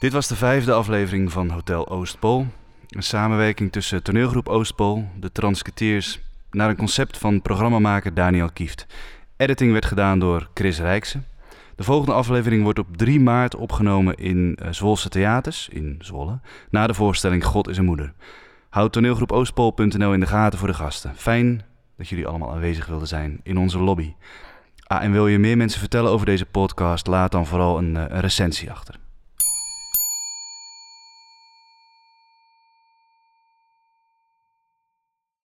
Dit 0.05 0.12
was 0.12 0.28
de 0.28 0.36
vijfde 0.36 0.72
aflevering 0.72 1.32
van 1.32 1.50
Hotel 1.50 1.88
Oostpool. 1.88 2.46
Een 2.88 3.02
samenwerking 3.02 3.72
tussen 3.72 4.02
toneelgroep 4.02 4.48
Oostpool, 4.48 5.09
de 5.20 5.32
Transketeers, 5.32 6.20
naar 6.50 6.68
een 6.68 6.76
concept 6.76 7.18
van 7.18 7.42
programmamaker 7.42 8.14
Daniel 8.14 8.50
Kieft. 8.52 8.86
Editing 9.36 9.72
werd 9.72 9.84
gedaan 9.84 10.18
door 10.18 10.48
Chris 10.55 10.78
Rijksen. 10.78 11.26
De 11.76 11.82
volgende 11.82 12.12
aflevering 12.12 12.62
wordt 12.62 12.78
op 12.78 12.96
3 12.96 13.20
maart 13.20 13.57
opgenomen 13.57 14.14
in 14.14 14.59
uh, 14.62 14.68
Zwolse 14.70 15.09
Theaters 15.09 15.68
in 15.68 15.96
Zwolle, 15.98 16.40
na 16.70 16.86
de 16.86 16.94
voorstelling 16.94 17.44
God 17.44 17.68
is 17.68 17.78
een 17.78 17.84
moeder. 17.84 18.12
Houd 18.70 18.92
toneelgroep 18.92 19.32
Oostpool.nl 19.32 20.12
in 20.12 20.20
de 20.20 20.26
gaten 20.26 20.59
voor 20.59 20.68
de 20.68 20.74
gasten. 20.74 21.12
Fijn 21.16 21.62
dat 21.96 22.09
jullie 22.09 22.26
allemaal 22.26 22.52
aanwezig 22.52 22.86
wilden 22.86 23.09
zijn 23.09 23.40
in 23.42 23.59
onze 23.59 23.78
lobby. 23.78 24.14
Ah, 24.86 25.02
en 25.02 25.12
wil 25.12 25.28
je 25.28 25.38
meer 25.38 25.57
mensen 25.57 25.80
vertellen 25.80 26.11
over 26.11 26.26
deze 26.26 26.46
podcast, 26.46 27.07
laat 27.07 27.32
dan 27.32 27.46
vooral 27.46 27.78
een, 27.78 27.94
een 27.94 28.20
recensie 28.20 28.70
achter. 28.70 29.02